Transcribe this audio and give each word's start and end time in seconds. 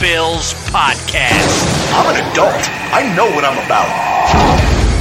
Bills 0.00 0.52
podcast. 0.70 1.92
I'm 1.94 2.14
an 2.14 2.30
adult. 2.30 2.68
I 2.92 3.14
know 3.16 3.24
what 3.34 3.44
I'm 3.46 3.56
about. 3.64 4.96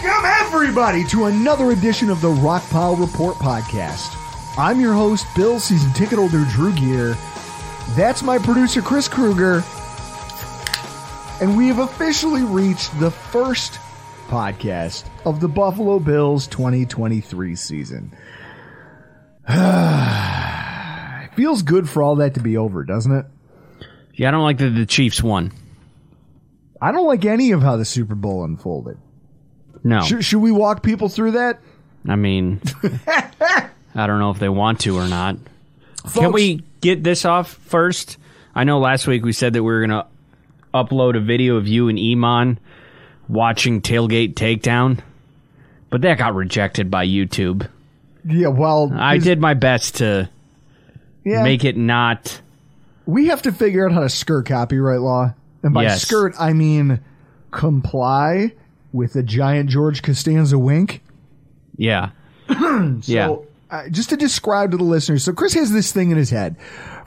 Welcome, 0.00 0.24
everybody, 0.24 1.04
to 1.04 1.24
another 1.26 1.70
edition 1.70 2.10
of 2.10 2.20
the 2.20 2.28
Rockpile 2.28 3.00
Report 3.00 3.36
podcast. 3.36 4.14
I'm 4.58 4.78
your 4.78 4.92
host, 4.92 5.26
Bill, 5.34 5.58
season 5.58 5.92
ticket 5.92 6.18
holder 6.18 6.44
Drew 6.50 6.72
Gear. 6.74 7.16
That's 7.90 8.22
my 8.22 8.38
producer, 8.38 8.82
Chris 8.82 9.08
Kruger. 9.08 9.64
And 11.40 11.56
we 11.56 11.68
have 11.68 11.78
officially 11.78 12.42
reached 12.42 12.98
the 12.98 13.12
first 13.12 13.74
podcast 14.26 15.08
of 15.24 15.40
the 15.40 15.46
Buffalo 15.46 16.00
Bills 16.00 16.48
2023 16.48 17.54
season. 17.54 18.12
it 19.48 21.34
feels 21.36 21.62
good 21.62 21.88
for 21.88 22.02
all 22.02 22.16
that 22.16 22.34
to 22.34 22.40
be 22.40 22.56
over, 22.56 22.82
doesn't 22.82 23.12
it? 23.12 23.26
Yeah, 24.14 24.28
I 24.28 24.30
don't 24.32 24.42
like 24.42 24.58
that 24.58 24.70
the 24.70 24.84
Chiefs 24.84 25.22
won. 25.22 25.52
I 26.82 26.90
don't 26.90 27.06
like 27.06 27.24
any 27.24 27.52
of 27.52 27.62
how 27.62 27.76
the 27.76 27.84
Super 27.84 28.16
Bowl 28.16 28.42
unfolded. 28.42 28.98
No. 29.84 30.00
Should, 30.00 30.24
should 30.24 30.40
we 30.40 30.50
walk 30.50 30.82
people 30.82 31.08
through 31.08 31.32
that? 31.32 31.60
I 32.08 32.16
mean, 32.16 32.60
I 33.94 34.06
don't 34.08 34.18
know 34.18 34.30
if 34.30 34.40
they 34.40 34.48
want 34.48 34.80
to 34.80 34.96
or 34.96 35.06
not. 35.06 35.36
Can 36.14 36.32
we 36.32 36.64
get 36.80 37.04
this 37.04 37.24
off 37.24 37.52
first? 37.52 38.18
I 38.56 38.64
know 38.64 38.80
last 38.80 39.06
week 39.06 39.24
we 39.24 39.32
said 39.32 39.52
that 39.52 39.62
we 39.62 39.70
were 39.70 39.86
going 39.86 39.90
to 39.90 40.06
upload 40.74 41.16
a 41.16 41.20
video 41.20 41.56
of 41.56 41.66
you 41.68 41.88
and 41.88 41.98
Iman 41.98 42.58
watching 43.28 43.80
Tailgate 43.80 44.34
Takedown, 44.34 45.00
but 45.90 46.02
that 46.02 46.18
got 46.18 46.34
rejected 46.34 46.90
by 46.90 47.06
YouTube. 47.06 47.68
Yeah, 48.24 48.48
well, 48.48 48.92
I 48.94 49.18
did 49.18 49.40
my 49.40 49.54
best 49.54 49.96
to 49.96 50.28
yeah, 51.24 51.42
make 51.42 51.64
it 51.64 51.76
not. 51.76 52.40
We 53.06 53.28
have 53.28 53.42
to 53.42 53.52
figure 53.52 53.86
out 53.86 53.92
how 53.92 54.00
to 54.00 54.08
skirt 54.08 54.46
copyright 54.46 55.00
law, 55.00 55.34
and 55.62 55.72
by 55.72 55.84
Yes. 55.84 56.02
skirt 56.02 56.34
I 56.38 56.52
mean 56.52 57.00
comply 57.50 58.52
with 58.92 59.16
a 59.16 59.22
giant 59.22 59.70
George 59.70 60.02
Costanza 60.02 60.58
wink. 60.58 61.02
Yeah. 61.76 62.10
yeah. 63.02 63.36
Uh, 63.70 63.88
just 63.90 64.10
to 64.10 64.16
describe 64.16 64.70
to 64.70 64.76
the 64.78 64.84
listeners, 64.84 65.22
so 65.22 65.32
Chris 65.32 65.52
has 65.54 65.70
this 65.72 65.92
thing 65.92 66.10
in 66.10 66.16
his 66.16 66.30
head 66.30 66.56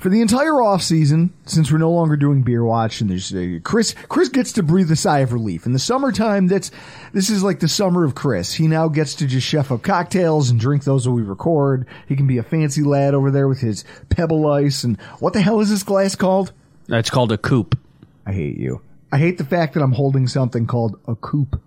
for 0.02 0.10
the 0.10 0.20
entire 0.20 0.62
off 0.62 0.82
season, 0.82 1.32
since 1.46 1.72
we're 1.72 1.78
no 1.78 1.92
longer 1.92 2.18
doing 2.18 2.42
beer 2.42 2.64
watch, 2.64 3.02
and 3.02 3.10
there's 3.10 3.32
uh, 3.34 3.60
Chris. 3.64 3.94
Chris 4.10 4.30
gets 4.30 4.52
to 4.54 4.64
breathe 4.64 4.92
a 4.92 4.96
sigh 4.96 5.20
of 5.20 5.32
relief 5.32 5.68
in 5.68 5.74
the 5.74 5.80
summertime. 5.80 6.48
That's 6.48 6.72
this 7.14 7.30
is 7.30 7.44
like 7.44 7.60
the 7.60 7.68
summer 7.68 8.04
of 8.04 8.16
Chris. 8.16 8.56
He 8.56 8.68
now 8.68 8.88
gets 8.88 9.14
to 9.16 9.28
just 9.28 9.46
chef 9.46 9.72
up 9.72 9.84
cocktails 9.84 10.50
and 10.50 10.60
drink 10.60 10.84
those 10.84 11.08
while 11.08 11.16
we 11.16 11.22
record. 11.22 11.86
He 12.08 12.16
can 12.16 12.26
be 12.26 12.40
a 12.40 12.44
fancy 12.44 12.82
lad 12.82 13.14
over 13.14 13.30
there 13.30 13.48
with 13.48 13.60
his 13.60 13.86
pebble 14.10 14.48
ice 14.48 14.84
and 14.84 15.00
what 15.20 15.34
the 15.34 15.42
hell 15.42 15.60
is 15.60 15.70
this 15.70 15.84
glass 15.84 16.16
called? 16.16 16.52
That's 16.88 17.12
called 17.12 17.32
a 17.32 17.38
coupe. 17.38 17.78
I 18.26 18.34
hate 18.34 18.58
you. 18.58 18.82
I 19.12 19.20
hate 19.20 19.38
the 19.38 19.46
fact 19.46 19.76
that 19.76 19.84
I'm 19.84 19.94
holding 19.94 20.28
something 20.28 20.66
called 20.66 21.00
a 21.08 21.16
coupe. 21.16 21.62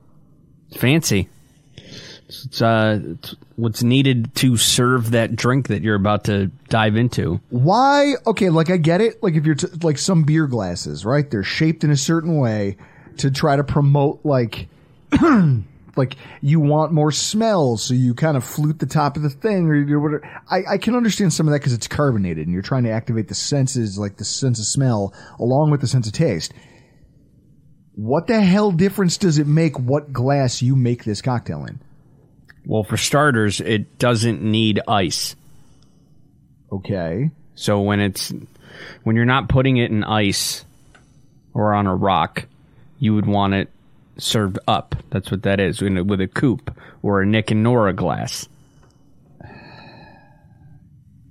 Fancy. 0.76 1.28
It's, 2.28 2.62
uh, 2.62 3.00
it's 3.04 3.34
what's 3.56 3.82
needed 3.82 4.34
to 4.36 4.56
serve 4.56 5.10
that 5.10 5.36
drink 5.36 5.68
that 5.68 5.82
you're 5.82 5.94
about 5.94 6.24
to 6.24 6.46
dive 6.68 6.96
into. 6.96 7.40
Why? 7.50 8.14
Okay, 8.26 8.50
like 8.50 8.70
I 8.70 8.76
get 8.76 9.00
it. 9.00 9.22
Like 9.22 9.34
if 9.34 9.44
you're 9.44 9.54
t- 9.54 9.68
like 9.82 9.98
some 9.98 10.24
beer 10.24 10.46
glasses, 10.46 11.04
right? 11.04 11.30
They're 11.30 11.42
shaped 11.42 11.84
in 11.84 11.90
a 11.90 11.96
certain 11.96 12.38
way 12.38 12.76
to 13.18 13.30
try 13.30 13.56
to 13.56 13.64
promote 13.64 14.20
like 14.24 14.68
like 15.96 16.16
you 16.40 16.60
want 16.60 16.92
more 16.92 17.12
smell, 17.12 17.76
so 17.76 17.94
you 17.94 18.14
kind 18.14 18.36
of 18.36 18.44
flute 18.44 18.78
the 18.78 18.86
top 18.86 19.16
of 19.16 19.22
the 19.22 19.30
thing 19.30 19.68
or 19.68 20.00
whatever. 20.00 20.42
I, 20.50 20.74
I 20.74 20.78
can 20.78 20.94
understand 20.94 21.32
some 21.32 21.46
of 21.46 21.52
that 21.52 21.60
because 21.60 21.72
it's 21.72 21.88
carbonated 21.88 22.46
and 22.46 22.52
you're 22.52 22.62
trying 22.62 22.84
to 22.84 22.90
activate 22.90 23.28
the 23.28 23.34
senses, 23.34 23.98
like 23.98 24.16
the 24.16 24.24
sense 24.24 24.58
of 24.58 24.64
smell, 24.64 25.14
along 25.38 25.70
with 25.70 25.80
the 25.80 25.86
sense 25.86 26.06
of 26.06 26.12
taste. 26.12 26.52
What 27.96 28.26
the 28.26 28.40
hell 28.40 28.72
difference 28.72 29.18
does 29.18 29.38
it 29.38 29.46
make 29.46 29.78
what 29.78 30.12
glass 30.12 30.62
you 30.62 30.74
make 30.74 31.04
this 31.04 31.22
cocktail 31.22 31.64
in? 31.64 31.80
Well, 32.66 32.84
for 32.84 32.96
starters, 32.96 33.60
it 33.60 33.98
doesn't 33.98 34.42
need 34.42 34.80
ice. 34.88 35.36
Okay. 36.72 37.30
So 37.54 37.80
when 37.82 38.00
it's 38.00 38.32
when 39.04 39.16
you're 39.16 39.24
not 39.24 39.48
putting 39.48 39.76
it 39.76 39.90
in 39.90 40.02
ice 40.02 40.64
or 41.52 41.74
on 41.74 41.86
a 41.86 41.94
rock, 41.94 42.46
you 42.98 43.14
would 43.14 43.26
want 43.26 43.54
it 43.54 43.70
served 44.18 44.58
up. 44.66 44.96
That's 45.10 45.30
what 45.30 45.42
that 45.42 45.60
is 45.60 45.82
in 45.82 45.98
a- 45.98 46.04
with 46.04 46.20
a 46.20 46.26
coupe 46.26 46.70
or 47.02 47.20
a 47.22 47.26
Nick 47.26 47.50
and 47.50 47.62
Nora 47.62 47.92
glass. 47.92 48.48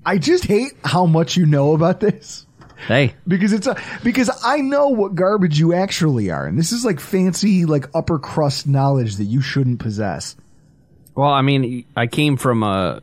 I 0.06 0.18
just 0.18 0.46
hate 0.46 0.74
how 0.84 1.06
much 1.06 1.38
you 1.38 1.46
know 1.46 1.74
about 1.74 2.00
this. 2.00 2.46
Hey, 2.88 3.16
because 3.25 3.54
it's 3.54 3.68
a 3.68 3.78
because 4.04 4.30
I 4.44 4.57
know 4.57 4.90
what 4.90 5.16
garbage 5.16 5.57
you 5.57 5.74
actually 5.74 6.30
are, 6.31 6.46
and 6.46 6.60
this 6.60 6.74
is 6.74 6.84
like 6.84 7.00
fancy 7.00 7.63
like 7.66 7.88
upper 7.96 8.19
crust 8.19 8.68
knowledge 8.68 9.16
that 9.16 9.24
you 9.24 9.40
shouldn't 9.40 9.80
possess. 9.80 10.36
Well, 11.15 11.30
I 11.30 11.42
mean, 11.42 11.86
I 11.95 12.07
came 12.07 12.38
from 12.38 12.63
a, 12.63 13.01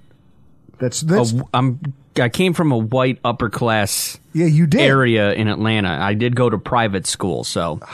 That's 0.79 1.01
that's 1.01 1.33
a 1.33 1.43
I'm 1.55 1.81
I 2.19 2.29
came 2.29 2.55
from 2.55 2.73
a 2.73 2.79
white 2.79 3.19
upper 3.25 3.49
class 3.51 4.19
yeah 4.33 4.47
you 4.47 4.67
did. 4.67 4.81
area 4.81 5.33
in 5.33 5.49
Atlanta. 5.49 5.91
I 5.91 6.15
did 6.15 6.35
go 6.37 6.51
to 6.51 6.59
private 6.59 7.07
school, 7.07 7.45
so 7.45 7.81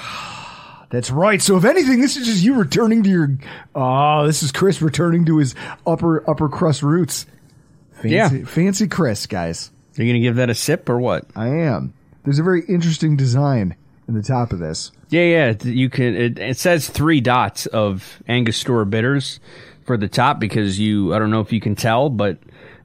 That's 0.88 1.10
right. 1.10 1.42
So 1.42 1.56
if 1.56 1.64
anything, 1.64 2.00
this 2.00 2.16
is 2.16 2.26
just 2.26 2.42
you 2.44 2.54
returning 2.54 3.02
to 3.02 3.10
your. 3.10 3.36
Oh, 3.74 4.24
this 4.24 4.42
is 4.44 4.52
Chris 4.52 4.80
returning 4.80 5.24
to 5.26 5.38
his 5.38 5.54
upper 5.86 6.28
upper 6.30 6.48
crust 6.48 6.82
roots. 6.82 7.26
Fancy, 7.94 8.10
Yeah. 8.10 8.44
fancy 8.44 8.86
Chris, 8.86 9.26
guys. 9.26 9.70
are 9.98 10.02
you 10.02 10.12
gonna 10.12 10.22
give 10.22 10.36
that 10.36 10.48
a 10.48 10.54
sip 10.54 10.88
or 10.88 10.98
what? 11.00 11.24
I 11.34 11.48
am. 11.48 11.92
There's 12.24 12.38
a 12.38 12.42
very 12.44 12.62
interesting 12.66 13.16
design 13.16 13.74
in 14.06 14.14
the 14.14 14.22
top 14.22 14.52
of 14.52 14.60
this. 14.60 14.92
Yeah, 15.10 15.22
yeah. 15.24 15.54
You 15.64 15.90
can. 15.90 16.14
It, 16.14 16.38
it 16.38 16.56
says 16.56 16.88
three 16.88 17.20
dots 17.20 17.66
of 17.66 18.22
Angostura 18.28 18.86
bitters. 18.86 19.40
For 19.86 19.96
the 19.96 20.08
top 20.08 20.38
because 20.38 20.78
you. 20.78 21.14
I 21.14 21.18
don't 21.18 21.30
know 21.30 21.40
if 21.40 21.52
you 21.52 21.60
can 21.60 21.74
tell, 21.74 22.10
but 22.10 22.38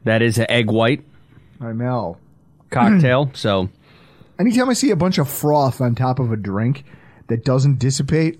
that 0.04 0.22
is 0.22 0.38
an 0.38 0.46
egg 0.50 0.70
white 0.72 1.04
I 1.60 1.74
know. 1.74 2.18
cocktail. 2.70 3.32
so 3.34 3.70
Anytime 4.40 4.70
I 4.70 4.74
see 4.74 4.90
a 4.90 4.96
bunch 4.96 5.18
of 5.20 5.30
froth 5.30 5.82
on 5.82 5.94
top 5.94 6.18
of 6.20 6.32
a 6.32 6.36
drink 6.36 6.84
that 7.28 7.46
doesn't 7.46 7.78
dissipate, 7.78 8.40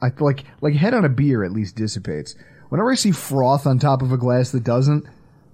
I 0.00 0.10
feel 0.10 0.26
like 0.26 0.44
like 0.60 0.74
head 0.74 0.94
on 0.94 1.04
a 1.04 1.10
beer 1.10 1.44
at 1.44 1.52
least 1.52 1.76
dissipates. 1.76 2.34
Whenever 2.68 2.90
I 2.90 2.94
see 2.94 3.10
froth 3.12 3.66
on 3.66 3.78
top 3.78 4.02
of 4.02 4.12
a 4.12 4.16
glass 4.16 4.50
that 4.52 4.64
doesn't, 4.64 5.04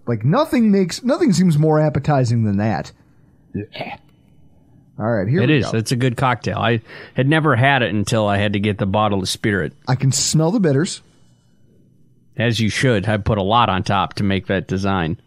like 0.07 0.25
nothing 0.25 0.71
makes 0.71 1.03
nothing 1.03 1.33
seems 1.33 1.59
more 1.59 1.81
appetizing 1.81 2.45
than 2.45 2.59
that. 2.59 2.93
All 4.99 5.11
right, 5.11 5.27
here 5.27 5.43
it 5.43 5.51
is. 5.51 5.71
go. 5.71 5.79
It's 5.79 5.91
a 5.91 5.97
good 5.97 6.17
cocktail. 6.17 6.59
I 6.59 6.81
had 7.15 7.29
never 7.29 7.57
had 7.57 7.83
it 7.83 7.93
until 7.93 8.29
I 8.29 8.37
had 8.39 8.53
to 8.53 8.61
get 8.61 8.79
the 8.79 8.87
bottle 8.87 9.21
of 9.21 9.29
spirit. 9.29 9.73
I 9.89 9.95
can 9.95 10.13
smell 10.13 10.51
the 10.51 10.61
bitters. 10.61 11.03
As 12.37 12.59
you 12.59 12.71
should. 12.71 13.09
I 13.09 13.19
put 13.19 13.39
a 13.39 13.43
lot 13.43 13.69
on 13.69 13.83
top 13.83 14.15
to 14.15 14.25
make 14.25 14.47
that 14.47 14.67
design. 14.67 15.21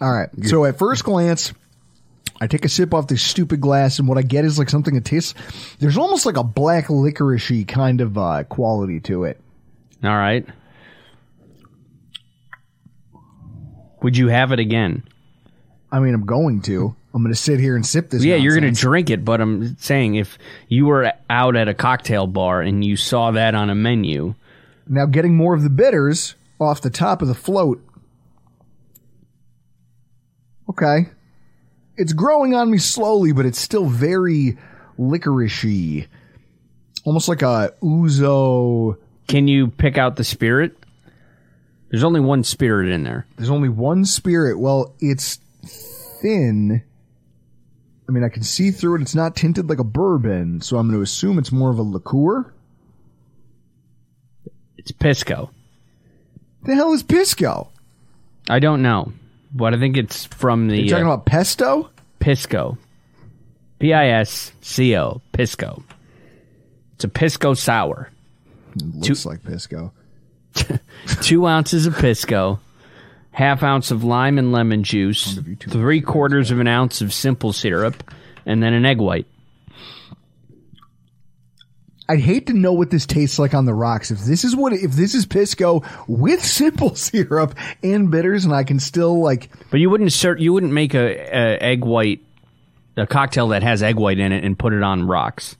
All 0.00 0.12
right. 0.12 0.28
So 0.44 0.64
at 0.64 0.78
first 0.78 1.04
glance, 1.04 1.52
I 2.40 2.46
take 2.46 2.64
a 2.64 2.68
sip 2.68 2.94
off 2.94 3.08
this 3.08 3.22
stupid 3.22 3.60
glass, 3.60 3.98
and 3.98 4.06
what 4.06 4.18
I 4.18 4.22
get 4.22 4.44
is 4.44 4.58
like 4.58 4.70
something 4.70 4.94
that 4.94 5.04
tastes. 5.04 5.34
There's 5.80 5.98
almost 5.98 6.24
like 6.24 6.36
a 6.36 6.44
black 6.44 6.86
licoricey 6.86 7.66
kind 7.66 8.00
of 8.00 8.16
uh, 8.16 8.44
quality 8.44 9.00
to 9.00 9.24
it. 9.24 9.40
All 10.04 10.16
right. 10.16 10.46
Would 14.02 14.16
you 14.16 14.28
have 14.28 14.52
it 14.52 14.60
again? 14.60 15.02
I 15.90 15.98
mean, 15.98 16.14
I'm 16.14 16.26
going 16.26 16.62
to. 16.62 16.94
I'm 17.18 17.24
going 17.24 17.34
to 17.34 17.40
sit 17.40 17.58
here 17.58 17.74
and 17.74 17.84
sip 17.84 18.10
this. 18.10 18.24
yeah, 18.24 18.36
you're 18.36 18.56
going 18.56 18.72
to 18.72 18.80
drink 18.80 19.10
it, 19.10 19.24
but 19.24 19.40
I'm 19.40 19.76
saying 19.78 20.14
if 20.14 20.38
you 20.68 20.86
were 20.86 21.12
out 21.28 21.56
at 21.56 21.66
a 21.66 21.74
cocktail 21.74 22.28
bar 22.28 22.62
and 22.62 22.84
you 22.84 22.96
saw 22.96 23.32
that 23.32 23.56
on 23.56 23.70
a 23.70 23.74
menu, 23.74 24.36
now 24.86 25.04
getting 25.04 25.34
more 25.34 25.52
of 25.52 25.64
the 25.64 25.68
bitters 25.68 26.36
off 26.60 26.80
the 26.80 26.90
top 26.90 27.20
of 27.20 27.26
the 27.26 27.34
float. 27.34 27.84
Okay, 30.70 31.08
it's 31.96 32.12
growing 32.12 32.54
on 32.54 32.70
me 32.70 32.78
slowly, 32.78 33.32
but 33.32 33.44
it's 33.44 33.58
still 33.58 33.86
very 33.86 34.56
licoricey, 34.96 36.06
almost 37.04 37.28
like 37.28 37.42
a 37.42 37.74
ouzo. 37.82 38.96
can 39.26 39.48
you 39.48 39.66
pick 39.66 39.98
out 39.98 40.14
the 40.14 40.22
spirit? 40.22 40.76
There's 41.90 42.04
only 42.04 42.20
one 42.20 42.44
spirit 42.44 42.90
in 42.90 43.02
there. 43.02 43.26
There's 43.36 43.50
only 43.50 43.70
one 43.70 44.04
spirit. 44.04 44.60
Well, 44.60 44.94
it's 45.00 45.40
thin. 46.22 46.84
I 48.08 48.12
mean, 48.12 48.24
I 48.24 48.30
can 48.30 48.42
see 48.42 48.70
through 48.70 48.96
it. 48.96 49.02
It's 49.02 49.14
not 49.14 49.36
tinted 49.36 49.68
like 49.68 49.78
a 49.78 49.84
bourbon, 49.84 50.62
so 50.62 50.78
I'm 50.78 50.88
going 50.88 50.98
to 50.98 51.02
assume 51.02 51.38
it's 51.38 51.52
more 51.52 51.70
of 51.70 51.78
a 51.78 51.82
liqueur. 51.82 52.50
It's 54.78 54.90
Pisco. 54.92 55.50
The 56.62 56.74
hell 56.74 56.92
is 56.94 57.02
Pisco? 57.02 57.68
I 58.48 58.60
don't 58.60 58.80
know, 58.80 59.12
but 59.52 59.74
I 59.74 59.78
think 59.78 59.98
it's 59.98 60.24
from 60.24 60.68
the 60.68 60.80
You 60.80 60.88
talking 60.88 61.06
uh, 61.06 61.12
about 61.12 61.26
pesto? 61.26 61.90
Pisco. 62.18 62.78
P 63.78 63.92
I 63.92 64.08
S 64.08 64.52
C 64.62 64.96
O. 64.96 65.20
Pisco. 65.32 65.82
It's 66.94 67.04
a 67.04 67.08
Pisco 67.08 67.54
sour. 67.54 68.10
Looks 68.74 69.26
like 69.26 69.44
Pisco. 69.44 69.92
Two 71.20 71.46
ounces 71.46 71.86
of 71.86 71.94
Pisco, 71.96 72.58
half 73.30 73.62
ounce 73.62 73.90
of 73.90 74.04
lime 74.04 74.38
and 74.38 74.52
lemon 74.52 74.82
juice, 74.82 75.38
three 75.60 76.00
quarters 76.00 76.50
of 76.50 76.60
an 76.60 76.66
ounce 76.68 77.00
of 77.00 77.12
simple 77.12 77.52
syrup, 77.52 78.02
and 78.46 78.62
then 78.62 78.72
an 78.74 78.84
egg 78.84 78.98
white. 78.98 79.26
I'd 82.10 82.20
hate 82.20 82.46
to 82.46 82.54
know 82.54 82.72
what 82.72 82.88
this 82.90 83.04
tastes 83.04 83.38
like 83.38 83.52
on 83.52 83.66
the 83.66 83.74
rocks. 83.74 84.10
If 84.10 84.20
this 84.20 84.42
is 84.42 84.56
what, 84.56 84.72
if 84.72 84.92
this 84.92 85.14
is 85.14 85.26
Pisco 85.26 85.82
with 86.06 86.42
simple 86.44 86.94
syrup 86.94 87.54
and 87.82 88.10
bitters, 88.10 88.46
and 88.46 88.54
I 88.54 88.64
can 88.64 88.80
still 88.80 89.20
like, 89.20 89.50
But 89.70 89.80
you 89.80 89.90
wouldn't 89.90 90.12
ser- 90.12 90.38
you 90.38 90.52
wouldn't 90.54 90.72
make 90.72 90.94
a, 90.94 90.98
a 91.16 91.58
egg 91.62 91.84
white 91.84 92.20
a 92.96 93.06
cocktail 93.06 93.48
that 93.48 93.62
has 93.62 93.80
egg 93.82 93.94
white 93.96 94.18
in 94.18 94.32
it 94.32 94.42
and 94.42 94.58
put 94.58 94.72
it 94.72 94.82
on 94.82 95.06
rocks. 95.06 95.56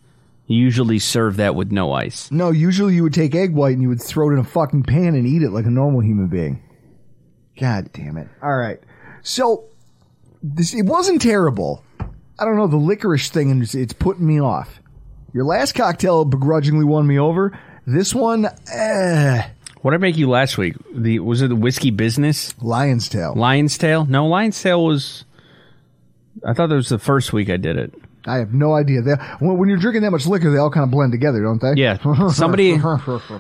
You 0.47 0.57
usually 0.57 0.99
serve 0.99 1.37
that 1.37 1.55
with 1.55 1.71
no 1.71 1.93
ice. 1.93 2.31
no, 2.33 2.51
usually 2.51 2.95
you 2.95 3.03
would 3.05 3.15
take 3.15 3.35
egg 3.35 3.55
white 3.55 3.75
and 3.75 3.83
you 3.83 3.89
would 3.91 4.03
throw 4.03 4.31
it 4.31 4.33
in 4.33 4.39
a 4.39 4.45
fucking 4.45 4.85
pan 4.85 5.15
and 5.15 5.27
eat 5.27 5.43
it 5.43 5.51
like 5.51 5.67
a 5.67 5.71
normal 5.71 6.01
human 6.01 6.27
being. 6.29 6.63
God 7.61 7.91
damn 7.93 8.17
it. 8.17 8.29
All 8.43 8.57
right. 8.57 8.81
So, 9.23 9.65
this, 10.43 10.75
it 10.75 10.83
wasn't 10.87 11.21
terrible. 11.23 11.83
I 12.01 12.45
don't 12.45 12.57
know, 12.57 12.67
the 12.69 12.77
licorice 12.77 13.31
thing, 13.31 13.61
it's, 13.63 13.75
it's 13.75 13.93
putting 13.93 14.27
me 14.27 14.41
off. 14.41 14.81
Your 15.35 15.45
last 15.45 15.75
cocktail 15.75 16.25
begrudgingly 16.25 16.85
won 16.85 17.07
me 17.07 17.19
over. 17.19 17.59
This 17.87 18.15
one, 18.15 18.47
eh, 18.73 19.49
What 19.83 19.91
did 19.91 19.97
I 19.97 20.01
make 20.01 20.17
you 20.17 20.29
last 20.31 20.57
week? 20.57 20.75
The 20.95 21.19
was 21.19 21.43
it 21.43 21.49
the 21.49 21.57
whiskey 21.57 21.91
business? 21.91 22.55
lion's 22.63 23.09
tail. 23.09 23.35
Lion's 23.37 23.77
Tail? 23.77 24.05
No, 24.05 24.27
Lion's 24.27 24.61
Tail 24.63 24.85
was. 24.85 25.25
I 26.47 26.53
thought 26.55 26.69
that 26.69 26.75
was 26.77 26.89
the 26.89 26.99
first 26.99 27.33
week 27.33 27.51
I 27.51 27.57
did 27.57 27.77
it. 27.77 27.93
I 28.27 28.37
have 28.37 28.53
no 28.55 28.75
idea. 28.75 29.01
They, 29.03 29.15
when, 29.41 29.59
when 29.59 29.69
you're 29.69 29.79
drinking 29.79 30.03
that 30.03 30.11
much 30.11 30.27
liquor, 30.27 30.51
they 30.51 30.59
all 30.59 30.71
kind 30.71 30.85
of 30.85 30.91
blend 30.91 31.13
together, 31.13 31.43
don't 31.43 31.61
they? 31.61 31.75
Yeah, 31.81 31.97
somebody, 32.31 32.79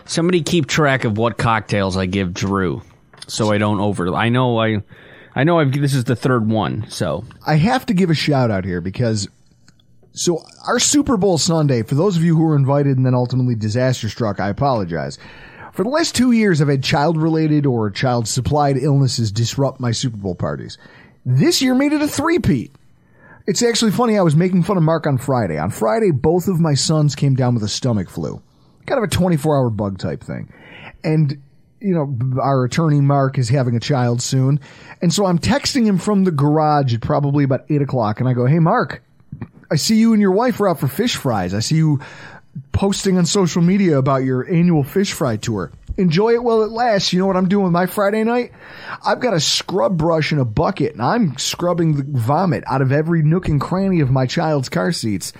somebody 0.06 0.42
keep 0.42 0.66
track 0.66 1.04
of 1.04 1.16
what 1.18 1.36
cocktails 1.38 1.96
I 1.96 2.06
give 2.06 2.32
Drew, 2.32 2.82
so 3.28 3.52
I 3.52 3.58
don't 3.58 3.80
over. 3.80 4.12
I 4.14 4.28
know 4.28 4.58
I, 4.58 4.82
I 5.34 5.44
know 5.44 5.60
I've. 5.60 5.72
This 5.72 5.94
is 5.94 6.04
the 6.04 6.16
third 6.16 6.48
one, 6.48 6.86
so 6.88 7.24
I 7.46 7.54
have 7.54 7.86
to 7.86 7.94
give 7.94 8.10
a 8.10 8.14
shout 8.14 8.50
out 8.50 8.64
here 8.64 8.80
because 8.80 9.28
so 10.12 10.42
our 10.66 10.80
Super 10.80 11.16
Bowl 11.16 11.38
Sunday, 11.38 11.82
for 11.82 11.94
those 11.94 12.16
of 12.16 12.24
you 12.24 12.36
who 12.36 12.42
were 12.42 12.56
invited 12.56 12.96
and 12.96 13.06
then 13.06 13.14
ultimately 13.14 13.54
disaster 13.54 14.08
struck, 14.08 14.40
I 14.40 14.48
apologize. 14.48 15.18
For 15.72 15.84
the 15.84 15.90
last 15.90 16.16
two 16.16 16.32
years, 16.32 16.60
I've 16.60 16.68
had 16.68 16.82
child 16.82 17.16
related 17.16 17.64
or 17.64 17.88
child 17.90 18.26
supplied 18.26 18.76
illnesses 18.76 19.30
disrupt 19.30 19.78
my 19.78 19.92
Super 19.92 20.16
Bowl 20.16 20.34
parties. 20.34 20.76
This 21.24 21.62
year 21.62 21.74
made 21.74 21.92
it 21.92 22.02
a 22.02 22.08
three-peat. 22.08 22.74
It's 23.46 23.62
actually 23.62 23.92
funny. 23.92 24.18
I 24.18 24.22
was 24.22 24.34
making 24.34 24.64
fun 24.64 24.76
of 24.76 24.82
Mark 24.82 25.06
on 25.06 25.18
Friday. 25.18 25.56
On 25.56 25.70
Friday, 25.70 26.10
both 26.10 26.48
of 26.48 26.58
my 26.58 26.74
sons 26.74 27.14
came 27.14 27.34
down 27.34 27.54
with 27.54 27.62
a 27.62 27.68
stomach 27.68 28.10
flu, 28.10 28.42
kind 28.86 28.98
of 28.98 29.04
a 29.04 29.12
24 29.12 29.56
hour 29.56 29.70
bug 29.70 29.98
type 29.98 30.22
thing. 30.22 30.52
And, 31.04 31.40
you 31.80 31.94
know, 31.94 32.40
our 32.40 32.64
attorney 32.64 33.00
Mark 33.00 33.38
is 33.38 33.48
having 33.48 33.76
a 33.76 33.80
child 33.80 34.20
soon. 34.22 34.60
And 35.00 35.12
so 35.12 35.26
I'm 35.26 35.38
texting 35.38 35.84
him 35.84 35.98
from 35.98 36.24
the 36.24 36.30
garage 36.30 36.94
at 36.94 37.00
probably 37.00 37.44
about 37.44 37.64
eight 37.70 37.82
o'clock. 37.82 38.20
And 38.20 38.28
I 38.28 38.32
go, 38.32 38.46
Hey, 38.46 38.58
Mark, 38.58 39.02
I 39.70 39.76
see 39.76 39.96
you 39.96 40.12
and 40.12 40.20
your 40.20 40.32
wife 40.32 40.60
are 40.60 40.68
out 40.68 40.80
for 40.80 40.88
fish 40.88 41.16
fries. 41.16 41.54
I 41.54 41.60
see 41.60 41.76
you 41.76 42.00
posting 42.72 43.18
on 43.18 43.26
social 43.26 43.62
media 43.62 43.98
about 43.98 44.24
your 44.24 44.50
annual 44.50 44.82
fish 44.82 45.12
fry 45.12 45.36
tour. 45.36 45.70
Enjoy 45.96 46.32
it 46.32 46.42
while 46.42 46.62
it 46.62 46.70
lasts. 46.70 47.12
You 47.12 47.18
know 47.18 47.26
what 47.26 47.36
I'm 47.36 47.48
doing 47.48 47.72
my 47.72 47.86
Friday 47.86 48.22
night? 48.22 48.52
I've 49.04 49.20
got 49.20 49.34
a 49.34 49.40
scrub 49.40 49.96
brush 49.96 50.30
and 50.30 50.40
a 50.40 50.44
bucket, 50.44 50.92
and 50.92 51.02
I'm 51.02 51.36
scrubbing 51.38 51.96
the 51.96 52.20
vomit 52.20 52.62
out 52.66 52.82
of 52.82 52.92
every 52.92 53.22
nook 53.22 53.48
and 53.48 53.60
cranny 53.60 54.00
of 54.00 54.10
my 54.10 54.26
child's 54.26 54.68
car 54.68 54.92
seats 54.92 55.32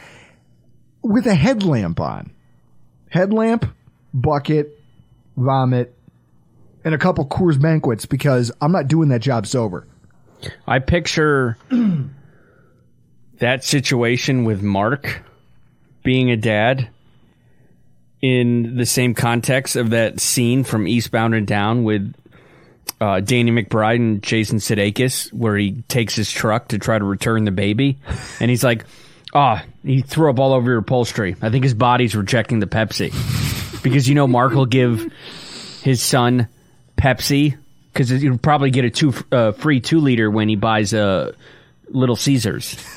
with 1.03 1.27
a 1.27 1.35
headlamp 1.35 2.01
on. 2.01 2.33
Headlamp, 3.09 3.67
bucket, 4.13 4.79
vomit, 5.37 5.95
and 6.89 6.95
a 6.95 6.99
couple 6.99 7.27
Coors 7.27 7.61
banquets 7.61 8.07
because 8.07 8.51
I'm 8.63 8.73
not 8.73 8.89
doing 8.89 9.11
that 9.11 9.21
job 9.21 9.47
sober. 9.47 9.87
I 10.67 10.79
picture 10.79 11.59
that 13.41 13.63
situation 13.63 14.45
with 14.45 14.63
Mark 14.63 15.23
being 16.03 16.31
a 16.31 16.37
dad 16.39 16.89
in 18.23 18.79
the 18.79 18.87
same 18.87 19.13
context 19.13 19.77
of 19.77 19.91
that 19.91 20.19
scene 20.19 20.65
from 20.65 20.89
Eastbound 20.89 21.35
and 21.35 21.47
Down 21.47 21.85
with 21.85 22.15
uh, 23.03 23.21
Danny 23.21 23.51
McBride 23.51 23.97
and 23.97 24.23
Jason 24.23 24.57
Sudeikis, 24.57 25.31
where 25.31 25.59
he 25.59 25.83
takes 25.89 26.17
his 26.17 26.31
truck 26.31 26.69
to 26.69 26.79
try 26.79 26.99
to 26.99 27.05
return 27.05 27.45
the 27.45 27.51
baby, 27.51 27.99
and 28.41 28.49
he's 28.49 28.65
like, 28.65 28.87
"Ah, 29.35 29.63
he 29.85 30.01
threw 30.01 30.31
up 30.31 30.39
all 30.39 30.55
over 30.55 30.71
your 30.71 30.79
upholstery. 30.79 31.37
I 31.43 31.51
think 31.51 31.65
his 31.65 31.75
body's 31.75 32.17
rejecting 32.17 32.61
the 32.61 32.67
Pepsi 32.67 33.13
because 33.83 34.09
you 34.09 34.15
know 34.15 34.27
Mark 34.27 34.55
will 34.55 34.65
give 34.65 35.13
his 35.83 36.03
son 36.03 36.49
Pepsi 36.99 37.57
because 37.93 38.11
you'll 38.11 38.39
probably 38.39 38.71
get 38.71 38.85
a 38.85 38.91
two 38.91 39.15
uh, 39.33 39.53
free 39.53 39.81
two 39.81 40.01
liter 40.01 40.31
when 40.31 40.49
he 40.49 40.57
buys 40.57 40.93
a 40.93 41.03
uh, 41.03 41.33
Little 41.91 42.17
Caesars. 42.17 42.77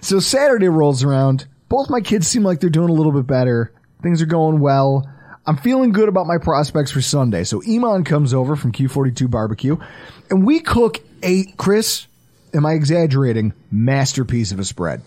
So 0.00 0.18
Saturday 0.18 0.68
rolls 0.68 1.04
around. 1.04 1.46
Both 1.68 1.90
my 1.90 2.00
kids 2.00 2.26
seem 2.26 2.42
like 2.42 2.60
they're 2.60 2.70
doing 2.70 2.88
a 2.88 2.94
little 2.94 3.12
bit 3.12 3.26
better. 3.26 3.72
Things 4.02 4.22
are 4.22 4.26
going 4.26 4.60
well. 4.60 5.08
I'm 5.46 5.56
feeling 5.56 5.92
good 5.92 6.08
about 6.08 6.26
my 6.26 6.38
prospects 6.38 6.90
for 6.90 7.00
Sunday. 7.00 7.44
So 7.44 7.62
Iman 7.66 8.04
comes 8.04 8.34
over 8.34 8.56
from 8.56 8.72
Q42 8.72 9.30
Barbecue, 9.30 9.76
and 10.30 10.46
we 10.46 10.60
cook 10.60 10.98
a 11.22 11.44
Chris. 11.52 12.06
Am 12.52 12.66
I 12.66 12.72
exaggerating? 12.72 13.52
Masterpiece 13.70 14.52
of 14.52 14.58
a 14.58 14.64
spread. 14.64 15.02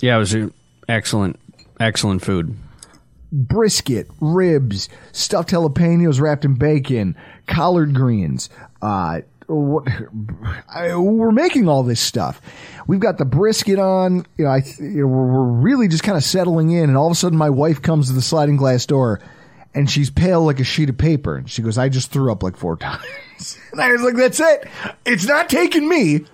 Yeah, 0.00 0.16
it 0.16 0.18
was 0.18 0.36
excellent, 0.88 1.38
excellent 1.78 2.24
food. 2.24 2.56
Brisket, 3.32 4.08
ribs, 4.20 4.88
stuffed 5.12 5.50
jalapenos 5.50 6.20
wrapped 6.20 6.44
in 6.44 6.54
bacon, 6.54 7.16
collard 7.46 7.94
greens, 7.94 8.48
uh, 8.82 9.20
what 9.48 9.86
I, 10.68 10.96
we're 10.96 11.30
making 11.30 11.68
all 11.68 11.82
this 11.82 12.00
stuff. 12.00 12.40
We've 12.86 13.00
got 13.00 13.18
the 13.18 13.24
brisket 13.24 13.78
on. 13.78 14.26
You 14.36 14.44
know, 14.44 14.50
I 14.50 14.62
you 14.78 15.02
know, 15.02 15.06
we're, 15.06 15.26
we're 15.26 15.44
really 15.44 15.88
just 15.88 16.02
kind 16.02 16.16
of 16.16 16.24
settling 16.24 16.70
in, 16.70 16.84
and 16.88 16.96
all 16.96 17.06
of 17.06 17.12
a 17.12 17.16
sudden, 17.16 17.38
my 17.38 17.50
wife 17.50 17.82
comes 17.82 18.08
to 18.08 18.12
the 18.12 18.22
sliding 18.22 18.56
glass 18.56 18.86
door, 18.86 19.20
and 19.74 19.90
she's 19.90 20.10
pale 20.10 20.44
like 20.44 20.60
a 20.60 20.64
sheet 20.64 20.88
of 20.88 20.98
paper. 20.98 21.36
And 21.36 21.48
she 21.48 21.62
goes, 21.62 21.78
"I 21.78 21.88
just 21.88 22.10
threw 22.10 22.32
up 22.32 22.42
like 22.42 22.56
four 22.56 22.76
times." 22.76 23.58
and 23.72 23.80
I 23.80 23.92
was 23.92 24.02
like, 24.02 24.16
"That's 24.16 24.40
it. 24.40 24.68
It's 25.04 25.26
not 25.26 25.48
taking 25.48 25.88
me." 25.88 26.24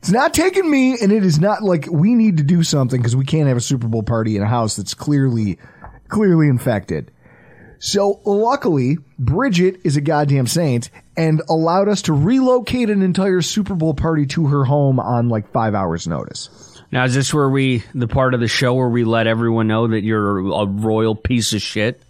It's 0.00 0.10
not 0.10 0.32
taking 0.32 0.70
me, 0.70 0.96
and 0.98 1.12
it 1.12 1.26
is 1.26 1.38
not 1.38 1.62
like 1.62 1.86
we 1.90 2.14
need 2.14 2.38
to 2.38 2.42
do 2.42 2.62
something 2.62 2.98
because 2.98 3.14
we 3.14 3.26
can't 3.26 3.48
have 3.48 3.58
a 3.58 3.60
Super 3.60 3.86
Bowl 3.86 4.02
party 4.02 4.34
in 4.34 4.42
a 4.42 4.46
house 4.46 4.76
that's 4.76 4.94
clearly, 4.94 5.58
clearly 6.10 6.48
infected. 6.48 7.10
So 7.78 8.20
luckily, 8.26 8.98
Bridget 9.18 9.80
is 9.84 9.96
a 9.96 10.02
goddamn 10.02 10.46
saint 10.46 10.90
and 11.16 11.40
allowed 11.48 11.88
us 11.88 12.02
to 12.02 12.12
relocate 12.12 12.90
an 12.90 13.00
entire 13.00 13.40
Super 13.40 13.74
Bowl 13.74 13.94
party 13.94 14.26
to 14.26 14.48
her 14.48 14.64
home 14.64 15.00
on 15.00 15.28
like 15.30 15.50
five 15.50 15.74
hours 15.74 16.06
notice. 16.06 16.50
Now, 16.92 17.04
is 17.04 17.14
this 17.14 17.32
where 17.32 17.48
we, 17.48 17.82
the 17.94 18.08
part 18.08 18.34
of 18.34 18.40
the 18.40 18.48
show 18.48 18.74
where 18.74 18.88
we 18.88 19.04
let 19.04 19.26
everyone 19.26 19.68
know 19.68 19.86
that 19.88 20.02
you're 20.02 20.38
a 20.40 20.66
royal 20.66 21.14
piece 21.14 21.52
of 21.54 21.62
shit? 21.62 22.02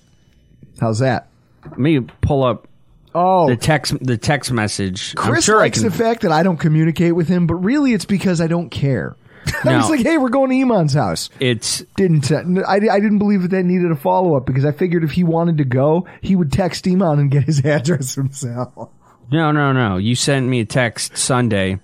How's 0.80 0.98
that? 1.00 1.28
Let 1.64 1.78
me 1.78 2.00
pull 2.00 2.42
up 2.42 2.66
Oh, 3.14 3.48
the 3.48 3.56
text, 3.56 3.94
the 4.00 4.16
text 4.16 4.52
message. 4.52 5.14
I'm 5.18 5.24
Chris 5.32 5.44
sure 5.44 5.58
likes 5.58 5.80
can. 5.80 5.88
the 5.90 5.94
fact 5.96 6.22
that 6.22 6.30
I 6.32 6.42
don't 6.44 6.58
communicate 6.58 7.14
with 7.14 7.26
him, 7.28 7.46
but 7.48 7.56
really 7.56 7.92
it's 7.92 8.04
because 8.04 8.40
I 8.40 8.46
don't 8.46 8.70
care. 8.70 9.16
I 9.64 9.76
was 9.76 9.90
like, 9.90 10.00
hey, 10.00 10.18
we're 10.18 10.28
going 10.28 10.50
to 10.50 10.60
Iman's 10.60 10.94
house. 10.94 11.30
it's 11.40 11.80
Didn't 11.96 12.30
I, 12.32 12.74
I 12.74 13.00
didn't 13.00 13.18
believe 13.18 13.42
that 13.42 13.50
that 13.50 13.64
needed 13.64 13.90
a 13.90 13.96
follow 13.96 14.36
up 14.36 14.46
because 14.46 14.64
I 14.64 14.72
figured 14.72 15.04
if 15.04 15.12
he 15.12 15.24
wanted 15.24 15.58
to 15.58 15.64
go, 15.64 16.06
he 16.20 16.36
would 16.36 16.52
text 16.52 16.86
Iman 16.86 17.18
and 17.18 17.30
get 17.30 17.44
his 17.44 17.60
address 17.64 18.14
himself. 18.14 18.90
no, 19.30 19.52
no, 19.52 19.72
no. 19.72 19.96
You 19.96 20.14
sent 20.14 20.46
me 20.46 20.60
a 20.60 20.64
text 20.64 21.16
Sunday 21.16 21.80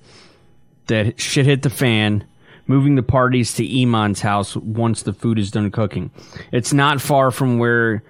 that 0.87 1.21
shit 1.21 1.47
hit 1.47 1.63
the 1.63 1.71
fan. 1.71 2.27
Moving 2.69 2.97
the 2.97 3.03
parties 3.05 3.55
to 3.55 3.83
Iman's 3.83 4.21
house 4.21 4.57
once 4.57 5.05
the 5.05 5.13
food 5.13 5.39
is 5.39 5.53
done 5.53 5.71
cooking. 5.71 6.11
It's 6.51 6.73
not 6.73 7.01
far 7.01 7.31
from 7.31 7.59
where 7.61 8.03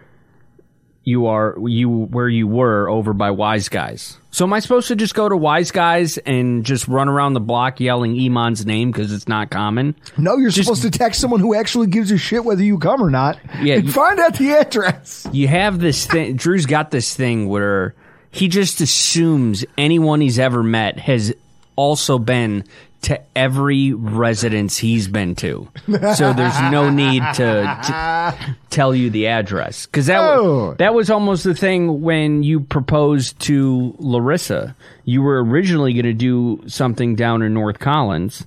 you 1.07 1.27
are 1.27 1.55
you 1.65 1.89
where 1.89 2.29
you 2.29 2.49
were 2.49 2.89
over 2.91 3.13
by 3.15 3.31
Wise 3.31 3.69
Guys. 3.69 4.19
So 4.33 4.45
am 4.45 4.53
I 4.53 4.59
supposed 4.59 4.89
to 4.89 4.97
just 4.97 5.15
go 5.15 5.29
to 5.29 5.37
Wise 5.37 5.71
Guys 5.71 6.19
and 6.19 6.65
just 6.67 6.89
run 6.89 7.09
around 7.09 7.35
the 7.35 7.41
block 7.41 7.79
yelling 7.81 8.21
Iman's 8.21 8.67
name 8.67 8.91
because 8.91 9.13
it's 9.13 9.29
not 9.29 9.49
common? 9.49 9.95
No, 10.19 10.37
you're 10.37 10.51
Just- 10.51 10.67
supposed 10.67 10.83
to 10.83 10.91
text 10.91 11.21
someone 11.21 11.39
who 11.41 11.55
actually 11.55 11.87
gives 11.87 12.11
a 12.11 12.19
shit 12.19 12.45
whether 12.45 12.63
you 12.63 12.77
come 12.79 13.01
or 13.01 13.09
not. 13.09 13.39
Yeah, 13.63 13.77
and 13.77 13.85
you- 13.87 13.93
find 13.93 14.19
out 14.19 14.37
the 14.37 14.51
address. 14.51 15.27
you 15.33 15.47
have 15.47 15.79
this 15.79 16.07
thing. 16.07 16.35
Drew's 16.35 16.67
got 16.67 16.91
this 16.91 17.15
thing 17.15 17.49
where 17.49 17.95
he 18.33 18.49
just 18.49 18.81
assumes 18.81 19.65
anyone 19.79 20.21
he's 20.21 20.41
ever 20.41 20.63
met 20.65 20.99
has 20.99 21.33
also 21.77 22.19
been 22.19 22.65
to 23.03 23.21
every 23.37 23.93
residence 23.93 24.77
he's 24.79 25.07
been 25.07 25.35
to. 25.37 25.69
So 26.15 26.33
there's 26.33 26.61
no 26.73 26.91
need 26.91 27.23
to, 27.35 27.45
to 27.87 28.57
tell 28.71 28.95
you 28.95 29.11
the 29.11 29.29
address 29.29 29.87
because 29.87 30.07
that 30.07 30.21
Oh. 30.21 30.75
that 30.79 30.93
was 30.95 31.09
almost 31.11 31.45
the 31.45 31.55
thing 31.55 32.03
when 32.03 32.43
you 32.43 32.61
proposed 32.61 33.39
to 33.41 33.95
Larissa. 33.99 34.75
You 35.05 35.23
were 35.23 35.45
originally 35.45 35.93
going 35.93 36.05
to 36.07 36.13
do 36.15 36.63
something 36.69 37.15
down 37.15 37.43
in 37.43 37.55
North 37.55 37.79
Collins 37.79 38.45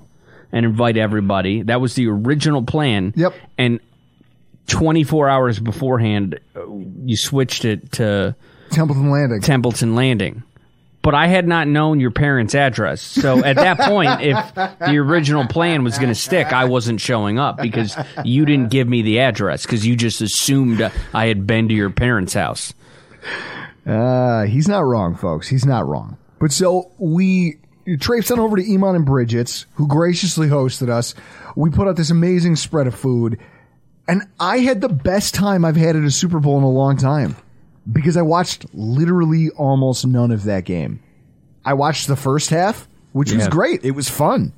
and 0.51 0.65
invite 0.65 0.97
everybody. 0.97 1.61
That 1.61 1.79
was 1.79 1.95
the 1.95 2.07
original 2.07 2.63
plan. 2.63 3.13
Yep. 3.15 3.33
And 3.57 3.79
24 4.67 5.29
hours 5.29 5.59
beforehand, 5.59 6.39
uh, 6.55 6.61
you 7.05 7.15
switched 7.17 7.65
it 7.65 7.91
to 7.93 8.35
Templeton 8.71 9.09
Landing. 9.09 9.41
Templeton 9.41 9.95
Landing. 9.95 10.43
But 11.01 11.15
I 11.15 11.27
had 11.27 11.47
not 11.47 11.67
known 11.67 12.01
your 12.01 12.11
parents' 12.11 12.53
address. 12.53 13.01
So 13.01 13.43
at 13.43 13.55
that 13.55 13.79
point, 13.79 14.21
if 14.21 14.53
the 14.53 14.97
original 14.97 15.47
plan 15.47 15.83
was 15.83 15.97
going 15.97 16.09
to 16.09 16.15
stick, 16.15 16.51
I 16.51 16.65
wasn't 16.65 16.99
showing 16.99 17.39
up 17.39 17.57
because 17.57 17.95
you 18.25 18.45
didn't 18.45 18.69
give 18.69 18.87
me 18.87 19.01
the 19.01 19.19
address 19.19 19.63
because 19.63 19.85
you 19.85 19.95
just 19.95 20.19
assumed 20.19 20.81
I 21.13 21.27
had 21.27 21.47
been 21.47 21.69
to 21.69 21.73
your 21.73 21.89
parents' 21.89 22.33
house. 22.33 22.73
Uh, 23.85 24.43
he's 24.43 24.67
not 24.67 24.81
wrong, 24.81 25.15
folks. 25.15 25.47
He's 25.47 25.65
not 25.65 25.87
wrong. 25.87 26.17
But 26.37 26.51
so 26.51 26.91
we 26.97 27.59
traipsed 27.99 28.31
on 28.31 28.39
over 28.39 28.57
to 28.57 28.73
Iman 28.73 28.95
and 28.95 29.05
Bridget's, 29.05 29.65
who 29.75 29.87
graciously 29.87 30.47
hosted 30.47 30.89
us. 30.89 31.15
We 31.55 31.69
put 31.69 31.87
out 31.87 31.95
this 31.95 32.11
amazing 32.11 32.55
spread 32.57 32.87
of 32.87 32.95
food, 32.95 33.39
and 34.07 34.23
I 34.39 34.59
had 34.59 34.81
the 34.81 34.89
best 34.89 35.33
time 35.33 35.65
I've 35.65 35.75
had 35.75 35.95
at 35.95 36.03
a 36.03 36.11
Super 36.11 36.39
Bowl 36.39 36.57
in 36.57 36.63
a 36.63 36.69
long 36.69 36.97
time 36.97 37.35
because 37.91 38.17
I 38.17 38.21
watched 38.21 38.65
literally 38.73 39.49
almost 39.51 40.05
none 40.05 40.31
of 40.31 40.43
that 40.43 40.65
game. 40.65 41.01
I 41.65 41.73
watched 41.73 42.07
the 42.07 42.15
first 42.15 42.49
half, 42.49 42.87
which 43.11 43.31
was 43.31 43.47
great. 43.47 43.83
It 43.83 43.91
was 43.91 44.09
fun. 44.09 44.53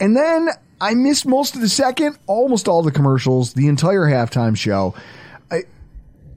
And 0.00 0.16
then 0.16 0.48
I 0.80 0.94
missed 0.94 1.26
most 1.26 1.54
of 1.54 1.60
the 1.60 1.68
second, 1.68 2.18
almost 2.26 2.68
all 2.68 2.82
the 2.82 2.92
commercials, 2.92 3.54
the 3.54 3.66
entire 3.68 4.02
halftime 4.02 4.56
show. 4.56 4.94
I, 5.50 5.64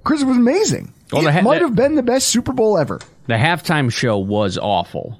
Chris, 0.04 0.22
it 0.22 0.25
was 0.25 0.38
amazing. 0.38 0.94
Well, 1.12 1.28
it 1.28 1.34
ha- 1.34 1.42
might 1.42 1.62
have 1.62 1.75
been 1.75 1.96
the 1.96 2.04
best 2.04 2.30
Super 2.30 2.54
Bowl 2.54 2.78
ever. 2.78 3.00
The 3.28 3.34
halftime 3.36 3.92
show 3.92 4.18
was 4.18 4.58
awful. 4.58 5.20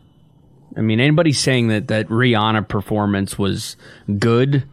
I 0.76 0.82
mean, 0.82 1.00
anybody 1.00 1.34
saying 1.34 1.68
that 1.68 1.90
that 1.90 2.08
Rihanna 2.08 2.68
performance 2.68 3.38
was 3.38 3.76
good, 4.18 4.64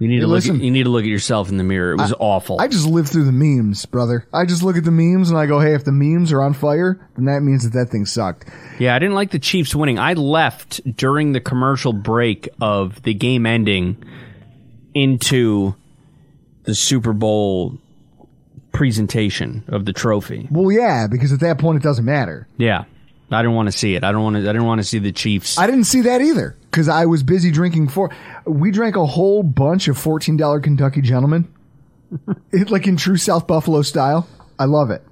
you 0.00 0.08
need 0.08 0.20
to 0.20 0.26
look. 0.26 0.36
listen. 0.36 0.56
At, 0.56 0.62
you 0.62 0.70
need 0.70 0.84
to 0.84 0.88
look 0.88 1.02
at 1.02 1.08
yourself 1.08 1.50
in 1.50 1.58
the 1.58 1.62
mirror. 1.62 1.92
It 1.92 1.98
was 1.98 2.14
awful. 2.18 2.58
I 2.58 2.68
just 2.68 2.86
live 2.86 3.06
through 3.06 3.24
the 3.24 3.32
memes, 3.32 3.84
brother. 3.84 4.26
I 4.32 4.46
just 4.46 4.62
look 4.62 4.76
at 4.76 4.84
the 4.84 4.90
memes 4.90 5.28
and 5.28 5.38
I 5.38 5.44
go, 5.44 5.60
hey, 5.60 5.74
if 5.74 5.84
the 5.84 5.92
memes 5.92 6.32
are 6.32 6.40
on 6.40 6.54
fire, 6.54 6.98
then 7.16 7.26
that 7.26 7.42
means 7.42 7.64
that 7.64 7.78
that 7.78 7.90
thing 7.90 8.06
sucked. 8.06 8.48
Yeah, 8.78 8.94
I 8.94 8.98
didn't 8.98 9.14
like 9.14 9.30
the 9.30 9.38
Chiefs 9.38 9.74
winning. 9.74 9.98
I 9.98 10.14
left 10.14 10.80
during 10.96 11.32
the 11.32 11.40
commercial 11.40 11.92
break 11.92 12.48
of 12.62 13.02
the 13.02 13.12
game 13.12 13.44
ending 13.44 14.02
into 14.94 15.74
the 16.64 16.74
Super 16.74 17.12
Bowl 17.12 17.78
presentation 18.72 19.64
of 19.68 19.84
the 19.84 19.92
trophy. 19.92 20.48
Well, 20.50 20.72
yeah, 20.72 21.08
because 21.10 21.32
at 21.32 21.40
that 21.40 21.58
point 21.58 21.76
it 21.76 21.82
doesn't 21.82 22.06
matter. 22.06 22.48
Yeah. 22.56 22.84
I 23.30 23.42
didn't 23.42 23.54
want 23.54 23.70
to 23.70 23.78
see 23.78 23.94
it. 23.94 24.02
I 24.02 24.12
don't 24.12 24.22
want 24.22 24.36
to 24.36 24.40
I 24.42 24.46
didn't 24.46 24.66
want 24.66 24.80
to 24.80 24.84
see 24.86 24.98
the 24.98 25.12
Chiefs. 25.12 25.58
I 25.58 25.66
didn't 25.66 25.84
see 25.84 26.02
that 26.02 26.20
either 26.20 26.56
because 26.70 26.88
I 26.88 27.06
was 27.06 27.22
busy 27.22 27.50
drinking 27.50 27.88
four. 27.88 28.10
We 28.44 28.70
drank 28.70 28.96
a 28.96 29.06
whole 29.06 29.42
bunch 29.42 29.88
of 29.88 29.96
fourteen 29.96 30.36
dollar 30.36 30.60
Kentucky 30.60 31.00
Gentlemen, 31.00 31.52
it, 32.52 32.70
like 32.70 32.86
in 32.86 32.96
true 32.96 33.16
South 33.16 33.46
Buffalo 33.46 33.82
style. 33.82 34.28
I 34.58 34.64
love 34.64 34.90
it. 34.90 35.04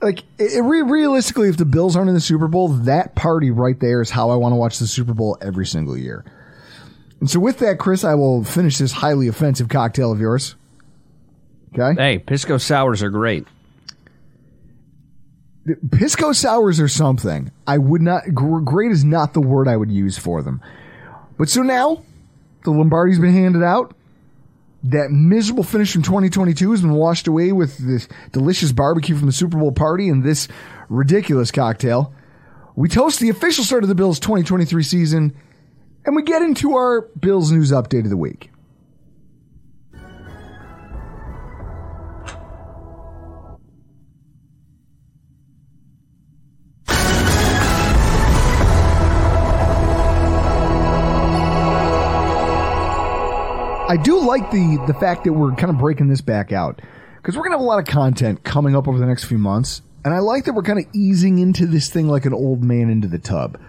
Like 0.00 0.20
it, 0.38 0.54
it 0.54 0.62
re- 0.62 0.82
realistically, 0.82 1.48
if 1.48 1.56
the 1.56 1.64
Bills 1.64 1.96
aren't 1.96 2.08
in 2.08 2.14
the 2.14 2.20
Super 2.20 2.48
Bowl, 2.48 2.68
that 2.68 3.14
party 3.14 3.50
right 3.50 3.78
there 3.78 4.00
is 4.00 4.10
how 4.10 4.30
I 4.30 4.36
want 4.36 4.52
to 4.52 4.56
watch 4.56 4.78
the 4.78 4.86
Super 4.86 5.14
Bowl 5.14 5.36
every 5.40 5.66
single 5.66 5.96
year. 5.96 6.24
And 7.20 7.30
so, 7.30 7.40
with 7.40 7.58
that, 7.58 7.78
Chris, 7.78 8.04
I 8.04 8.14
will 8.14 8.44
finish 8.44 8.78
this 8.78 8.92
highly 8.92 9.28
offensive 9.28 9.68
cocktail 9.68 10.12
of 10.12 10.20
yours. 10.20 10.54
Okay, 11.78 12.00
hey, 12.00 12.18
Pisco 12.18 12.58
sours 12.58 13.02
are 13.02 13.10
great. 13.10 13.46
Pisco 15.90 16.32
sours 16.32 16.80
are 16.80 16.88
something. 16.88 17.50
I 17.66 17.78
would 17.78 18.02
not. 18.02 18.34
Great 18.34 18.92
is 18.92 19.04
not 19.04 19.34
the 19.34 19.40
word 19.40 19.68
I 19.68 19.76
would 19.76 19.90
use 19.90 20.18
for 20.18 20.42
them. 20.42 20.60
But 21.38 21.48
so 21.48 21.62
now, 21.62 22.02
the 22.64 22.70
Lombardi's 22.70 23.18
been 23.18 23.32
handed 23.32 23.62
out. 23.62 23.94
That 24.84 25.10
miserable 25.10 25.64
finish 25.64 25.92
from 25.92 26.02
2022 26.02 26.70
has 26.70 26.80
been 26.82 26.92
washed 26.92 27.26
away 27.26 27.52
with 27.52 27.78
this 27.78 28.08
delicious 28.32 28.72
barbecue 28.72 29.16
from 29.16 29.26
the 29.26 29.32
Super 29.32 29.58
Bowl 29.58 29.72
party 29.72 30.08
and 30.08 30.22
this 30.22 30.48
ridiculous 30.88 31.50
cocktail. 31.50 32.14
We 32.76 32.88
toast 32.88 33.18
the 33.18 33.30
official 33.30 33.64
start 33.64 33.82
of 33.82 33.88
the 33.88 33.94
Bills 33.94 34.20
2023 34.20 34.82
season, 34.82 35.34
and 36.04 36.14
we 36.14 36.22
get 36.22 36.42
into 36.42 36.74
our 36.74 37.08
Bills 37.18 37.50
news 37.50 37.72
update 37.72 38.04
of 38.04 38.10
the 38.10 38.16
week. 38.16 38.50
I 53.88 53.96
do 53.96 54.20
like 54.20 54.50
the 54.50 54.82
the 54.86 54.94
fact 54.94 55.24
that 55.24 55.32
we're 55.32 55.52
kind 55.52 55.70
of 55.70 55.78
breaking 55.78 56.08
this 56.08 56.20
back 56.20 56.52
out 56.52 56.80
because 57.16 57.36
we're 57.36 57.44
gonna 57.44 57.54
have 57.56 57.60
a 57.60 57.64
lot 57.64 57.78
of 57.78 57.86
content 57.86 58.42
coming 58.44 58.74
up 58.76 58.88
over 58.88 58.98
the 58.98 59.06
next 59.06 59.24
few 59.24 59.38
months, 59.38 59.82
and 60.04 60.12
I 60.12 60.18
like 60.18 60.44
that 60.46 60.54
we're 60.54 60.62
kind 60.62 60.78
of 60.78 60.86
easing 60.94 61.38
into 61.38 61.66
this 61.66 61.88
thing 61.88 62.08
like 62.08 62.24
an 62.26 62.32
old 62.34 62.62
man 62.64 62.90
into 62.90 63.08
the 63.08 63.18
tub. 63.18 63.60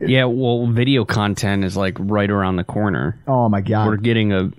Yeah, 0.00 0.24
well, 0.26 0.66
video 0.66 1.04
content 1.04 1.64
is 1.64 1.76
like 1.76 1.96
right 1.98 2.30
around 2.30 2.56
the 2.56 2.64
corner. 2.64 3.18
Oh 3.26 3.48
my 3.48 3.60
god, 3.60 3.86
We're 3.88 3.96
getting 3.96 4.32
a 4.32 4.50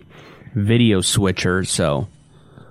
video 0.54 1.02
switcher, 1.02 1.64
so 1.64 2.08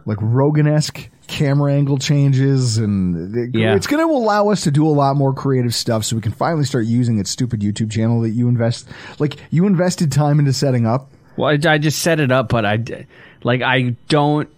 like 0.07 0.19
Rogan 0.21 0.67
esque 0.67 1.09
camera 1.27 1.73
angle 1.73 1.97
changes, 1.99 2.77
and 2.79 3.35
it- 3.35 3.51
Yeah. 3.55 3.75
it's 3.75 3.87
going 3.87 4.07
to 4.07 4.13
allow 4.13 4.51
us 4.51 4.63
to 4.65 4.71
do 4.71 4.87
a 4.87 4.91
lot 4.93 5.17
more 5.17 5.33
creative 5.33 5.75
stuff, 5.75 6.05
so 6.05 6.17
we 6.17 6.21
can 6.23 6.33
finally 6.33 6.65
start 6.65 6.85
using 6.85 7.17
that 7.17 7.27
stupid 7.27 7.61
YouTube 7.61 7.91
channel 7.91 8.21
that 8.23 8.31
you 8.31 8.49
invest 8.49 8.87
like 9.19 9.37
you 9.51 9.67
invested 9.67 10.13
time 10.13 10.39
into 10.39 10.53
setting 10.53 10.85
up. 10.87 11.11
Well, 11.37 11.51
I, 11.51 11.73
I 11.73 11.79
just 11.79 12.01
set 12.01 12.21
it 12.21 12.31
up, 12.31 12.49
but 12.49 12.65
I 12.65 13.07
like 13.43 13.63
I 13.63 13.97
don't. 14.09 14.49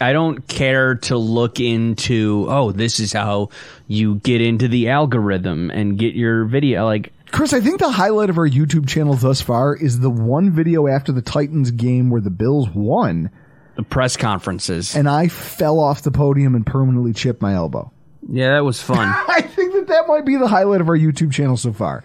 I 0.00 0.12
don't 0.12 0.46
care 0.46 0.94
to 0.94 1.16
look 1.18 1.58
into. 1.58 2.46
Oh, 2.48 2.70
this 2.70 3.00
is 3.00 3.12
how 3.12 3.50
you 3.88 4.16
get 4.16 4.40
into 4.40 4.68
the 4.68 4.90
algorithm 4.90 5.70
and 5.70 5.98
get 5.98 6.14
your 6.14 6.44
video. 6.44 6.84
Like 6.84 7.12
Chris, 7.32 7.52
I 7.52 7.60
think 7.60 7.80
the 7.80 7.90
highlight 7.90 8.30
of 8.30 8.38
our 8.38 8.48
YouTube 8.48 8.88
channel 8.88 9.14
thus 9.14 9.40
far 9.40 9.74
is 9.74 9.98
the 9.98 10.10
one 10.10 10.52
video 10.52 10.86
after 10.86 11.10
the 11.10 11.20
Titans 11.22 11.72
game 11.72 12.10
where 12.10 12.20
the 12.20 12.30
Bills 12.30 12.68
won, 12.70 13.30
the 13.74 13.82
press 13.82 14.16
conferences. 14.16 14.94
and 14.94 15.08
I 15.08 15.26
fell 15.28 15.80
off 15.80 16.02
the 16.02 16.12
podium 16.12 16.54
and 16.54 16.64
permanently 16.64 17.12
chipped 17.12 17.42
my 17.42 17.54
elbow. 17.54 17.90
yeah, 18.30 18.52
that 18.52 18.64
was 18.64 18.80
fun. 18.80 18.98
I 19.28 19.42
think 19.42 19.72
that 19.74 19.88
that 19.88 20.06
might 20.06 20.24
be 20.24 20.36
the 20.36 20.46
highlight 20.48 20.80
of 20.80 20.88
our 20.88 20.96
YouTube 20.96 21.32
channel 21.32 21.56
so 21.56 21.72
far. 21.72 22.04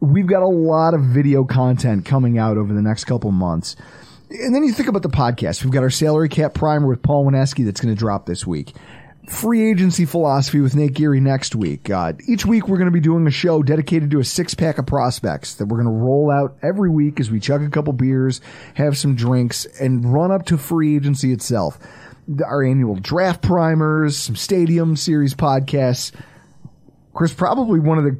We've 0.00 0.26
got 0.26 0.42
a 0.42 0.48
lot 0.48 0.94
of 0.94 1.02
video 1.02 1.44
content 1.44 2.04
coming 2.04 2.38
out 2.38 2.58
over 2.58 2.72
the 2.72 2.82
next 2.82 3.04
couple 3.04 3.30
months. 3.32 3.76
And 4.30 4.54
then 4.54 4.64
you 4.64 4.72
think 4.72 4.88
about 4.88 5.02
the 5.02 5.08
podcast. 5.08 5.62
We've 5.62 5.72
got 5.72 5.82
our 5.82 5.90
salary 5.90 6.28
cap 6.28 6.52
primer 6.52 6.86
with 6.86 7.02
Paul 7.02 7.24
Wineski 7.26 7.64
that's 7.64 7.80
going 7.80 7.94
to 7.94 7.98
drop 7.98 8.26
this 8.26 8.46
week. 8.46 8.74
Free 9.28 9.70
agency 9.70 10.04
philosophy 10.04 10.60
with 10.60 10.76
Nate 10.76 10.92
Geary 10.94 11.20
next 11.20 11.56
week. 11.56 11.90
Uh, 11.90 12.12
each 12.28 12.44
week 12.46 12.68
we're 12.68 12.76
going 12.76 12.86
to 12.86 12.92
be 12.92 13.00
doing 13.00 13.26
a 13.26 13.30
show 13.30 13.62
dedicated 13.62 14.10
to 14.12 14.20
a 14.20 14.24
six 14.24 14.54
pack 14.54 14.78
of 14.78 14.86
prospects 14.86 15.54
that 15.54 15.66
we're 15.66 15.82
going 15.82 15.92
to 15.92 16.04
roll 16.04 16.30
out 16.30 16.56
every 16.62 16.90
week 16.90 17.18
as 17.18 17.30
we 17.30 17.40
chug 17.40 17.62
a 17.62 17.68
couple 17.68 17.92
beers, 17.92 18.40
have 18.74 18.96
some 18.96 19.16
drinks, 19.16 19.64
and 19.80 20.12
run 20.12 20.30
up 20.30 20.46
to 20.46 20.58
free 20.58 20.96
agency 20.96 21.32
itself. 21.32 21.78
Our 22.44 22.62
annual 22.62 22.96
draft 22.96 23.42
primers, 23.42 24.16
some 24.16 24.36
stadium 24.36 24.96
series 24.96 25.34
podcasts. 25.34 26.12
Chris, 27.14 27.32
probably 27.32 27.80
one 27.80 27.98
of 27.98 28.04
the. 28.04 28.18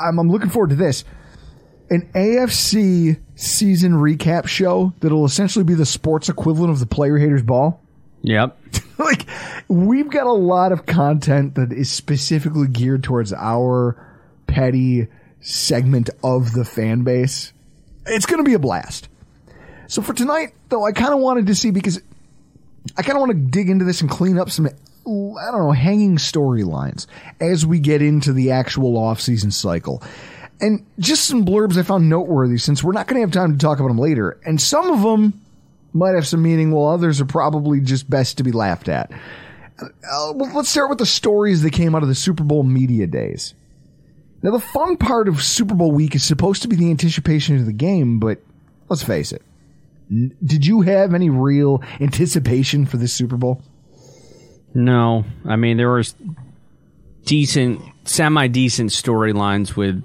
I'm, 0.00 0.18
I'm 0.18 0.30
looking 0.30 0.50
forward 0.50 0.70
to 0.70 0.76
this. 0.76 1.04
An 1.90 2.08
AFC 2.14 3.18
season 3.34 3.92
recap 3.94 4.46
show 4.46 4.92
that'll 5.00 5.24
essentially 5.24 5.64
be 5.64 5.74
the 5.74 5.86
sports 5.86 6.28
equivalent 6.28 6.70
of 6.70 6.78
the 6.78 6.86
player 6.86 7.18
haters 7.18 7.42
ball. 7.42 7.82
yep. 8.22 8.56
like, 8.98 9.26
we've 9.68 10.10
got 10.10 10.26
a 10.26 10.32
lot 10.32 10.72
of 10.72 10.86
content 10.86 11.56
that 11.56 11.72
is 11.72 11.90
specifically 11.90 12.68
geared 12.68 13.02
towards 13.02 13.32
our 13.32 14.06
petty 14.46 15.08
segment 15.40 16.10
of 16.22 16.52
the 16.52 16.64
fan 16.64 17.02
base. 17.02 17.52
It's 18.06 18.26
going 18.26 18.38
to 18.38 18.48
be 18.48 18.54
a 18.54 18.58
blast. 18.58 19.08
So 19.88 20.02
for 20.02 20.12
tonight, 20.12 20.54
though, 20.68 20.84
I 20.84 20.92
kind 20.92 21.12
of 21.12 21.18
wanted 21.18 21.46
to 21.46 21.54
see 21.54 21.70
because 21.70 22.00
I 22.96 23.02
kind 23.02 23.16
of 23.16 23.20
want 23.20 23.32
to 23.32 23.38
dig 23.38 23.68
into 23.68 23.84
this 23.84 24.00
and 24.00 24.08
clean 24.08 24.38
up 24.38 24.50
some, 24.50 24.68
I 25.10 25.50
don't 25.50 25.60
know, 25.60 25.72
hanging 25.72 26.16
storylines 26.16 27.06
as 27.40 27.66
we 27.66 27.80
get 27.80 28.02
into 28.02 28.32
the 28.32 28.52
actual 28.52 28.96
off-season 28.96 29.50
cycle. 29.50 30.02
And 30.60 30.86
just 30.98 31.24
some 31.24 31.44
blurbs 31.44 31.76
I 31.76 31.82
found 31.82 32.08
noteworthy 32.08 32.58
since 32.58 32.84
we're 32.84 32.92
not 32.92 33.06
going 33.06 33.16
to 33.16 33.26
have 33.26 33.32
time 33.32 33.52
to 33.52 33.58
talk 33.58 33.78
about 33.78 33.88
them 33.88 33.98
later. 33.98 34.38
And 34.44 34.60
some 34.60 34.90
of 34.90 35.02
them 35.02 35.40
might 35.92 36.14
have 36.14 36.26
some 36.26 36.42
meaning, 36.42 36.70
while 36.70 36.92
others 36.92 37.20
are 37.20 37.26
probably 37.26 37.80
just 37.80 38.08
best 38.08 38.36
to 38.36 38.44
be 38.44 38.52
laughed 38.52 38.88
at. 38.88 39.10
Uh, 39.80 40.32
let's 40.32 40.68
start 40.68 40.90
with 40.90 40.98
the 40.98 41.06
stories 41.06 41.62
that 41.62 41.72
came 41.72 41.94
out 41.94 42.02
of 42.02 42.08
the 42.08 42.14
Super 42.14 42.44
Bowl 42.44 42.62
media 42.62 43.06
days. 43.06 43.54
Now, 44.42 44.52
the 44.52 44.60
fun 44.60 44.96
part 44.96 45.28
of 45.28 45.42
Super 45.42 45.74
Bowl 45.74 45.92
week 45.92 46.14
is 46.14 46.24
supposed 46.24 46.62
to 46.62 46.68
be 46.68 46.76
the 46.76 46.90
anticipation 46.90 47.56
of 47.56 47.66
the 47.66 47.72
game, 47.72 48.18
but 48.20 48.38
let's 48.88 49.02
face 49.02 49.32
it. 49.32 49.42
Did 50.44 50.66
you 50.66 50.82
have 50.82 51.14
any 51.14 51.30
real 51.30 51.82
anticipation 52.00 52.84
for 52.84 52.96
this 52.96 53.12
Super 53.12 53.36
Bowl? 53.36 53.62
No, 54.74 55.24
I 55.44 55.56
mean 55.56 55.76
there 55.76 55.90
was 55.90 56.14
decent, 57.24 57.82
semi 58.04 58.46
decent 58.48 58.90
storylines 58.90 59.76
with 59.76 60.04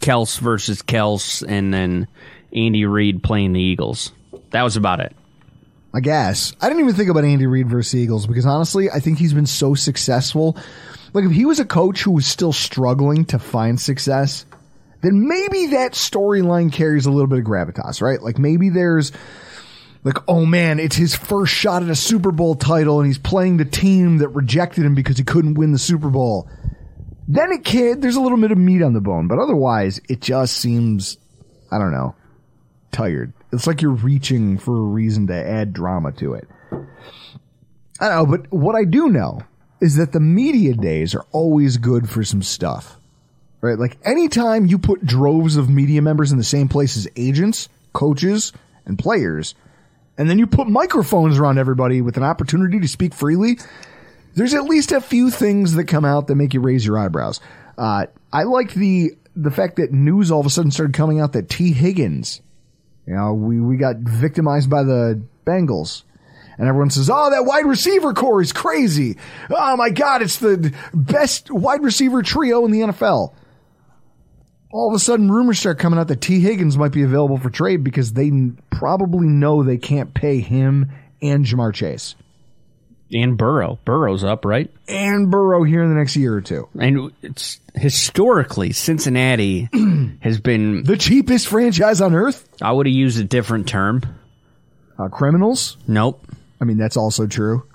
Kelce 0.00 0.38
versus 0.38 0.82
Kelce, 0.82 1.44
and 1.46 1.72
then 1.72 2.08
Andy 2.52 2.86
Reid 2.86 3.22
playing 3.22 3.52
the 3.52 3.60
Eagles. 3.60 4.12
That 4.50 4.62
was 4.62 4.76
about 4.76 5.00
it. 5.00 5.14
I 5.94 6.00
guess. 6.00 6.52
I 6.60 6.68
didn't 6.68 6.82
even 6.82 6.94
think 6.94 7.10
about 7.10 7.24
Andy 7.24 7.46
Reid 7.46 7.68
versus 7.68 7.94
Eagles 7.94 8.26
because 8.26 8.46
honestly, 8.46 8.90
I 8.90 9.00
think 9.00 9.18
he's 9.18 9.32
been 9.32 9.46
so 9.46 9.74
successful. 9.74 10.56
Like 11.14 11.24
if 11.24 11.32
he 11.32 11.46
was 11.46 11.60
a 11.60 11.64
coach 11.64 12.02
who 12.02 12.12
was 12.12 12.26
still 12.26 12.52
struggling 12.52 13.24
to 13.26 13.38
find 13.38 13.80
success, 13.80 14.44
then 15.00 15.26
maybe 15.26 15.68
that 15.68 15.92
storyline 15.92 16.72
carries 16.72 17.06
a 17.06 17.10
little 17.10 17.26
bit 17.26 17.38
of 17.38 17.44
gravitas, 17.44 18.02
right? 18.02 18.20
Like 18.20 18.38
maybe 18.38 18.68
there's 18.68 19.12
like, 20.08 20.24
oh 20.26 20.46
man, 20.46 20.80
it's 20.80 20.96
his 20.96 21.14
first 21.14 21.52
shot 21.52 21.82
at 21.82 21.90
a 21.90 21.94
Super 21.94 22.32
Bowl 22.32 22.54
title 22.54 22.98
and 22.98 23.06
he's 23.06 23.18
playing 23.18 23.58
the 23.58 23.66
team 23.66 24.18
that 24.18 24.28
rejected 24.28 24.86
him 24.86 24.94
because 24.94 25.18
he 25.18 25.24
couldn't 25.24 25.54
win 25.54 25.72
the 25.72 25.78
Super 25.78 26.08
Bowl. 26.08 26.48
Then 27.28 27.52
it 27.52 27.62
kid, 27.62 28.00
there's 28.00 28.16
a 28.16 28.20
little 28.22 28.38
bit 28.38 28.50
of 28.50 28.56
meat 28.56 28.82
on 28.82 28.94
the 28.94 29.02
bone, 29.02 29.28
but 29.28 29.38
otherwise 29.38 30.00
it 30.08 30.22
just 30.22 30.56
seems, 30.56 31.18
I 31.70 31.78
don't 31.78 31.92
know, 31.92 32.14
tired. 32.90 33.34
It's 33.52 33.66
like 33.66 33.82
you're 33.82 33.90
reaching 33.90 34.56
for 34.56 34.74
a 34.74 34.80
reason 34.80 35.26
to 35.26 35.34
add 35.34 35.74
drama 35.74 36.12
to 36.12 36.32
it. 36.34 36.48
I 38.00 38.08
don't 38.08 38.16
know, 38.30 38.38
but 38.38 38.50
what 38.50 38.76
I 38.76 38.84
do 38.84 39.10
know 39.10 39.42
is 39.82 39.96
that 39.96 40.12
the 40.12 40.20
media 40.20 40.72
days 40.72 41.14
are 41.14 41.26
always 41.32 41.76
good 41.76 42.08
for 42.08 42.24
some 42.24 42.42
stuff. 42.42 42.96
Right? 43.60 43.78
Like 43.78 43.98
anytime 44.04 44.64
you 44.64 44.78
put 44.78 45.04
droves 45.04 45.56
of 45.56 45.68
media 45.68 46.00
members 46.00 46.32
in 46.32 46.38
the 46.38 46.44
same 46.44 46.68
place 46.68 46.96
as 46.96 47.08
agents, 47.14 47.68
coaches, 47.92 48.54
and 48.86 48.98
players, 48.98 49.54
and 50.18 50.28
then 50.28 50.38
you 50.38 50.46
put 50.46 50.66
microphones 50.66 51.38
around 51.38 51.58
everybody 51.58 52.02
with 52.02 52.16
an 52.16 52.24
opportunity 52.24 52.80
to 52.80 52.88
speak 52.88 53.14
freely, 53.14 53.58
there's 54.34 54.52
at 54.52 54.64
least 54.64 54.92
a 54.92 55.00
few 55.00 55.30
things 55.30 55.74
that 55.74 55.84
come 55.84 56.04
out 56.04 56.26
that 56.26 56.34
make 56.34 56.52
you 56.52 56.60
raise 56.60 56.84
your 56.84 56.98
eyebrows. 56.98 57.40
Uh, 57.78 58.06
I 58.32 58.42
liked 58.42 58.74
the 58.74 59.12
the 59.36 59.52
fact 59.52 59.76
that 59.76 59.92
news 59.92 60.32
all 60.32 60.40
of 60.40 60.46
a 60.46 60.50
sudden 60.50 60.72
started 60.72 60.94
coming 60.94 61.20
out 61.20 61.32
that 61.32 61.48
Tee 61.48 61.70
Higgins, 61.72 62.40
you 63.06 63.14
know, 63.14 63.32
we, 63.32 63.60
we 63.60 63.76
got 63.76 63.96
victimized 63.98 64.68
by 64.68 64.82
the 64.82 65.22
Bengals. 65.46 66.02
And 66.58 66.66
everyone 66.66 66.90
says, 66.90 67.08
oh, 67.08 67.30
that 67.30 67.44
wide 67.44 67.64
receiver 67.64 68.12
core 68.12 68.42
is 68.42 68.52
crazy. 68.52 69.16
Oh 69.48 69.76
my 69.76 69.90
God, 69.90 70.22
it's 70.22 70.38
the 70.38 70.74
best 70.92 71.52
wide 71.52 71.84
receiver 71.84 72.20
trio 72.20 72.64
in 72.64 72.72
the 72.72 72.80
NFL. 72.80 73.32
All 74.70 74.88
of 74.88 74.94
a 74.94 74.98
sudden, 74.98 75.30
rumors 75.30 75.58
start 75.58 75.78
coming 75.78 75.98
out 75.98 76.08
that 76.08 76.20
Tee 76.20 76.40
Higgins 76.40 76.76
might 76.76 76.92
be 76.92 77.02
available 77.02 77.38
for 77.38 77.48
trade 77.50 77.82
because 77.82 78.12
they 78.12 78.30
probably 78.70 79.26
know 79.26 79.62
they 79.62 79.78
can't 79.78 80.12
pay 80.12 80.40
him 80.40 80.90
and 81.22 81.44
Ja'Marr 81.46 81.72
Chase 81.74 82.14
And 83.12 83.38
Burrow, 83.38 83.78
Burrow's 83.86 84.24
up, 84.24 84.44
right? 84.44 84.70
and 84.86 85.30
Burrow 85.30 85.64
here 85.64 85.82
in 85.82 85.88
the 85.88 85.94
next 85.94 86.16
year 86.16 86.34
or 86.34 86.40
two. 86.42 86.68
And 86.78 87.10
it's 87.22 87.60
historically 87.74 88.72
Cincinnati 88.72 89.68
has 90.20 90.38
been. 90.40 90.82
The 90.84 90.96
cheapest 90.98 91.48
franchise 91.48 92.00
on 92.02 92.14
earth? 92.14 92.46
I 92.60 92.70
would 92.72 92.86
have 92.86 92.94
used 92.94 93.18
a 93.18 93.24
different 93.24 93.68
term. 93.68 94.02
Uh, 94.98 95.08
criminals? 95.08 95.76
Nope. 95.86 96.22
I 96.60 96.64
mean, 96.64 96.76
that's 96.76 96.96
also 96.96 97.26
true. 97.26 97.66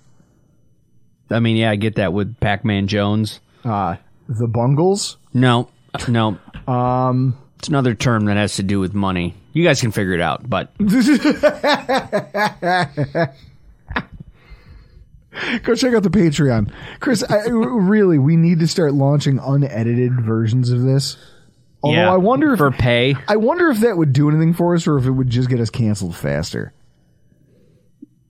I 1.32 1.40
mean, 1.40 1.56
yeah, 1.58 1.72
I 1.72 1.76
get 1.78 1.96
that 1.96 2.14
with 2.14 2.40
Pac-Man 2.40 2.88
Jones. 2.88 3.40
Uh, 3.66 3.96
the 4.28 4.48
Bungles? 4.48 5.18
No, 5.34 5.70
no. 6.08 6.38
Um, 6.68 7.38
it's 7.60 7.68
another 7.68 7.96
term 7.96 8.26
that 8.26 8.38
has 8.38 8.56
to 8.58 8.64
do 8.64 8.80
with 8.80 8.94
money. 8.94 9.36
You 9.54 9.64
guys 9.64 9.80
can 9.82 9.92
figure 9.92 10.14
it 10.14 10.22
out, 10.22 10.50
but 10.50 10.76
Go 15.64 15.74
check 15.76 15.94
out 15.94 16.04
the 16.04 16.10
Patreon. 16.10 16.72
Chris, 17.00 17.24
I, 17.28 17.48
really, 17.48 18.20
we 18.20 18.36
need 18.36 18.60
to 18.60 18.68
start 18.68 18.94
launching 18.94 19.40
unedited 19.40 20.22
versions 20.22 20.70
of 20.72 20.84
this. 20.84 21.18
Although 21.82 21.98
yeah, 21.98 22.14
I 22.14 22.18
wonder 22.18 22.54
if 22.54 22.60
for 22.60 22.72
pay. 22.72 23.16
I 23.28 23.36
wonder 23.38 23.70
if 23.70 23.80
that 23.80 23.98
would 23.98 24.14
do 24.14 24.30
anything 24.30 24.54
for 24.54 24.76
us 24.76 24.88
or 24.88 24.98
if 24.98 25.06
it 25.06 25.12
would 25.12 25.30
just 25.30 25.50
get 25.50 25.60
us 25.60 25.70
canceled 25.70 26.16
faster. 26.16 26.72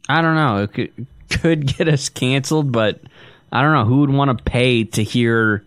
I 0.09 0.21
don't 0.21 0.35
know. 0.35 0.63
It 0.63 0.73
could, 0.73 1.07
could 1.29 1.77
get 1.77 1.87
us 1.87 2.09
canceled, 2.09 2.71
but 2.71 2.99
I 3.51 3.61
don't 3.61 3.73
know 3.73 3.85
who 3.85 3.99
would 3.99 4.09
want 4.09 4.37
to 4.37 4.43
pay 4.43 4.85
to 4.85 5.03
hear. 5.03 5.63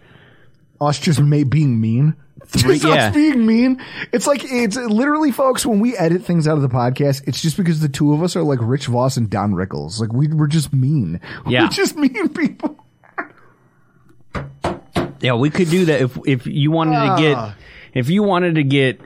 Us 0.80 0.98
just 0.98 1.20
may 1.20 1.44
being 1.44 1.80
mean. 1.80 2.16
Three- 2.48 2.78
Just 2.78 2.84
yeah. 2.84 3.08
us 3.08 3.14
being 3.14 3.44
mean. 3.46 3.82
It's 4.12 4.26
like 4.26 4.40
it's 4.44 4.76
literally, 4.76 5.32
folks. 5.32 5.66
When 5.66 5.80
we 5.80 5.96
edit 5.96 6.24
things 6.24 6.46
out 6.46 6.56
of 6.56 6.62
the 6.62 6.68
podcast, 6.68 7.22
it's 7.26 7.42
just 7.42 7.56
because 7.56 7.80
the 7.80 7.88
two 7.88 8.12
of 8.14 8.22
us 8.22 8.36
are 8.36 8.42
like 8.42 8.58
Rich 8.62 8.86
Voss 8.86 9.16
and 9.16 9.28
Don 9.28 9.52
Rickles. 9.52 10.00
Like 10.00 10.12
we 10.12 10.28
we're 10.28 10.46
just 10.46 10.72
mean. 10.72 11.20
Yeah. 11.46 11.62
we're 11.64 11.68
just 11.70 11.96
mean 11.96 12.28
people. 12.30 12.76
Yeah, 15.20 15.34
we 15.34 15.50
could 15.50 15.70
do 15.70 15.86
that 15.86 16.02
if 16.02 16.18
if 16.26 16.46
you 16.46 16.70
wanted 16.70 16.92
to 16.92 16.98
Ah. 17.12 17.16
get 17.16 17.54
if 17.98 18.10
you 18.10 18.22
wanted 18.22 18.56
to 18.56 18.62
get 18.62 19.00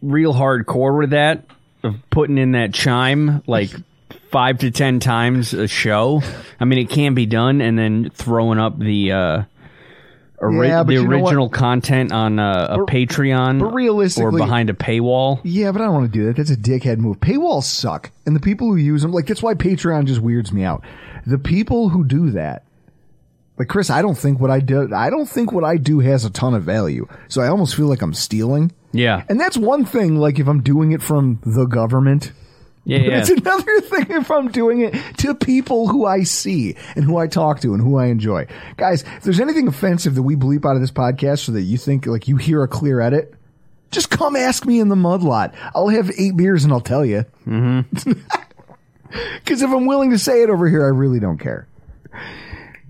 real 0.00 0.32
hardcore 0.34 0.98
with 0.98 1.10
that 1.10 1.44
of 1.82 1.96
putting 2.10 2.38
in 2.38 2.52
that 2.52 2.72
chime 2.72 3.42
like 3.46 3.70
five 4.30 4.58
to 4.58 4.70
ten 4.70 4.98
times 4.98 5.52
a 5.52 5.68
show. 5.68 6.22
I 6.58 6.64
mean, 6.64 6.78
it 6.78 6.88
can 6.90 7.14
be 7.14 7.26
done, 7.26 7.60
and 7.60 7.78
then 7.78 8.10
throwing 8.14 8.58
up 8.58 8.78
the 8.78 9.12
uh, 9.12 9.42
ori- 10.42 10.68
Yeah, 10.68 10.82
the 10.82 10.92
you 10.94 11.06
know 11.06 11.18
what? 11.18 11.28
original 11.30 11.48
content 11.48 12.12
on 12.12 12.38
uh, 12.38 12.68
a 12.70 12.78
Patreon 12.86 13.60
but 13.60 13.72
realistically- 13.74 14.24
or 14.24 14.32
behind 14.32 14.70
a 14.70 14.74
paywall. 14.74 15.40
Yeah, 15.44 15.72
but 15.72 15.80
I 15.80 15.84
don't 15.86 15.94
want 15.94 16.12
to 16.12 16.18
do 16.18 16.26
that. 16.26 16.36
That's 16.36 16.50
a 16.50 16.56
dickhead 16.56 16.98
move. 16.98 17.20
Paywalls 17.20 17.64
suck, 17.64 18.10
and 18.26 18.34
the 18.36 18.40
people 18.40 18.66
who 18.68 18.76
use 18.76 19.02
them, 19.02 19.12
like 19.12 19.26
that's 19.26 19.42
why 19.42 19.54
Patreon 19.54 20.06
just 20.06 20.20
weirds 20.20 20.52
me 20.52 20.64
out. 20.64 20.82
The 21.26 21.38
people 21.38 21.88
who 21.90 22.04
do 22.04 22.30
that, 22.32 22.64
like 23.58 23.68
Chris, 23.68 23.90
I 23.90 24.02
don't 24.02 24.16
think 24.18 24.40
what 24.40 24.50
I 24.50 24.60
do, 24.60 24.92
I 24.94 25.10
don't 25.10 25.28
think 25.28 25.52
what 25.52 25.64
I 25.64 25.76
do 25.76 26.00
has 26.00 26.24
a 26.24 26.30
ton 26.30 26.54
of 26.54 26.64
value. 26.64 27.06
So 27.28 27.40
I 27.42 27.48
almost 27.48 27.76
feel 27.76 27.86
like 27.86 28.02
I'm 28.02 28.14
stealing. 28.14 28.72
Yeah, 28.94 29.22
And 29.30 29.40
that's 29.40 29.56
one 29.56 29.86
thing, 29.86 30.16
like 30.16 30.38
if 30.38 30.46
I'm 30.48 30.62
doing 30.62 30.92
it 30.92 31.00
from 31.00 31.40
the 31.46 31.64
government, 31.64 32.32
Yeah, 32.84 32.98
yeah. 32.98 33.18
it's 33.20 33.30
another 33.30 33.80
thing 33.82 34.06
if 34.10 34.30
I'm 34.30 34.50
doing 34.50 34.80
it 34.80 34.94
to 35.18 35.34
people 35.34 35.86
who 35.88 36.04
I 36.04 36.24
see 36.24 36.76
and 36.96 37.04
who 37.04 37.16
I 37.16 37.28
talk 37.28 37.60
to 37.60 37.74
and 37.74 37.82
who 37.82 37.96
I 37.96 38.06
enjoy. 38.06 38.46
Guys, 38.76 39.02
if 39.02 39.22
there's 39.22 39.40
anything 39.40 39.68
offensive 39.68 40.14
that 40.16 40.22
we 40.22 40.34
bleep 40.34 40.64
out 40.68 40.74
of 40.74 40.80
this 40.80 40.90
podcast 40.90 41.40
so 41.40 41.52
that 41.52 41.62
you 41.62 41.78
think 41.78 42.06
like 42.06 42.26
you 42.26 42.36
hear 42.36 42.62
a 42.62 42.68
clear 42.68 43.00
edit, 43.00 43.34
just 43.92 44.10
come 44.10 44.34
ask 44.34 44.66
me 44.66 44.80
in 44.80 44.88
the 44.88 44.96
mud 44.96 45.22
lot. 45.22 45.54
I'll 45.74 45.88
have 45.88 46.10
eight 46.18 46.36
beers 46.36 46.64
and 46.64 46.72
I'll 46.72 46.80
tell 46.80 47.04
you. 47.04 47.24
Mm-hmm. 47.46 48.12
Because 49.12 49.62
if 49.62 49.70
I'm 49.70 49.86
willing 49.86 50.10
to 50.10 50.18
say 50.18 50.42
it 50.42 50.50
over 50.50 50.68
here, 50.68 50.84
I 50.84 50.88
really 50.88 51.20
don't 51.20 51.38
care. 51.38 51.66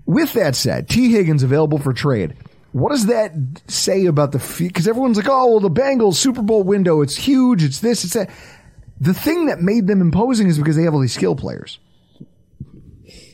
With 0.05 0.33
that 0.33 0.55
said, 0.55 0.89
Tee 0.89 1.11
Higgins 1.11 1.43
available 1.43 1.77
for 1.77 1.93
trade. 1.93 2.35
What 2.71 2.91
does 2.91 3.07
that 3.07 3.33
say 3.67 4.05
about 4.05 4.31
the? 4.31 4.39
Because 4.57 4.87
everyone's 4.87 5.17
like, 5.17 5.29
"Oh, 5.29 5.51
well, 5.51 5.59
the 5.59 5.69
Bengals 5.69 6.15
Super 6.15 6.41
Bowl 6.41 6.63
window, 6.63 7.01
it's 7.01 7.15
huge. 7.15 7.63
It's 7.63 7.79
this, 7.79 8.03
it's 8.03 8.13
that." 8.13 8.29
The 9.03 9.13
thing 9.13 9.47
that 9.47 9.61
made 9.61 9.87
them 9.87 10.01
imposing 10.01 10.47
is 10.47 10.57
because 10.57 10.75
they 10.75 10.83
have 10.83 10.93
all 10.93 10.99
these 11.01 11.13
skill 11.13 11.35
players. 11.35 11.79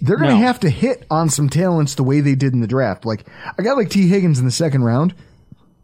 They're 0.01 0.17
going 0.17 0.29
to 0.31 0.35
No. 0.39 0.41
have 0.47 0.59
to 0.61 0.69
hit 0.69 1.05
on 1.11 1.29
some 1.29 1.49
talents 1.49 1.95
the 1.95 2.03
way 2.03 2.21
they 2.21 2.35
did 2.35 2.53
in 2.53 2.61
the 2.61 2.67
draft. 2.67 3.05
Like 3.05 3.25
a 3.57 3.63
guy 3.63 3.73
like 3.73 3.89
Tee 3.89 4.07
Higgins 4.07 4.39
in 4.39 4.45
the 4.45 4.51
second 4.51 4.83
round, 4.83 5.13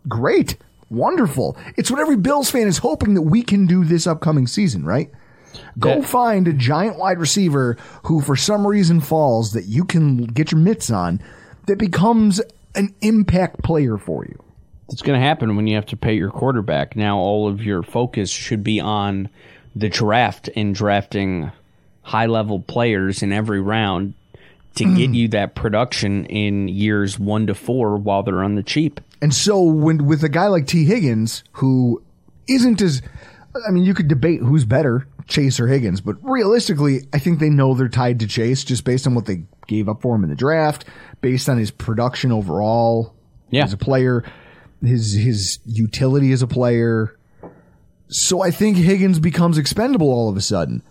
great, 0.08 0.58
wonderful. 0.90 1.58
It's 1.78 1.92
what 1.92 2.00
every 2.00 2.16
Bills 2.16 2.50
fan 2.50 2.68
is 2.68 2.80
hoping 2.80 3.14
that 3.16 3.22
we 3.24 3.42
can 3.42 3.66
do 3.68 3.84
this 3.84 4.08
upcoming 4.08 4.48
season, 4.48 4.86
right? 4.86 5.12
Go 5.78 5.96
That- 6.02 6.06
find 6.06 6.48
a 6.48 6.54
giant 6.54 6.98
wide 6.98 7.20
receiver 7.20 7.78
who, 8.04 8.22
for 8.22 8.36
some 8.36 8.66
reason, 8.66 9.02
falls 9.02 9.52
that 9.54 9.66
you 9.66 9.84
can 9.86 10.26
get 10.26 10.52
your 10.52 10.60
mitts 10.62 10.90
on 10.90 11.20
that 11.68 11.78
becomes 11.78 12.42
an 12.74 12.94
impact 13.02 13.64
player 13.64 13.98
for 13.98 14.26
you. 14.26 14.42
It's 14.90 15.02
going 15.02 15.20
to 15.20 15.26
happen 15.26 15.56
when 15.56 15.68
you 15.68 15.76
have 15.76 15.86
to 15.88 15.98
pay 15.98 16.14
your 16.14 16.30
quarterback. 16.30 16.96
Now 16.96 17.18
all 17.18 17.48
of 17.48 17.64
your 17.64 17.84
focus 17.84 18.30
should 18.30 18.64
be 18.64 18.80
on 18.80 19.30
the 19.76 19.90
draft 19.90 20.50
and 20.56 20.74
drafting 20.74 21.52
high 22.02 22.28
level 22.28 22.60
players 22.60 23.22
in 23.24 23.32
every 23.34 23.60
round 23.60 24.14
to 24.76 24.84
get 24.84 24.94
mm-hmm. 24.94 25.14
you 25.14 25.28
that 25.30 25.56
production 25.56 26.26
in 26.26 26.68
years 26.68 27.18
one 27.18 27.48
to 27.48 27.56
four 27.56 27.98
while 27.98 28.24
they're 28.24 28.44
on 28.44 28.56
the 28.56 28.64
cheap. 28.64 29.00
And 29.22 29.34
so, 29.34 29.62
when 29.62 30.06
with 30.06 30.24
a 30.24 30.30
guy 30.30 30.48
like 30.48 30.68
Tee 30.68 30.86
Higgins, 30.86 31.44
who 31.54 32.04
isn't 32.48 32.82
as, 32.82 33.02
I 33.68 33.72
mean, 33.72 33.86
you 33.86 33.94
could 33.94 34.08
debate 34.08 34.42
who's 34.42 34.66
better, 34.66 35.08
Chase 35.28 35.60
or 35.60 35.68
Higgins, 35.68 36.02
but 36.02 36.18
realistically, 36.22 37.08
I 37.14 37.20
think 37.20 37.40
they 37.40 37.50
know 37.50 37.74
they're 37.74 37.88
tied 37.88 38.20
to 38.20 38.28
Chase 38.28 38.64
just 38.64 38.84
based 38.84 39.08
on 39.08 39.16
what 39.16 39.26
they 39.26 39.44
gave 39.68 39.90
up 39.90 40.02
for 40.02 40.16
him 40.16 40.24
in 40.24 40.30
the 40.30 40.36
draft, 40.36 40.86
based 41.22 41.50
on 41.50 41.58
his 41.58 41.72
production 41.72 42.32
overall 42.32 43.14
Yeah. 43.50 43.64
as 43.64 43.74
a 43.74 43.78
player, 43.78 44.24
his 44.82 45.14
his 45.14 45.60
utility 45.66 46.32
as 46.32 46.42
a 46.42 46.48
player. 46.48 47.16
So 48.08 48.42
I 48.42 48.52
think 48.52 48.78
Higgins 48.78 49.20
becomes 49.20 49.58
expendable 49.58 50.12
all 50.12 50.30
of 50.30 50.38
a 50.38 50.42
sudden. 50.42 50.84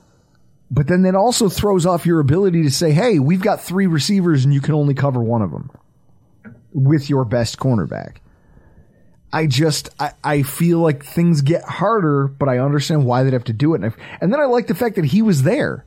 But 0.71 0.89
then 0.89 1.03
that 1.03 1.15
also 1.15 1.49
throws 1.49 1.87
off 1.87 2.07
your 2.07 2.21
ability 2.21 2.63
to 2.65 2.71
say, 2.71 2.93
"Hey, 2.93 3.19
we've 3.19 3.43
got 3.43 3.61
three 3.61 3.87
receivers 3.87 4.45
and 4.45 4.53
you 4.53 4.61
can 4.61 4.75
only 4.75 4.95
cover 4.95 5.23
one 5.23 5.43
of 5.43 5.51
them." 5.51 5.71
with 6.75 7.09
your 7.09 7.25
best 7.25 7.59
cornerback. 7.59 8.17
I 9.33 9.47
just 9.47 9.89
I, 9.99 10.13
I 10.23 10.43
feel 10.43 10.81
like 10.81 11.05
things 11.05 11.41
get 11.41 11.63
harder, 11.65 12.29
but 12.29 12.49
I 12.49 12.59
understand 12.59 13.07
why 13.07 13.23
they'd 13.23 13.33
have 13.33 13.45
to 13.45 13.53
do 13.53 13.75
it. 13.75 13.83
And, 13.83 13.93
I, 13.93 14.19
and 14.21 14.33
then 14.33 14.41
I 14.41 14.45
like 14.45 14.67
the 14.67 14.75
fact 14.75 14.97
that 14.97 15.07
he 15.07 15.23
was 15.23 15.43
there. 15.45 15.85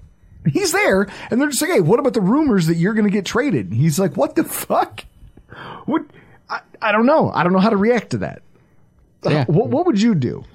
He's 0.51 0.71
there, 0.71 1.07
and 1.29 1.39
they're 1.41 1.49
just 1.49 1.61
like, 1.61 1.71
"Hey, 1.71 1.81
what 1.81 1.99
about 1.99 2.13
the 2.13 2.21
rumors 2.21 2.67
that 2.67 2.75
you're 2.75 2.93
going 2.93 3.05
to 3.05 3.11
get 3.11 3.25
traded?" 3.25 3.73
He's 3.73 3.99
like, 3.99 4.15
"What 4.15 4.35
the 4.35 4.45
fuck? 4.45 5.03
What? 5.85 6.03
I, 6.49 6.61
I 6.81 6.91
don't 6.93 7.05
know. 7.05 7.31
I 7.33 7.43
don't 7.43 7.51
know 7.51 7.59
how 7.59 7.69
to 7.69 7.77
react 7.77 8.11
to 8.11 8.19
that. 8.19 8.41
Yeah. 9.25 9.45
What 9.45 9.67
What 9.67 9.85
would 9.87 10.01
you 10.01 10.15
do 10.15 10.45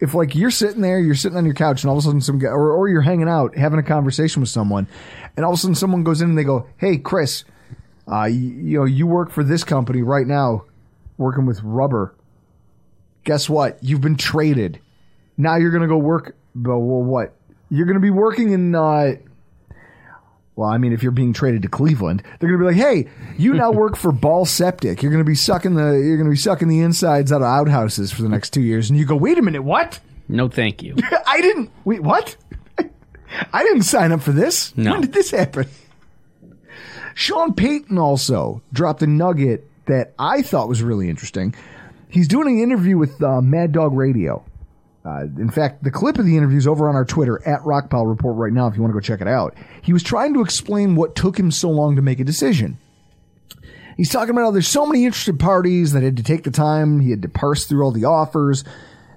if, 0.00 0.14
like, 0.14 0.34
you're 0.34 0.50
sitting 0.50 0.80
there, 0.80 0.98
you're 0.98 1.14
sitting 1.14 1.36
on 1.36 1.44
your 1.44 1.54
couch, 1.54 1.82
and 1.82 1.90
all 1.90 1.96
of 1.96 2.02
a 2.02 2.06
sudden 2.06 2.20
some 2.20 2.38
guy, 2.38 2.48
or, 2.48 2.72
or 2.72 2.88
you're 2.88 3.02
hanging 3.02 3.28
out 3.28 3.56
having 3.56 3.78
a 3.78 3.82
conversation 3.82 4.40
with 4.40 4.48
someone, 4.48 4.88
and 5.36 5.44
all 5.44 5.52
of 5.52 5.58
a 5.58 5.60
sudden 5.60 5.74
someone 5.74 6.04
goes 6.04 6.20
in 6.20 6.30
and 6.30 6.38
they 6.38 6.44
go, 6.44 6.66
"Hey, 6.78 6.96
Chris, 6.98 7.44
uh, 8.10 8.24
you, 8.24 8.38
you 8.38 8.78
know, 8.78 8.84
you 8.84 9.06
work 9.06 9.30
for 9.30 9.44
this 9.44 9.62
company 9.62 10.02
right 10.02 10.26
now, 10.26 10.64
working 11.16 11.46
with 11.46 11.62
rubber. 11.62 12.14
Guess 13.24 13.48
what? 13.48 13.78
You've 13.82 14.00
been 14.00 14.16
traded. 14.16 14.80
Now 15.36 15.56
you're 15.56 15.70
to 15.82 15.88
go 15.88 15.98
work. 15.98 16.36
But 16.54 16.78
well, 16.78 17.02
what? 17.02 17.36
You're 17.70 17.86
to 17.94 18.00
be 18.00 18.10
working 18.10 18.50
in. 18.50 18.74
Uh, 18.74 19.16
well, 20.56 20.68
I 20.68 20.78
mean, 20.78 20.92
if 20.92 21.02
you're 21.02 21.12
being 21.12 21.32
traded 21.32 21.62
to 21.62 21.68
Cleveland, 21.68 22.22
they're 22.38 22.48
going 22.48 22.60
to 22.60 22.64
be 22.66 22.74
like, 22.74 22.76
"Hey, 22.76 23.10
you 23.38 23.54
now 23.54 23.70
work 23.70 23.96
for 23.96 24.12
Ball 24.12 24.44
Septic. 24.44 25.02
You're 25.02 25.12
going 25.12 25.24
to 25.24 25.28
be 25.28 25.34
sucking 25.34 25.74
the. 25.74 25.92
You're 25.92 26.16
going 26.16 26.26
to 26.28 26.32
be 26.32 26.36
sucking 26.36 26.68
the 26.68 26.80
insides 26.80 27.32
out 27.32 27.42
of 27.42 27.46
outhouses 27.46 28.12
for 28.12 28.22
the 28.22 28.28
next 28.28 28.50
two 28.50 28.60
years." 28.60 28.90
And 28.90 28.98
you 28.98 29.06
go, 29.06 29.16
"Wait 29.16 29.38
a 29.38 29.42
minute, 29.42 29.62
what? 29.62 30.00
No, 30.28 30.48
thank 30.48 30.82
you. 30.82 30.96
I 31.26 31.40
didn't. 31.40 31.70
Wait, 31.84 32.02
what? 32.02 32.36
I 33.52 33.62
didn't 33.62 33.82
sign 33.82 34.12
up 34.12 34.22
for 34.22 34.32
this. 34.32 34.76
No. 34.76 34.92
When 34.92 35.00
did 35.02 35.12
this 35.12 35.30
happen? 35.30 35.66
Sean 37.14 37.54
Payton 37.54 37.98
also 37.98 38.62
dropped 38.72 39.02
a 39.02 39.06
nugget 39.06 39.68
that 39.86 40.14
I 40.18 40.42
thought 40.42 40.68
was 40.68 40.82
really 40.82 41.08
interesting. 41.10 41.54
He's 42.08 42.28
doing 42.28 42.48
an 42.48 42.62
interview 42.62 42.96
with 42.96 43.22
uh, 43.22 43.40
Mad 43.40 43.72
Dog 43.72 43.92
Radio. 43.92 44.44
Uh, 45.04 45.24
in 45.38 45.50
fact, 45.50 45.82
the 45.82 45.90
clip 45.90 46.18
of 46.18 46.26
the 46.26 46.36
interview 46.36 46.58
is 46.58 46.66
over 46.66 46.88
on 46.88 46.94
our 46.94 47.06
Twitter 47.06 47.40
at 47.48 47.60
Rockpile 47.62 48.08
Report 48.08 48.36
right 48.36 48.52
now. 48.52 48.66
If 48.66 48.76
you 48.76 48.82
want 48.82 48.92
to 48.92 48.94
go 48.94 49.00
check 49.00 49.20
it 49.20 49.28
out, 49.28 49.54
he 49.80 49.92
was 49.92 50.02
trying 50.02 50.34
to 50.34 50.42
explain 50.42 50.94
what 50.94 51.16
took 51.16 51.38
him 51.38 51.50
so 51.50 51.70
long 51.70 51.96
to 51.96 52.02
make 52.02 52.20
a 52.20 52.24
decision. 52.24 52.76
He's 53.96 54.10
talking 54.10 54.30
about 54.30 54.42
how 54.42 54.50
there's 54.50 54.68
so 54.68 54.86
many 54.86 55.04
interested 55.04 55.38
parties 55.38 55.92
that 55.92 56.02
had 56.02 56.16
to 56.18 56.22
take 56.22 56.44
the 56.44 56.50
time. 56.50 57.00
He 57.00 57.10
had 57.10 57.22
to 57.22 57.28
parse 57.28 57.66
through 57.66 57.82
all 57.82 57.92
the 57.92 58.04
offers. 58.04 58.64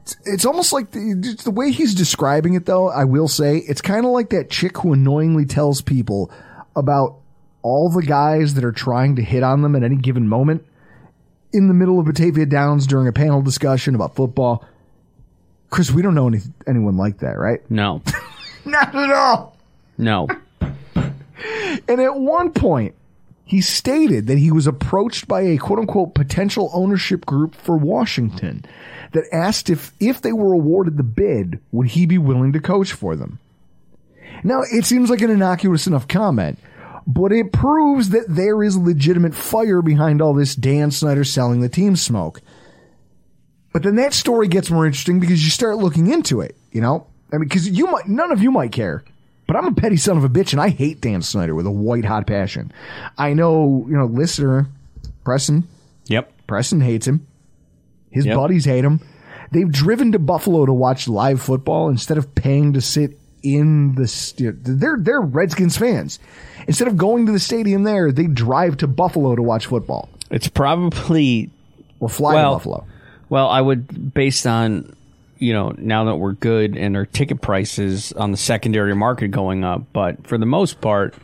It's, 0.01 0.15
it's 0.25 0.45
almost 0.45 0.73
like 0.73 0.91
the, 0.91 1.39
the 1.43 1.51
way 1.51 1.71
he's 1.71 1.95
describing 1.95 2.53
it, 2.53 2.65
though. 2.65 2.89
I 2.89 3.05
will 3.05 3.27
say 3.27 3.57
it's 3.57 3.81
kind 3.81 4.05
of 4.05 4.11
like 4.11 4.29
that 4.31 4.49
chick 4.49 4.77
who 4.77 4.93
annoyingly 4.93 5.45
tells 5.45 5.81
people 5.81 6.31
about 6.75 7.17
all 7.61 7.89
the 7.89 8.03
guys 8.03 8.55
that 8.55 8.65
are 8.65 8.73
trying 8.73 9.15
to 9.15 9.21
hit 9.21 9.43
on 9.43 9.61
them 9.61 9.75
at 9.75 9.83
any 9.83 9.95
given 9.95 10.27
moment 10.27 10.65
in 11.53 11.67
the 11.67 11.73
middle 11.73 11.99
of 11.99 12.05
Batavia 12.05 12.45
Downs 12.45 12.87
during 12.87 13.07
a 13.07 13.13
panel 13.13 13.41
discussion 13.41 13.95
about 13.95 14.15
football. 14.15 14.65
Chris, 15.73 15.89
we 15.89 16.03
don't 16.03 16.13
know 16.13 16.27
any, 16.27 16.37
anyone 16.67 16.97
like 16.97 17.17
that, 17.17 17.39
right? 17.39 17.59
No, 17.71 18.03
Not 18.65 18.93
at 18.93 19.09
all. 19.09 19.57
no. 19.97 20.27
And 20.95 21.99
at 21.99 22.15
one 22.15 22.51
point, 22.51 22.93
he 23.43 23.59
stated 23.59 24.27
that 24.27 24.37
he 24.37 24.51
was 24.51 24.67
approached 24.67 25.27
by 25.27 25.41
a 25.41 25.57
quote 25.57 25.79
unquote 25.79 26.13
potential 26.13 26.69
ownership 26.75 27.25
group 27.25 27.55
for 27.55 27.75
Washington 27.75 28.63
that 29.13 29.23
asked 29.33 29.71
if, 29.71 29.91
if 29.99 30.21
they 30.21 30.31
were 30.31 30.53
awarded 30.53 30.97
the 30.97 31.03
bid, 31.03 31.59
would 31.71 31.87
he 31.87 32.05
be 32.05 32.19
willing 32.19 32.53
to 32.53 32.59
coach 32.59 32.93
for 32.93 33.15
them? 33.15 33.39
Now, 34.43 34.61
it 34.71 34.85
seems 34.85 35.09
like 35.09 35.21
an 35.21 35.31
innocuous 35.31 35.87
enough 35.87 36.07
comment, 36.07 36.59
but 37.07 37.31
it 37.31 37.51
proves 37.51 38.09
that 38.09 38.25
there 38.29 38.61
is 38.61 38.77
legitimate 38.77 39.33
fire 39.33 39.81
behind 39.81 40.21
all 40.21 40.35
this 40.35 40.53
Dan 40.53 40.91
Snyder 40.91 41.23
selling 41.23 41.61
the 41.61 41.69
team 41.69 41.95
smoke. 41.95 42.41
But 43.73 43.83
then 43.83 43.95
that 43.95 44.13
story 44.13 44.47
gets 44.47 44.69
more 44.69 44.85
interesting 44.85 45.19
because 45.19 45.43
you 45.43 45.49
start 45.49 45.77
looking 45.77 46.07
into 46.11 46.41
it, 46.41 46.55
you 46.71 46.79
know? 46.81 47.07
I 47.31 47.37
mean, 47.37 47.47
because 47.49 47.67
you 47.67 47.87
might, 47.87 48.07
none 48.07 48.31
of 48.31 48.41
you 48.41 48.51
might 48.51 48.71
care, 48.71 49.03
but 49.47 49.55
I'm 49.55 49.65
a 49.65 49.73
petty 49.73 49.97
son 49.97 50.15
of 50.17 50.23
a 50.23 50.29
bitch 50.29 50.51
and 50.53 50.61
I 50.61 50.69
hate 50.69 51.01
Dan 51.01 51.21
Snyder 51.23 51.55
with 51.55 51.65
a 51.65 51.71
white 51.71 52.05
hot 52.05 52.27
passion. 52.27 52.71
I 53.17 53.33
know, 53.33 53.85
you 53.89 53.97
know, 53.97 54.05
listener, 54.05 54.67
Preston, 55.25 55.67
Yep. 56.05 56.31
Preston 56.47 56.81
hates 56.81 57.07
him. 57.07 57.25
His 58.11 58.25
Yep. 58.27 58.35
buddies 58.37 58.65
hate 58.65 58.85
him. 58.85 58.99
They've 59.51 59.71
driven 59.71 60.11
to 60.11 60.19
Buffalo 60.19 60.65
to 60.65 60.73
watch 60.73 61.07
live 61.07 61.41
football 61.41 61.89
instead 61.89 62.17
of 62.19 62.35
paying 62.35 62.73
to 62.73 62.81
sit 62.81 63.17
in 63.41 63.95
the. 63.95 64.07
St- 64.07 64.55
they're 64.63 64.97
they're 64.99 65.21
Redskins 65.21 65.77
fans. 65.77 66.19
Instead 66.67 66.87
of 66.87 66.97
going 66.97 67.25
to 67.25 67.31
the 67.31 67.39
stadium 67.39 67.83
there, 67.83 68.11
they 68.11 68.25
drive 68.27 68.77
to 68.77 68.87
Buffalo 68.87 69.35
to 69.35 69.41
watch 69.41 69.65
football 69.65 70.09
It's 70.31 70.47
probably 70.47 71.49
or 71.99 72.09
fly 72.09 72.35
Well- 72.35 72.51
to 72.51 72.55
Buffalo. 72.57 72.85
Well, 73.33 73.49
I 73.49 73.61
would, 73.61 74.13
based 74.13 74.45
on, 74.45 74.95
you 75.39 75.53
know, 75.53 75.73
now 75.75 76.03
that 76.03 76.17
we're 76.17 76.33
good 76.33 76.77
and 76.77 76.95
our 76.95 77.07
ticket 77.07 77.41
prices 77.41 78.13
on 78.13 78.29
the 78.29 78.37
secondary 78.37 78.93
market 78.93 79.29
going 79.29 79.63
up, 79.63 79.91
but 79.91 80.27
for 80.27 80.37
the 80.37 80.45
most 80.45 80.81
part, 80.81 81.15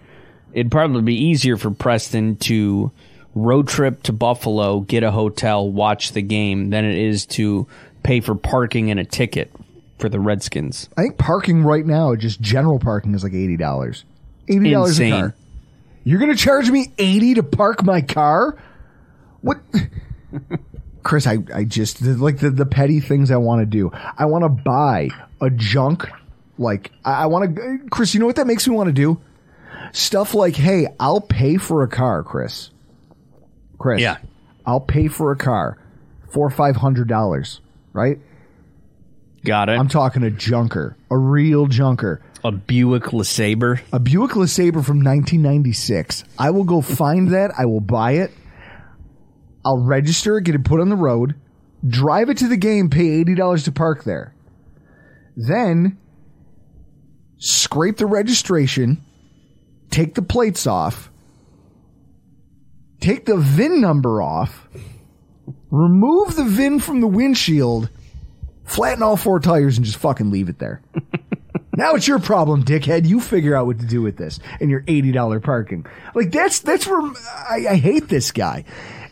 it'd 0.52 0.72
probably 0.72 1.04
be 1.04 1.14
easier 1.14 1.56
for 1.56 1.70
Preston 1.70 2.38
to 2.38 2.92
road 3.36 3.68
trip 3.68 4.02
to 4.02 4.12
Buffalo, 4.12 4.80
get 4.80 5.04
a 5.04 5.12
hotel, 5.12 5.70
watch 5.70 6.14
the 6.14 6.24
game, 6.24 6.72
than 6.72 6.84
it 6.84 6.98
is 6.98 7.28
to 7.28 7.68
pay 8.02 8.22
for 8.22 8.34
parking 8.34 8.90
and 8.90 9.00
a 9.00 9.06
ticket 9.06 9.52
for 10.00 10.10
the 10.10 10.20
Redskins. 10.20 10.90
I 10.98 11.04
think 11.04 11.20
parking 11.20 11.62
right 11.62 11.86
now, 11.86 12.16
just 12.16 12.42
general 12.42 12.80
parking, 12.80 13.14
is 13.14 13.24
like 13.24 13.34
eighty 13.34 13.56
dollars. 13.56 14.04
Eighty 14.48 14.72
dollars 14.72 15.00
a 15.00 15.12
car. 15.12 15.36
You're 16.06 16.20
gonna 16.20 16.36
charge 16.36 16.72
me 16.72 16.92
eighty 16.98 17.36
to 17.36 17.44
park 17.44 17.84
my 17.84 18.02
car? 18.02 18.58
What? 19.42 19.60
Chris, 21.04 21.26
I, 21.28 21.38
I 21.54 21.64
just 21.64 22.02
like 22.02 22.40
the, 22.40 22.50
the 22.50 22.66
petty 22.66 23.00
things 23.00 23.32
I 23.32 23.38
want 23.38 23.62
to 23.62 23.66
do. 23.66 23.92
I 23.94 24.26
want 24.26 24.44
to 24.44 24.50
buy 24.50 25.10
a 25.42 25.50
junk. 25.50 26.08
Like 26.58 26.92
I, 27.06 27.24
I 27.24 27.26
want 27.28 27.56
to, 27.56 27.80
Chris. 27.90 28.14
You 28.14 28.20
know 28.20 28.26
what 28.26 28.36
that 28.36 28.48
makes 28.48 28.68
me 28.68 28.76
want 28.76 28.88
to 28.88 28.94
do? 28.94 29.20
Stuff 29.92 30.34
like, 30.34 30.56
hey, 30.56 30.88
I'll 31.00 31.22
pay 31.22 31.58
for 31.58 31.84
a 31.84 31.88
car, 31.88 32.22
Chris. 32.24 32.70
Chris, 33.78 34.02
Yeah. 34.02 34.18
I'll 34.66 34.82
pay 34.82 35.08
for 35.08 35.32
a 35.32 35.36
car, 35.38 35.78
four 36.32 36.46
or 36.46 36.52
five 36.52 36.76
hundred 36.76 37.08
dollars, 37.08 37.62
right? 37.94 38.20
Got 39.46 39.70
it. 39.70 39.80
I'm 39.80 39.88
talking 39.88 40.22
a 40.24 40.30
junker, 40.30 40.98
a 41.10 41.18
real 41.18 41.68
junker. 41.68 42.22
A 42.44 42.52
Buick 42.52 43.04
LeSabre. 43.06 43.82
A 43.92 44.00
Buick 44.00 44.32
LeSabre 44.32 44.84
from 44.86 45.04
1996. 45.04 46.24
I 46.38 46.52
will 46.52 46.64
go 46.64 46.82
find 46.82 47.30
that. 47.34 47.52
I 47.58 47.66
will 47.66 47.82
buy 47.82 48.14
it. 48.14 48.32
I'll 49.70 49.78
register 49.78 50.40
get 50.40 50.56
it 50.56 50.66
put 50.66 50.82
on 50.82 50.90
the 50.90 50.96
road, 50.96 51.36
drive 51.88 52.32
it 52.32 52.38
to 52.40 52.48
the 52.48 52.58
game, 52.58 52.90
pay 52.90 53.24
$80 53.24 53.66
to 53.66 53.72
park 53.72 54.04
there. 54.04 54.34
Then 55.38 56.00
scrape 57.38 57.98
the 57.98 58.08
registration, 58.08 59.04
take 59.92 60.16
the 60.16 60.24
plates 60.24 60.66
off, 60.66 61.12
take 63.00 63.26
the 63.26 63.38
VIN 63.38 63.80
number 63.80 64.24
off, 64.24 64.68
remove 65.70 66.36
the 66.36 66.46
VIN 66.46 66.80
from 66.80 67.00
the 67.00 67.08
windshield, 67.08 67.92
flatten 68.66 69.04
all 69.04 69.18
four 69.18 69.40
tires, 69.40 69.78
and 69.78 69.86
just 69.86 70.00
fucking 70.00 70.32
leave 70.32 70.50
it 70.50 70.58
there. 70.58 70.82
now 71.78 71.94
it's 71.94 72.08
your 72.08 72.18
problem, 72.18 72.66
dickhead. 72.66 73.08
You 73.08 73.22
figure 73.22 73.56
out 73.56 73.68
what 73.68 73.80
to 73.82 73.86
do 73.86 74.02
with 74.02 74.18
this 74.18 74.40
and 74.60 74.72
your 74.72 74.84
eighty 74.88 75.12
dollar 75.12 75.40
parking. 75.40 75.86
Like 76.16 76.32
that's 76.32 76.60
that's 76.60 76.88
where 76.88 77.02
I, 77.48 77.68
I 77.70 77.76
hate 77.76 78.10
this 78.10 78.32
guy. 78.32 78.66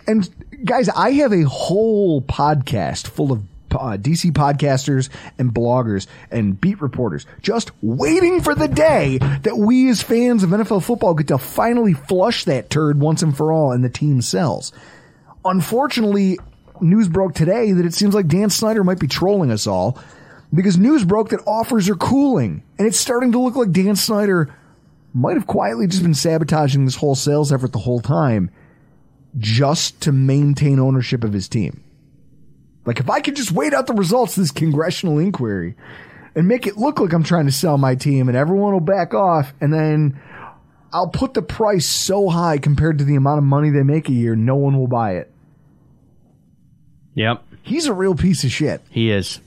And 0.07 0.27
guys, 0.63 0.89
I 0.89 1.11
have 1.11 1.33
a 1.33 1.43
whole 1.43 2.21
podcast 2.21 3.07
full 3.07 3.31
of 3.31 3.43
uh, 3.71 3.97
DC 3.97 4.31
podcasters 4.31 5.09
and 5.37 5.53
bloggers 5.53 6.07
and 6.31 6.59
beat 6.59 6.81
reporters 6.81 7.25
just 7.41 7.71
waiting 7.83 8.41
for 8.41 8.55
the 8.55 8.67
day 8.67 9.17
that 9.43 9.57
we 9.57 9.89
as 9.89 10.01
fans 10.01 10.41
of 10.41 10.49
NFL 10.51 10.83
football 10.83 11.13
get 11.13 11.27
to 11.27 11.37
finally 11.37 11.93
flush 11.93 12.45
that 12.45 12.69
turd 12.69 12.99
once 12.99 13.21
and 13.21 13.35
for 13.35 13.51
all 13.51 13.71
and 13.73 13.83
the 13.83 13.89
team 13.89 14.21
sells. 14.21 14.71
Unfortunately, 15.43 16.39
news 16.79 17.09
broke 17.09 17.35
today 17.35 17.73
that 17.73 17.85
it 17.85 17.93
seems 17.93 18.15
like 18.15 18.27
Dan 18.27 18.49
Snyder 18.49 18.83
might 18.83 18.99
be 18.99 19.07
trolling 19.07 19.51
us 19.51 19.67
all 19.67 19.99
because 20.53 20.77
news 20.77 21.03
broke 21.03 21.29
that 21.29 21.41
offers 21.45 21.89
are 21.89 21.95
cooling 21.95 22.63
and 22.79 22.87
it's 22.87 22.99
starting 22.99 23.33
to 23.33 23.39
look 23.39 23.55
like 23.55 23.71
Dan 23.71 23.95
Snyder 23.95 24.53
might 25.13 25.35
have 25.35 25.47
quietly 25.47 25.87
just 25.87 26.03
been 26.03 26.15
sabotaging 26.15 26.85
this 26.85 26.95
whole 26.95 27.15
sales 27.15 27.51
effort 27.51 27.73
the 27.73 27.79
whole 27.79 27.99
time 27.99 28.49
just 29.37 30.01
to 30.01 30.11
maintain 30.11 30.79
ownership 30.79 31.23
of 31.23 31.33
his 31.33 31.47
team. 31.47 31.83
Like 32.85 32.99
if 32.99 33.09
I 33.09 33.19
could 33.21 33.35
just 33.35 33.51
wait 33.51 33.73
out 33.73 33.87
the 33.87 33.93
results 33.93 34.37
of 34.37 34.43
this 34.43 34.51
congressional 34.51 35.19
inquiry 35.19 35.75
and 36.35 36.47
make 36.47 36.67
it 36.67 36.77
look 36.77 36.99
like 36.99 37.13
I'm 37.13 37.23
trying 37.23 37.45
to 37.47 37.51
sell 37.51 37.77
my 37.77 37.95
team 37.95 38.29
and 38.29 38.37
everyone 38.37 38.73
will 38.73 38.79
back 38.79 39.13
off 39.13 39.53
and 39.59 39.73
then 39.73 40.19
I'll 40.93 41.09
put 41.09 41.33
the 41.33 41.41
price 41.41 41.85
so 41.85 42.29
high 42.29 42.57
compared 42.59 42.99
to 42.99 43.03
the 43.03 43.15
amount 43.15 43.39
of 43.39 43.43
money 43.43 43.69
they 43.69 43.83
make 43.83 44.07
a 44.07 44.13
year, 44.13 44.35
no 44.35 44.55
one 44.55 44.77
will 44.77 44.87
buy 44.87 45.15
it. 45.15 45.31
Yep, 47.15 47.43
He's 47.63 47.87
a 47.87 47.93
real 47.93 48.15
piece 48.15 48.43
of 48.45 48.51
shit. 48.51 48.81
he 48.89 49.11
is. 49.11 49.39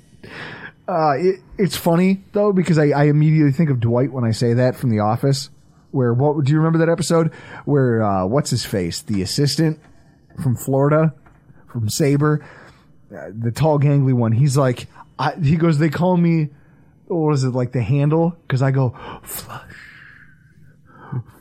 Uh, 0.86 1.12
it, 1.16 1.40
it's 1.56 1.76
funny 1.76 2.20
though 2.32 2.52
because 2.52 2.78
I, 2.78 2.88
I 2.88 3.04
immediately 3.04 3.52
think 3.52 3.70
of 3.70 3.80
Dwight 3.80 4.12
when 4.12 4.24
I 4.24 4.32
say 4.32 4.54
that 4.54 4.76
from 4.76 4.90
The 4.90 4.98
Office. 4.98 5.48
Where 5.90 6.12
what 6.14 6.44
do 6.44 6.52
you 6.52 6.58
remember 6.58 6.78
that 6.78 6.88
episode 6.88 7.32
where 7.64 8.02
uh, 8.02 8.26
what's 8.26 8.50
his 8.50 8.64
face 8.64 9.02
the 9.02 9.22
assistant 9.22 9.80
from 10.40 10.56
Florida 10.56 11.14
from 11.70 11.88
Sabre, 11.88 12.44
uh, 13.16 13.30
the 13.32 13.50
tall 13.50 13.78
gangly 13.78 14.12
one. 14.12 14.32
He's 14.32 14.56
like 14.56 14.86
I, 15.18 15.34
he 15.34 15.56
goes 15.56 15.78
they 15.78 15.90
call 15.90 16.16
me 16.16 16.48
what 17.06 17.34
is 17.34 17.44
it 17.44 17.50
like 17.50 17.72
the 17.72 17.82
handle 17.82 18.36
because 18.42 18.62
I 18.62 18.70
go 18.70 18.96
flush. 19.22 19.72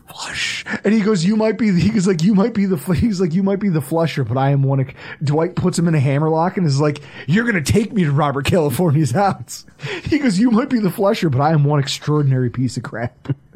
Flush, 0.10 0.66
and 0.84 0.92
he 0.92 1.02
goes. 1.02 1.24
You 1.24 1.36
might 1.36 1.60
be. 1.60 1.72
He 1.80 1.90
goes 1.92 2.08
like 2.08 2.24
you 2.24 2.34
might 2.34 2.56
be 2.56 2.66
the. 2.66 2.78
He's 2.96 3.22
like 3.22 3.32
you 3.32 3.44
might 3.44 3.60
be 3.60 3.70
the 3.70 3.80
flusher, 3.80 4.24
but 4.24 4.38
I 4.38 4.50
am 4.50 4.64
one. 4.64 4.80
Of, 4.80 4.90
Dwight 5.24 5.56
puts 5.56 5.78
him 5.78 5.88
in 5.88 5.94
a 5.94 6.00
hammerlock 6.00 6.58
and 6.58 6.66
is 6.66 6.82
like, 6.82 7.02
"You're 7.28 7.46
gonna 7.46 7.62
take 7.62 7.94
me 7.94 8.06
to 8.06 8.12
Robert 8.12 8.46
California's 8.46 9.12
house." 9.12 9.68
He 10.06 10.18
goes, 10.18 10.40
"You 10.40 10.50
might 10.50 10.70
be 10.70 10.80
the 10.80 10.90
flusher, 10.90 11.30
but 11.30 11.42
I 11.42 11.52
am 11.52 11.64
one 11.64 11.80
extraordinary 11.80 12.50
piece 12.50 12.76
of 12.76 12.82
crap." 12.82 13.30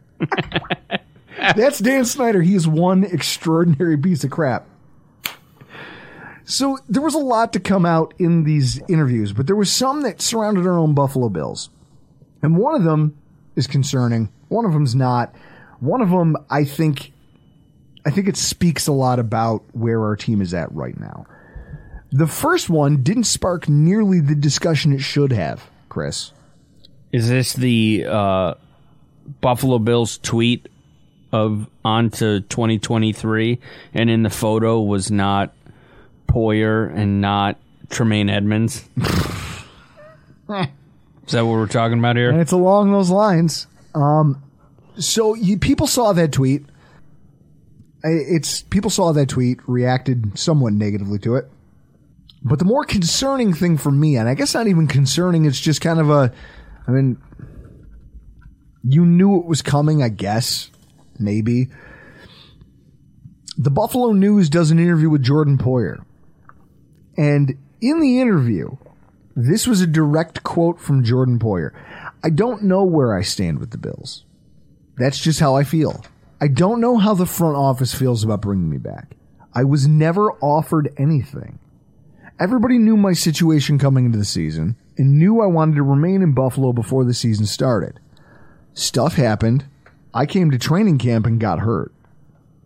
That's 1.56 1.80
Dan 1.80 2.06
Snyder. 2.06 2.42
He 2.42 2.56
is 2.56 2.68
one 2.68 3.04
extraordinary 3.04 3.98
piece 3.98 4.24
of 4.24 4.32
crap. 4.32 4.68
So 6.46 6.78
there 6.90 7.02
was 7.02 7.16
a 7.16 7.20
lot 7.20 7.54
to 7.54 7.60
come 7.60 7.86
out 7.86 8.14
in 8.20 8.44
these 8.44 8.82
interviews, 8.90 9.34
but 9.34 9.48
there 9.48 9.56
was 9.56 9.72
some 9.72 10.02
that 10.02 10.22
surrounded 10.22 10.66
our 10.66 10.78
own 10.78 10.94
Buffalo 10.94 11.30
Bills. 11.30 11.70
And 12.42 12.58
one 12.58 12.76
of 12.76 12.84
them 12.84 13.18
is 13.56 13.68
concerning. 13.68 14.30
One 14.50 14.66
of 14.66 14.74
them's 14.74 14.96
not. 14.96 15.34
One 15.80 16.02
of 16.02 16.10
them, 16.10 16.38
I 16.50 16.66
think, 16.66 17.12
I 18.06 18.10
think 18.10 18.28
it 18.28 18.38
speaks 18.38 18.88
a 18.88 18.92
lot 18.92 19.20
about 19.20 19.64
where 19.72 20.02
our 20.04 20.16
team 20.16 20.42
is 20.42 20.54
at 20.54 20.72
right 20.74 21.00
now. 21.00 21.26
The 22.12 22.28
first 22.28 22.70
one 22.70 23.04
didn't 23.04 23.24
spark 23.24 23.68
nearly 23.68 24.20
the 24.20 24.36
discussion 24.36 24.94
it 24.94 25.02
should 25.02 25.32
have, 25.32 25.70
Chris. 25.90 26.32
Is 27.12 27.30
this 27.30 27.54
the 27.54 28.06
uh, 28.08 28.54
Buffalo 29.42 29.80
Bills 29.80 30.18
tweet 30.20 30.68
of 31.32 31.68
onto 31.84 32.42
2023? 32.42 33.60
And 33.94 34.10
in 34.10 34.24
the 34.24 34.30
photo 34.30 34.82
was 34.82 35.12
not 35.12 35.54
Poyer 36.28 36.94
and 36.96 37.22
not 37.22 37.58
Tremaine 37.90 38.30
Edmunds? 38.30 38.88
Is 41.26 41.32
that 41.32 41.46
what 41.46 41.54
we're 41.54 41.68
talking 41.68 42.00
about 42.00 42.16
here? 42.16 42.30
And 42.30 42.36
here? 42.36 42.42
it's 42.42 42.52
along 42.52 42.92
those 42.92 43.10
lines. 43.10 43.68
Um, 43.96 44.44
so 44.98 45.34
you, 45.36 45.58
people 45.58 45.88
saw 45.88 46.14
that 46.14 46.32
tweet. 46.32 46.66
It's 48.04 48.64
people 48.64 48.90
saw 48.90 49.14
that 49.14 49.30
tweet, 49.30 49.60
reacted 49.68 50.38
somewhat 50.38 50.74
negatively 50.74 51.20
to 51.20 51.36
it. 51.36 51.50
But 52.44 52.60
the 52.60 52.66
more 52.66 52.84
concerning 52.84 53.54
thing 53.54 53.78
for 53.78 53.92
me, 53.92 54.18
and 54.18 54.28
I 54.28 54.34
guess 54.34 54.54
not 54.54 54.68
even 54.68 54.88
concerning, 54.88 55.46
it's 55.46 55.60
just 55.60 55.80
kind 55.80 56.00
of 56.00 56.10
a, 56.10 56.34
I 56.86 56.92
mean, 56.92 57.22
you 58.84 59.06
knew 59.06 59.40
it 59.40 59.46
was 59.46 59.62
coming, 59.62 60.04
I 60.04 60.10
guess, 60.10 60.70
maybe. 61.18 61.70
The 63.58 63.72
Buffalo 63.72 64.12
News 64.12 64.50
does 64.50 64.72
an 64.72 64.80
interview 64.80 65.10
with 65.10 65.24
Jordan 65.24 65.58
Poyer. 65.58 66.04
And 67.18 67.58
in 67.82 68.00
the 68.00 68.20
interview, 68.20 68.78
this 69.36 69.68
was 69.68 69.82
a 69.82 69.88
direct 69.88 70.44
quote 70.44 70.80
from 70.80 71.04
Jordan 71.04 71.40
Poyer. 71.40 71.72
I 72.24 72.30
don't 72.30 72.64
know 72.64 72.84
where 72.84 73.18
I 73.18 73.22
stand 73.22 73.60
with 73.60 73.72
the 73.72 73.78
Bills. 73.78 74.26
That's 74.98 75.20
just 75.20 75.40
how 75.40 75.56
I 75.56 75.64
feel. 75.64 76.04
I 76.42 76.48
don't 76.48 76.82
know 76.82 76.98
how 76.98 77.14
the 77.14 77.26
front 77.26 77.56
office 77.56 77.94
feels 77.94 78.24
about 78.24 78.42
bringing 78.42 78.70
me 78.70 78.78
back. 78.78 79.16
I 79.54 79.64
was 79.64 79.88
never 79.88 80.32
offered 80.34 80.94
anything. 80.98 81.60
Everybody 82.40 82.80
knew 82.80 82.98
my 82.98 83.14
situation 83.14 83.78
coming 83.78 84.06
into 84.06 84.18
the 84.18 84.26
season 84.26 84.76
and 84.98 85.20
knew 85.20 85.42
I 85.42 85.46
wanted 85.46 85.76
to 85.76 85.84
remain 85.84 86.22
in 86.22 86.34
Buffalo 86.34 86.74
before 86.74 87.06
the 87.06 87.14
season 87.14 87.46
started. 87.46 88.00
Stuff 88.74 89.16
happened. 89.16 89.66
I 90.14 90.26
came 90.26 90.52
to 90.52 90.58
training 90.58 90.98
camp 90.98 91.26
and 91.26 91.40
got 91.40 91.60
hurt. 91.60 91.92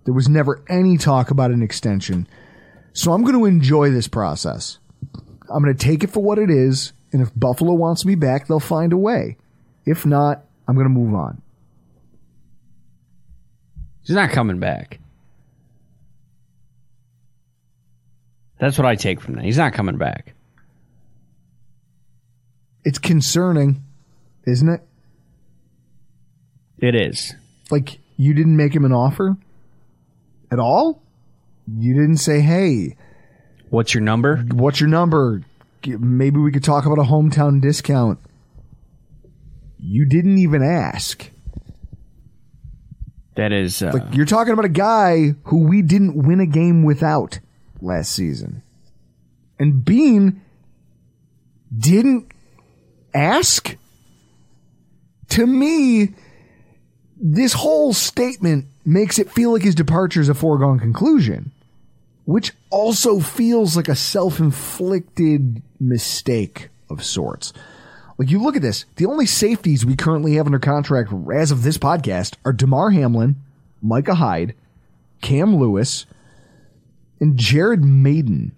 There 0.06 0.14
was 0.14 0.30
never 0.30 0.64
any 0.70 0.98
talk 0.98 1.32
about 1.32 1.52
an 1.52 1.62
extension. 1.62 2.28
So 2.94 3.14
I'm 3.14 3.24
going 3.24 3.38
to 3.38 3.46
enjoy 3.46 3.92
this 3.92 4.08
process. 4.08 4.80
I'm 5.50 5.64
going 5.64 5.76
to 5.76 5.86
take 5.86 6.04
it 6.04 6.10
for 6.10 6.24
what 6.24 6.40
it 6.40 6.50
is, 6.50 6.94
and 7.12 7.22
if 7.22 7.32
Buffalo 7.36 7.74
wants 7.74 8.06
me 8.06 8.16
back, 8.16 8.48
they'll 8.48 8.60
find 8.60 8.94
a 8.94 8.98
way. 8.98 9.38
If 9.86 10.06
not, 10.06 10.44
I'm 10.68 10.76
going 10.76 10.86
to 10.86 10.90
move 10.90 11.14
on. 11.14 11.42
He's 14.04 14.16
not 14.16 14.32
coming 14.32 14.60
back. 14.60 15.00
That's 18.60 18.78
what 18.78 18.88
I 18.88 18.96
take 18.96 19.22
from 19.22 19.36
that. 19.36 19.44
He's 19.44 19.58
not 19.58 19.74
coming 19.74 19.98
back. 19.98 20.34
It's 22.84 22.98
concerning, 22.98 23.84
isn't 24.46 24.70
it? 24.70 24.87
It 26.80 26.96
is. 26.96 27.34
Like, 27.72 28.00
you 28.18 28.34
didn't 28.34 28.56
make 28.58 28.74
him 28.76 28.86
an 28.86 28.92
offer 28.94 29.38
at 30.52 30.60
all? 30.60 31.02
You 31.68 31.94
didn't 31.94 32.18
say, 32.18 32.40
hey, 32.42 32.96
What's 33.70 33.94
your 33.94 34.02
number? 34.02 34.38
what's 34.54 34.80
your 34.80 34.90
number? 34.90 35.44
Maybe 35.86 36.40
we 36.40 36.52
could 36.52 36.64
talk 36.64 36.86
about 36.86 36.98
a 37.00 37.04
hometown 37.04 37.62
discount. 37.62 38.20
You 39.80 40.06
didn't 40.08 40.38
even 40.38 40.64
ask. 40.64 41.30
That 43.36 43.52
is. 43.52 43.82
Uh, 43.84 43.92
Like, 43.94 44.16
you're 44.16 44.26
talking 44.26 44.54
about 44.54 44.66
a 44.66 44.70
guy 44.70 45.36
who 45.46 45.68
we 45.68 45.82
didn't 45.82 46.16
win 46.16 46.40
a 46.40 46.46
game 46.46 46.84
without 46.84 47.40
last 47.82 48.12
season. 48.14 48.64
And 49.60 49.84
Beane 49.86 50.42
didn't 51.78 52.32
ask? 53.14 53.76
To 55.30 55.46
me, 55.46 56.16
this 57.20 57.54
whole 57.54 57.94
statement 57.94 58.66
makes 58.86 59.20
it 59.20 59.32
feel 59.32 59.54
like 59.54 59.64
his 59.64 59.76
departure 59.76 60.22
is 60.22 60.30
a 60.30 60.34
foregone 60.34 60.80
conclusion, 60.80 61.52
which 62.26 62.54
also 62.70 63.20
feels 63.20 63.76
like 63.76 63.88
a 63.88 63.96
self 63.96 64.40
inflicted 64.40 65.62
mistake 65.80 66.70
of 66.90 67.04
sorts. 67.04 67.54
Like 68.18 68.32
you 68.32 68.42
look 68.42 68.56
at 68.56 68.62
this, 68.62 68.86
the 68.96 69.06
only 69.06 69.26
safeties 69.26 69.86
we 69.86 69.96
currently 69.96 70.36
have 70.36 70.48
under 70.48 70.60
contract 70.60 71.12
as 71.34 71.52
of 71.52 71.64
this 71.64 71.78
podcast 71.78 72.36
are 72.46 72.54
Damar 72.54 72.90
Hamlin, 72.92 73.36
Micah 73.82 74.16
Hyde, 74.16 74.56
Cam 75.22 75.58
Lewis, 75.58 76.06
and 77.20 77.38
Jared 77.38 77.84
Mayden, 77.84 78.54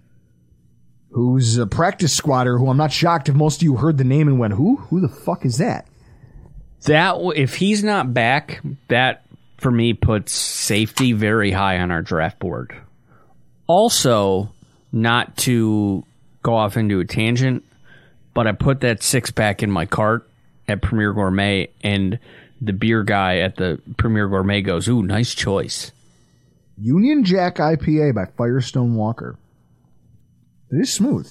who's 1.10 1.58
a 1.58 1.66
practice 1.66 2.14
squatter 2.14 2.56
who 2.58 2.70
I'm 2.70 2.76
not 2.76 2.92
shocked 2.92 3.28
if 3.28 3.34
most 3.34 3.56
of 3.56 3.62
you 3.62 3.76
heard 3.76 3.98
the 3.98 4.04
name 4.04 4.28
and 4.28 4.38
went, 4.38 4.54
Who? 4.54 4.76
Who 4.76 5.00
the 5.00 5.08
fuck 5.08 5.44
is 5.44 5.58
that? 5.58 5.86
That 6.84 7.16
if 7.36 7.56
he's 7.56 7.84
not 7.84 8.14
back, 8.14 8.62
that 8.88 9.24
for 9.58 9.70
me 9.70 9.92
puts 9.92 10.32
safety 10.32 11.12
very 11.12 11.50
high 11.50 11.78
on 11.78 11.90
our 11.90 12.02
draft 12.02 12.38
board. 12.38 12.74
Also, 13.66 14.52
not 14.90 15.36
to 15.38 16.04
go 16.42 16.54
off 16.54 16.76
into 16.76 17.00
a 17.00 17.04
tangent, 17.04 17.62
but 18.34 18.46
I 18.46 18.52
put 18.52 18.80
that 18.80 19.02
six 19.02 19.30
pack 19.30 19.62
in 19.62 19.70
my 19.70 19.86
cart 19.86 20.28
at 20.66 20.82
Premier 20.82 21.12
Gourmet, 21.12 21.68
and 21.82 22.18
the 22.60 22.72
beer 22.72 23.02
guy 23.02 23.38
at 23.38 23.56
the 23.56 23.80
Premier 23.96 24.28
Gourmet 24.28 24.62
goes, 24.62 24.88
"Ooh, 24.88 25.02
nice 25.02 25.34
choice." 25.34 25.92
Union 26.78 27.24
Jack 27.24 27.56
IPA 27.56 28.14
by 28.14 28.24
Firestone 28.36 28.94
Walker. 28.94 29.36
It 30.70 30.80
is 30.80 30.94
smooth. 30.94 31.30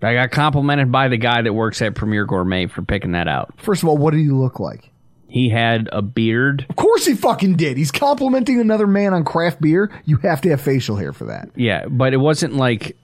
I 0.00 0.14
got 0.14 0.30
complimented 0.30 0.92
by 0.92 1.08
the 1.08 1.16
guy 1.16 1.42
that 1.42 1.52
works 1.52 1.82
at 1.82 1.94
Premier 1.94 2.24
Gourmet 2.24 2.66
for 2.66 2.82
picking 2.82 3.12
that 3.12 3.26
out. 3.26 3.52
First 3.60 3.82
of 3.82 3.88
all, 3.88 3.96
what 3.96 4.12
did 4.12 4.20
he 4.20 4.28
look 4.28 4.60
like? 4.60 4.90
He 5.28 5.50
had 5.50 5.88
a 5.92 6.00
beard. 6.00 6.64
Of 6.70 6.76
course 6.76 7.04
he 7.04 7.14
fucking 7.14 7.56
did. 7.56 7.76
He's 7.76 7.90
complimenting 7.90 8.60
another 8.60 8.86
man 8.86 9.12
on 9.12 9.24
craft 9.24 9.60
beer. 9.60 9.90
You 10.06 10.16
have 10.18 10.40
to 10.42 10.50
have 10.50 10.60
facial 10.60 10.96
hair 10.96 11.12
for 11.12 11.26
that. 11.26 11.50
Yeah, 11.54 11.86
but 11.86 12.14
it 12.14 12.18
wasn't 12.18 12.54
like 12.54 12.96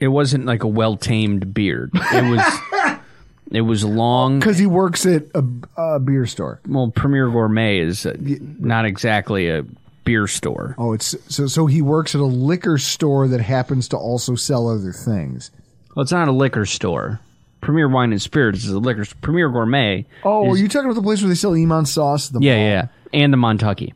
it 0.00 0.08
wasn't 0.08 0.44
like 0.44 0.64
a 0.64 0.68
well 0.68 0.96
tamed 0.96 1.54
beard. 1.54 1.90
It 1.94 2.30
was 2.30 2.98
it 3.50 3.62
was 3.62 3.84
long. 3.84 4.38
Because 4.38 4.58
he 4.58 4.66
works 4.66 5.06
at 5.06 5.24
a, 5.34 5.44
a 5.76 5.98
beer 6.00 6.26
store. 6.26 6.60
Well, 6.68 6.90
Premier 6.90 7.30
Gourmet 7.30 7.78
is 7.78 8.06
not 8.18 8.84
exactly 8.84 9.48
a 9.48 9.64
beer 10.04 10.26
store. 10.26 10.74
Oh, 10.76 10.92
it's 10.92 11.14
so 11.28 11.46
so 11.46 11.66
he 11.66 11.80
works 11.80 12.14
at 12.14 12.20
a 12.20 12.24
liquor 12.26 12.76
store 12.76 13.28
that 13.28 13.40
happens 13.40 13.88
to 13.88 13.96
also 13.96 14.34
sell 14.34 14.68
other 14.68 14.92
things. 14.92 15.50
Well, 15.94 16.02
it's 16.02 16.12
not 16.12 16.28
a 16.28 16.32
liquor 16.32 16.66
store. 16.66 17.20
Premier 17.60 17.88
Wine 17.88 18.12
and 18.12 18.22
Spirits 18.22 18.64
is 18.64 18.70
a 18.70 18.78
liquor. 18.78 19.02
s- 19.02 19.12
Premier 19.20 19.48
Gourmet. 19.50 20.06
Oh, 20.24 20.52
is- 20.54 20.58
are 20.58 20.62
you 20.62 20.68
talking 20.68 20.86
about 20.90 20.94
the 20.96 21.02
place 21.02 21.20
where 21.20 21.28
they 21.28 21.34
sell 21.34 21.54
Iman 21.54 21.84
sauce? 21.86 22.28
The 22.28 22.40
Yeah, 22.40 22.54
mall? 22.56 22.62
yeah, 22.64 22.68
yeah. 23.12 23.20
and 23.24 23.32
the 23.32 23.36
Montucky. 23.36 23.92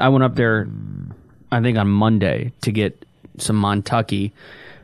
I 0.00 0.08
went 0.10 0.22
up 0.24 0.34
there, 0.34 0.68
I 1.50 1.60
think 1.60 1.78
on 1.78 1.88
Monday 1.88 2.52
to 2.62 2.72
get 2.72 3.04
some 3.38 3.60
Montucky, 3.60 4.32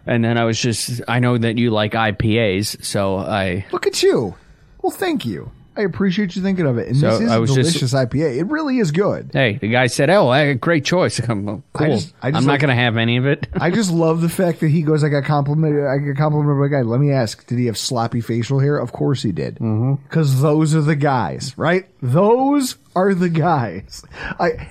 and 0.06 0.24
then 0.24 0.38
I 0.38 0.44
was 0.44 0.60
just. 0.60 1.00
I 1.08 1.18
know 1.18 1.36
that 1.38 1.58
you 1.58 1.70
like 1.70 1.92
IPAs, 1.92 2.82
so 2.84 3.18
I. 3.18 3.64
Look 3.72 3.86
at 3.86 4.02
you. 4.02 4.34
Well, 4.82 4.90
thank 4.92 5.24
you. 5.26 5.50
I 5.76 5.82
appreciate 5.82 6.36
you 6.36 6.42
thinking 6.42 6.66
of 6.66 6.78
it. 6.78 6.86
And 6.88 6.96
So, 6.96 7.10
this 7.10 7.20
is 7.22 7.30
I 7.30 7.36
a 7.36 7.40
was 7.40 7.52
just- 7.54 7.72
delicious 7.72 7.92
IPA. 7.94 8.38
It 8.38 8.46
really 8.46 8.78
is 8.78 8.92
good. 8.92 9.30
Hey, 9.32 9.58
the 9.60 9.68
guy 9.68 9.88
said, 9.88 10.08
"Oh, 10.10 10.28
I, 10.28 10.52
great 10.54 10.84
choice." 10.84 11.18
I'm 11.28 11.44
well, 11.46 11.62
I 11.74 11.78
cool. 11.78 11.96
just- 11.96 12.14
I 12.22 12.30
just 12.30 12.40
I'm 12.42 12.46
not 12.46 12.60
going 12.60 12.68
to 12.68 12.80
have 12.80 12.96
any 12.96 13.16
of 13.16 13.26
it. 13.26 13.48
I 13.54 13.70
just 13.70 13.90
love 13.90 14.20
the 14.20 14.28
fact 14.28 14.60
that 14.60 14.68
he 14.68 14.82
goes, 14.82 15.02
I 15.02 15.08
got 15.08 15.24
complimented. 15.24 15.84
I 15.84 15.98
got 15.98 16.16
complimented 16.16 16.60
by 16.60 16.66
a 16.66 16.80
guy. 16.82 16.86
Let 16.88 17.00
me 17.00 17.10
ask, 17.10 17.44
did 17.46 17.58
he 17.58 17.66
have 17.66 17.76
sloppy 17.76 18.20
facial 18.20 18.60
hair? 18.60 18.76
Of 18.78 18.92
course 18.92 19.22
he 19.22 19.32
did. 19.32 19.56
Mm-hmm. 19.56 19.94
Because 20.04 20.40
those 20.42 20.74
are 20.74 20.80
the 20.82 20.96
guys, 20.96 21.56
right? 21.58 21.86
Those 22.02 22.76
are 22.94 23.14
the 23.14 23.28
guys. 23.28 24.04
I. 24.38 24.70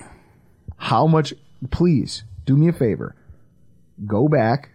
How 0.78 1.08
much? 1.08 1.34
Please 1.72 2.24
do 2.46 2.56
me 2.58 2.68
a 2.68 2.74
favor. 2.74 3.16
Go 4.06 4.28
back, 4.28 4.70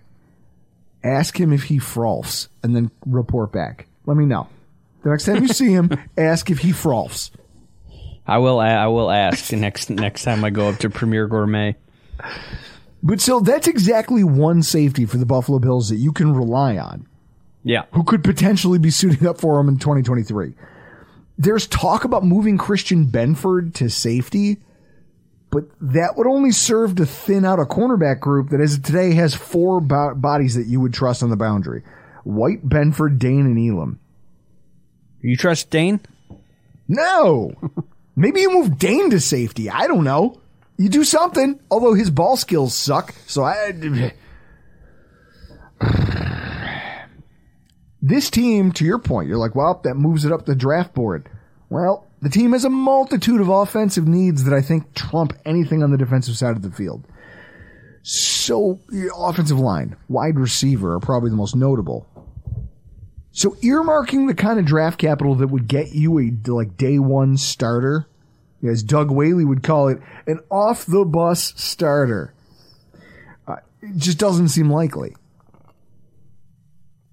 ask 1.04 1.38
him 1.38 1.52
if 1.52 1.64
he 1.64 1.78
froths, 1.78 2.48
and 2.62 2.74
then 2.74 2.90
report 3.04 3.52
back. 3.52 3.86
Let 4.06 4.16
me 4.16 4.24
know. 4.24 4.48
The 5.08 5.14
next 5.14 5.24
time 5.24 5.40
you 5.40 5.48
see 5.48 5.72
him, 5.72 5.90
ask 6.18 6.50
if 6.50 6.58
he 6.58 6.70
froths. 6.70 7.30
I 8.26 8.36
will. 8.36 8.60
I 8.60 8.88
will 8.88 9.10
ask 9.10 9.50
next 9.54 9.88
next 9.88 10.22
time 10.22 10.44
I 10.44 10.50
go 10.50 10.68
up 10.68 10.76
to 10.80 10.90
Premier 10.90 11.26
Gourmet. 11.26 11.76
But 13.02 13.22
still, 13.22 13.40
that's 13.40 13.68
exactly 13.68 14.22
one 14.22 14.62
safety 14.62 15.06
for 15.06 15.16
the 15.16 15.24
Buffalo 15.24 15.60
Bills 15.60 15.88
that 15.88 15.96
you 15.96 16.12
can 16.12 16.34
rely 16.34 16.76
on. 16.76 17.06
Yeah, 17.64 17.84
who 17.92 18.04
could 18.04 18.22
potentially 18.22 18.78
be 18.78 18.90
suiting 18.90 19.26
up 19.26 19.40
for 19.40 19.58
him 19.58 19.68
in 19.68 19.78
2023. 19.78 20.52
There's 21.38 21.66
talk 21.66 22.04
about 22.04 22.24
moving 22.24 22.58
Christian 22.58 23.06
Benford 23.06 23.72
to 23.76 23.88
safety, 23.88 24.58
but 25.50 25.64
that 25.80 26.18
would 26.18 26.26
only 26.26 26.52
serve 26.52 26.96
to 26.96 27.06
thin 27.06 27.46
out 27.46 27.60
a 27.60 27.64
cornerback 27.64 28.20
group 28.20 28.50
that 28.50 28.60
as 28.60 28.74
of 28.74 28.82
today 28.82 29.14
has 29.14 29.34
four 29.34 29.80
bo- 29.80 30.14
bodies 30.14 30.54
that 30.56 30.66
you 30.66 30.80
would 30.80 30.92
trust 30.92 31.22
on 31.22 31.30
the 31.30 31.36
boundary. 31.36 31.82
White, 32.24 32.68
Benford, 32.68 33.18
Dane, 33.18 33.46
and 33.46 33.58
Elam. 33.58 34.00
You 35.20 35.36
trust 35.36 35.70
Dane? 35.70 36.00
No! 36.86 37.52
Maybe 38.16 38.40
you 38.40 38.50
move 38.50 38.78
Dane 38.78 39.10
to 39.10 39.20
safety. 39.20 39.70
I 39.70 39.86
don't 39.86 40.04
know. 40.04 40.40
You 40.76 40.88
do 40.88 41.04
something, 41.04 41.60
although 41.70 41.94
his 41.94 42.10
ball 42.10 42.36
skills 42.36 42.74
suck, 42.74 43.14
so 43.26 43.44
I. 43.44 44.12
This 48.00 48.30
team, 48.30 48.70
to 48.72 48.84
your 48.84 49.00
point, 49.00 49.28
you're 49.28 49.38
like, 49.38 49.56
well, 49.56 49.80
that 49.82 49.96
moves 49.96 50.24
it 50.24 50.30
up 50.30 50.46
the 50.46 50.54
draft 50.54 50.94
board. 50.94 51.28
Well, 51.68 52.06
the 52.22 52.28
team 52.28 52.52
has 52.52 52.64
a 52.64 52.70
multitude 52.70 53.40
of 53.40 53.48
offensive 53.48 54.06
needs 54.06 54.44
that 54.44 54.54
I 54.54 54.62
think 54.62 54.94
trump 54.94 55.32
anything 55.44 55.82
on 55.82 55.90
the 55.90 55.98
defensive 55.98 56.36
side 56.36 56.54
of 56.54 56.62
the 56.62 56.70
field. 56.70 57.04
So, 58.02 58.80
offensive 59.16 59.58
line, 59.58 59.96
wide 60.08 60.38
receiver 60.38 60.94
are 60.94 61.00
probably 61.00 61.30
the 61.30 61.36
most 61.36 61.56
notable. 61.56 62.06
So, 63.38 63.50
earmarking 63.62 64.26
the 64.26 64.34
kind 64.34 64.58
of 64.58 64.64
draft 64.64 64.98
capital 64.98 65.36
that 65.36 65.46
would 65.46 65.68
get 65.68 65.92
you 65.92 66.18
a 66.18 66.32
like 66.50 66.76
day 66.76 66.98
one 66.98 67.36
starter, 67.36 68.08
as 68.66 68.82
Doug 68.82 69.12
Whaley 69.12 69.44
would 69.44 69.62
call 69.62 69.86
it, 69.86 70.00
an 70.26 70.40
off 70.50 70.84
the 70.86 71.04
bus 71.04 71.54
starter, 71.56 72.34
uh, 73.46 73.58
it 73.80 73.96
just 73.96 74.18
doesn't 74.18 74.48
seem 74.48 74.68
likely 74.68 75.14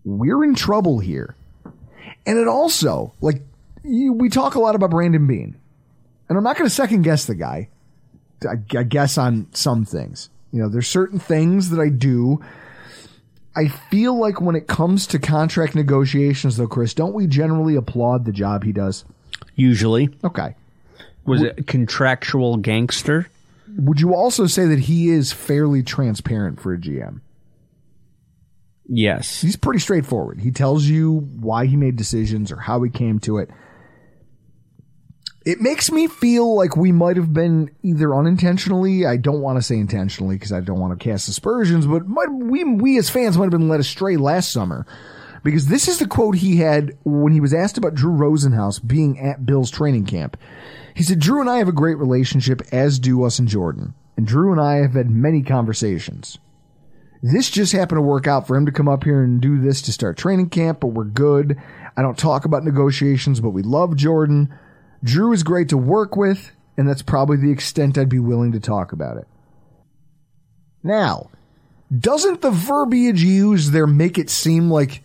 we're 0.04 0.44
in 0.44 0.56
trouble 0.56 0.98
here. 0.98 1.36
And 2.26 2.40
it 2.40 2.48
also, 2.48 3.14
like, 3.22 3.44
we 3.84 4.28
talk 4.30 4.56
a 4.56 4.60
lot 4.60 4.74
about 4.74 4.90
Brandon 4.90 5.28
Beane. 5.28 5.56
And 6.28 6.40
I'm 6.40 6.44
not 6.44 6.58
going 6.58 6.68
to 6.68 6.74
second 6.76 7.04
guess 7.04 7.26
the 7.26 7.36
guy. 7.36 7.70
I, 8.42 8.56
I 8.76 8.82
guess 8.82 9.20
on 9.20 9.48
some 9.52 9.86
things. 9.86 10.32
You 10.52 10.64
know, 10.64 10.70
there's 10.70 10.88
certain 10.88 11.20
things 11.20 11.70
that 11.70 11.80
I 11.80 11.90
do. 11.90 12.44
I 13.56 13.68
feel 13.70 14.18
like 14.20 14.42
when 14.42 14.56
it 14.56 14.68
comes 14.68 15.08
to 15.08 15.20
contract 15.20 15.76
negotiations, 15.76 16.58
though, 16.58 16.68
Chris, 16.68 16.94
don't 16.94 17.14
we 17.14 17.26
generally 17.28 17.76
applaud 17.76 18.26
the 18.26 18.32
job 18.34 18.64
he 18.64 18.72
does? 18.74 19.06
Usually, 19.56 20.10
Okay. 20.24 20.56
was 21.26 21.42
it 21.42 21.66
contractual 21.68 22.58
gangster? 22.58 23.28
Would 23.78 24.02
you 24.02 24.14
also 24.14 24.46
say 24.48 24.66
that 24.68 24.80
he 24.80 25.10
is 25.10 25.32
fairly 25.32 25.82
transparent 25.84 26.60
for 26.60 26.74
a 26.74 26.78
GM? 26.78 27.22
Yes. 28.88 29.42
he's 29.42 29.56
pretty 29.56 29.80
straightforward. 29.80 30.40
He 30.42 30.52
tells 30.52 30.86
you 30.86 31.28
why 31.40 31.66
he 31.66 31.76
made 31.76 31.96
decisions 31.96 32.52
or 32.52 32.58
how 32.58 32.84
he 32.84 32.90
came 32.92 33.20
to 33.22 33.40
it. 33.40 33.50
It 35.46 35.62
makes 35.62 35.92
me 35.92 36.08
feel 36.08 36.56
like 36.56 36.76
we 36.76 36.92
might 36.92 37.18
have 37.18 37.32
been 37.32 37.70
either 37.84 38.16
unintentionally, 38.16 39.06
I 39.06 39.18
don't 39.18 39.42
want 39.42 39.60
to 39.60 39.62
say 39.62 39.78
intentionally 39.78 40.38
because 40.38 40.52
I 40.52 40.60
don't 40.60 40.80
want 40.80 41.00
to 41.00 41.04
cast 41.04 41.30
aspersions, 41.30 41.86
but 41.86 42.08
might, 42.08 42.32
we, 42.32 42.64
we 42.64 42.98
as 42.98 43.12
fans 43.12 43.38
might 43.38 43.46
have 43.46 43.52
been 43.52 43.70
led 43.70 43.80
astray 43.80 44.18
last 44.18 44.52
summer. 44.52 44.88
Because 45.44 45.68
this 45.68 45.88
is 45.88 46.00
the 46.00 46.08
quote 46.08 46.36
he 46.38 46.58
had 46.58 46.98
when 47.04 47.32
he 47.32 47.40
was 47.40 47.54
asked 47.54 47.78
about 47.78 47.94
Drew 47.94 48.12
Rosenhaus 48.12 48.80
being 48.80 49.20
at 49.20 49.46
Bill's 49.46 49.70
training 49.70 50.08
camp. 50.08 50.38
He 50.96 51.04
said, 51.04 51.20
Drew 51.20 51.40
and 51.40 51.50
I 51.50 51.58
have 51.58 51.68
a 51.68 51.72
great 51.74 52.00
relationship, 52.00 52.64
as 52.72 52.98
do 52.98 53.24
us 53.24 53.38
and 53.38 53.48
Jordan. 53.48 53.94
And 54.18 54.26
Drew 54.26 54.52
and 54.52 54.60
I 54.60 54.78
have 54.78 54.94
had 54.94 55.12
many 55.12 55.44
conversations. 55.44 56.40
This 57.22 57.52
just 57.52 57.74
happened 57.74 57.98
to 57.98 58.02
work 58.02 58.26
out 58.26 58.48
for 58.48 58.58
him 58.58 58.66
to 58.66 58.72
come 58.72 58.88
up 58.88 59.04
here 59.04 59.22
and 59.22 59.40
do 59.40 59.62
this 59.62 59.84
to 59.84 59.94
start 59.94 60.18
training 60.18 60.50
camp, 60.50 60.80
but 60.80 60.88
we're 60.88 61.04
good. 61.04 61.62
I 61.96 62.02
don't 62.02 62.18
talk 62.18 62.46
about 62.46 62.64
negotiations, 62.64 63.40
but 63.40 63.52
we 63.52 63.62
love 63.62 63.96
Jordan. 63.96 64.52
Drew 65.04 65.34
is 65.34 65.44
great 65.44 65.70
to 65.70 65.78
work 65.78 66.16
with, 66.16 66.52
and 66.78 66.88
that's 66.88 67.02
probably 67.02 67.38
the 67.38 67.52
extent 67.52 67.98
I'd 67.98 68.10
be 68.10 68.20
willing 68.20 68.52
to 68.54 68.60
talk 68.60 68.92
about 68.92 69.18
it. 69.18 69.28
Now, 70.84 71.30
doesn't 71.98 72.42
the 72.42 72.52
verbiage 72.52 73.24
used 73.24 73.72
there 73.72 73.88
make 73.88 74.18
it 74.18 74.30
seem 74.30 74.70
like 74.70 75.04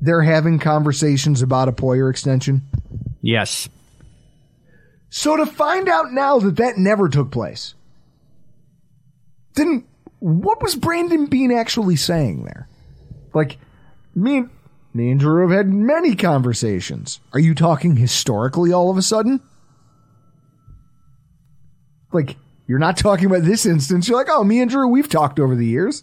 they're 0.00 0.22
having 0.22 0.58
conversations 0.58 1.42
about 1.42 1.68
a 1.68 1.72
Poyer 1.72 2.10
extension? 2.10 2.62
Yes. 3.22 3.68
So 5.08 5.36
to 5.36 5.46
find 5.46 5.88
out 5.88 6.12
now 6.12 6.38
that 6.40 6.56
that 6.56 6.76
never 6.76 7.08
took 7.08 7.30
place, 7.30 7.74
then 9.54 9.84
what 10.18 10.62
was 10.62 10.74
Brandon 10.74 11.26
Beane 11.26 11.52
actually 11.52 11.96
saying 11.96 12.44
there? 12.44 12.68
Like, 13.32 13.58
me 14.14 14.38
and, 14.38 14.50
me 14.96 15.10
and 15.10 15.20
Drew 15.20 15.46
have 15.46 15.56
had 15.56 15.68
many 15.68 16.16
conversations. 16.16 17.20
Are 17.32 17.40
you 17.40 17.54
talking 17.54 17.96
historically 17.96 18.72
all 18.72 18.90
of 18.90 18.96
a 18.96 19.02
sudden? 19.02 19.40
Like, 22.12 22.36
you're 22.66 22.78
not 22.78 22.96
talking 22.96 23.26
about 23.26 23.42
this 23.42 23.66
instance. 23.66 24.08
You're 24.08 24.16
like, 24.16 24.30
oh, 24.30 24.42
me 24.42 24.60
and 24.60 24.70
Drew, 24.70 24.88
we've 24.88 25.08
talked 25.08 25.38
over 25.38 25.54
the 25.54 25.66
years. 25.66 26.02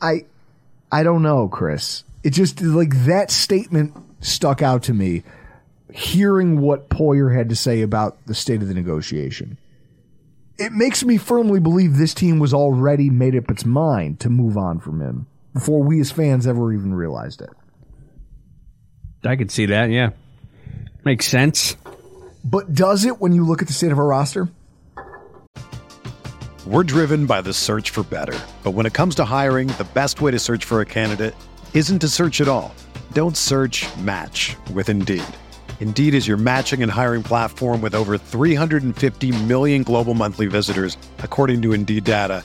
I, 0.00 0.24
I 0.90 1.02
don't 1.02 1.22
know, 1.22 1.48
Chris. 1.48 2.04
It 2.24 2.30
just 2.30 2.62
like 2.62 3.04
that 3.04 3.30
statement 3.30 3.94
stuck 4.20 4.62
out 4.62 4.82
to 4.84 4.94
me 4.94 5.22
hearing 5.92 6.60
what 6.60 6.88
Poyer 6.88 7.34
had 7.34 7.48
to 7.50 7.56
say 7.56 7.82
about 7.82 8.24
the 8.26 8.34
state 8.34 8.62
of 8.62 8.68
the 8.68 8.74
negotiation. 8.74 9.58
It 10.58 10.72
makes 10.72 11.04
me 11.04 11.18
firmly 11.18 11.60
believe 11.60 11.96
this 11.96 12.14
team 12.14 12.38
was 12.38 12.52
already 12.52 13.10
made 13.10 13.36
up 13.36 13.50
its 13.50 13.64
mind 13.64 14.18
to 14.20 14.30
move 14.30 14.56
on 14.56 14.80
from 14.80 15.00
him 15.00 15.26
before 15.58 15.82
we 15.82 16.00
as 16.00 16.12
fans 16.12 16.46
ever 16.46 16.72
even 16.72 16.94
realized 16.94 17.42
it. 17.42 17.50
I 19.24 19.34
could 19.34 19.50
see 19.50 19.66
that. 19.66 19.90
Yeah, 19.90 20.10
makes 21.04 21.26
sense. 21.26 21.76
But 22.44 22.72
does 22.72 23.04
it 23.04 23.20
when 23.20 23.32
you 23.32 23.44
look 23.44 23.60
at 23.60 23.66
the 23.66 23.74
state 23.74 23.90
of 23.90 23.98
our 23.98 24.06
roster? 24.06 24.48
We're 26.64 26.84
driven 26.84 27.26
by 27.26 27.40
the 27.40 27.52
search 27.52 27.90
for 27.90 28.04
better. 28.04 28.38
But 28.62 28.72
when 28.72 28.86
it 28.86 28.92
comes 28.92 29.16
to 29.16 29.24
hiring, 29.24 29.66
the 29.68 29.88
best 29.94 30.20
way 30.20 30.30
to 30.30 30.38
search 30.38 30.64
for 30.64 30.80
a 30.80 30.86
candidate 30.86 31.34
isn't 31.74 31.98
to 32.00 32.08
search 32.08 32.40
at 32.40 32.46
all. 32.46 32.72
Don't 33.12 33.36
search 33.36 33.84
match 33.98 34.54
with 34.72 34.88
Indeed. 34.88 35.24
Indeed 35.80 36.14
is 36.14 36.28
your 36.28 36.36
matching 36.36 36.84
and 36.84 36.92
hiring 36.92 37.24
platform 37.24 37.80
with 37.80 37.96
over 37.96 38.16
350 38.16 39.44
million 39.44 39.82
global 39.82 40.14
monthly 40.14 40.46
visitors, 40.46 40.96
according 41.18 41.62
to 41.62 41.72
Indeed 41.72 42.04
data, 42.04 42.44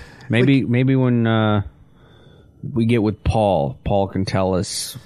Maybe 0.31 0.63
maybe 0.63 0.95
when 0.95 1.27
uh, 1.27 1.63
we 2.63 2.85
get 2.85 3.03
with 3.03 3.23
Paul, 3.23 3.77
Paul 3.83 4.07
can 4.07 4.25
tell 4.25 4.55
us 4.55 4.97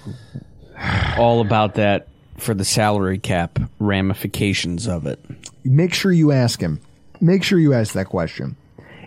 all 1.18 1.42
about 1.42 1.76
that 1.76 2.08
for 2.38 2.54
the 2.54 2.66
salary 2.66 3.18
cap 3.18 3.60
ramifications 3.80 4.88
of 4.88 5.08
it. 5.08 5.20
Make 5.64 5.94
sure 5.94 6.12
you 6.12 6.32
ask 6.32 6.60
him. 6.60 6.80
Make 7.22 7.44
sure 7.44 7.58
you 7.58 7.74
ask 7.74 7.94
that 7.94 8.08
question. 8.08 8.56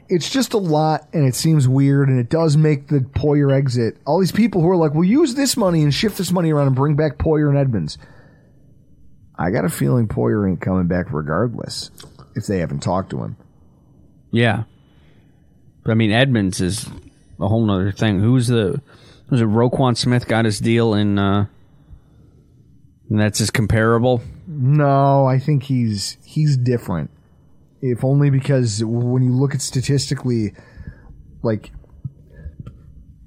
It's 0.09 0.31
just 0.31 0.55
a 0.55 0.59
lot, 0.59 1.07
and 1.13 1.27
it 1.27 1.35
seems 1.35 1.69
weird, 1.69 2.09
and 2.09 2.19
it 2.19 2.31
does 2.31 2.57
make 2.57 2.89
the 2.89 3.01
Poyer 3.01 3.55
exit. 3.55 3.99
All 4.07 4.19
these 4.19 4.33
people 4.33 4.63
who 4.63 4.71
are 4.71 4.77
like, 4.77 4.95
"We'll 4.95 5.05
use 5.05 5.35
this 5.35 5.57
money 5.57 5.83
and 5.83 5.93
shift 5.93 6.17
this 6.17 6.33
money 6.33 6.51
around 6.51 6.69
and 6.69 6.77
bring 6.77 6.97
back 6.97 7.19
Poyer 7.19 7.49
and 7.49 7.59
Edmunds." 7.59 7.99
I 9.39 9.51
got 9.51 9.65
a 9.65 9.69
feeling 9.69 10.09
Poyer 10.09 10.49
ain't 10.49 10.61
coming 10.61 10.89
back 10.89 11.13
regardless 11.13 11.91
if 12.35 12.47
they 12.47 12.59
haven't 12.59 12.83
talked 12.83 13.11
to 13.11 13.23
him. 13.23 13.37
Yeah, 14.31 14.65
but 15.89 15.93
I 15.93 15.95
mean 15.95 16.13
Edmunds 16.13 16.61
is 16.61 16.87
a 17.41 17.49
whole 17.49 17.71
other 17.71 17.93
thing. 17.93 18.21
Who's 18.21 18.49
the 18.49 18.83
was 19.31 19.41
it? 19.41 19.47
Roquan 19.47 19.97
Smith 19.97 20.29
got 20.29 20.45
his 20.45 20.59
deal 20.59 20.93
in, 20.93 21.19
uh, 21.19 21.47
and 23.09 23.19
that's 23.19 23.39
his 23.39 23.51
comparable. 23.51 24.21
No, 24.47 25.25
I 25.25 25.39
think 25.39 25.63
he's 25.63 26.19
he's 26.27 26.59
different. 26.59 27.11
If 27.81 28.05
only 28.05 28.29
because 28.29 28.85
when 28.85 29.23
you 29.23 29.33
look 29.33 29.55
at 29.55 29.63
statistically, 29.63 30.53
like 31.43 31.73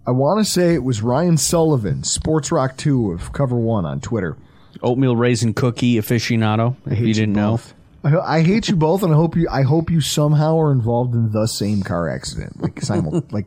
I 0.06 0.12
want 0.12 0.46
to 0.46 0.52
say 0.52 0.76
it 0.76 0.84
was 0.84 1.02
Ryan 1.02 1.38
Sullivan, 1.38 2.04
Sports 2.04 2.52
Rock 2.52 2.78
Two 2.78 3.12
of 3.12 3.34
Cover 3.34 3.56
One 3.56 3.86
on 3.86 4.02
Twitter. 4.02 4.38
Oatmeal 4.84 5.16
raisin 5.16 5.56
cookie 5.56 5.96
aficionado. 5.96 6.76
If 6.86 7.00
you 7.00 7.16
didn't 7.16 7.34
know, 7.34 7.54
both. 7.54 7.74
I, 8.04 8.18
I 8.18 8.42
hate 8.42 8.68
you 8.70 8.76
both, 8.76 9.04
and 9.04 9.14
I 9.14 9.16
hope 9.16 9.36
you 9.36 9.48
I 9.50 9.62
hope 9.62 9.90
you 9.92 10.02
somehow 10.02 10.60
are 10.60 10.72
involved 10.72 11.14
in 11.14 11.32
the 11.32 11.48
same 11.48 11.84
car 11.84 12.10
accident, 12.10 12.62
like 12.62 12.82
simul- 12.82 13.24
like. 13.32 13.46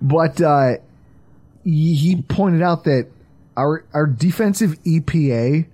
but 0.00 0.40
uh, 0.40 0.76
he 1.64 1.94
he 1.94 2.22
pointed 2.22 2.62
out 2.62 2.84
that 2.84 3.08
our 3.56 3.84
our 3.92 4.06
defensive 4.06 4.82
EPA 4.84 5.66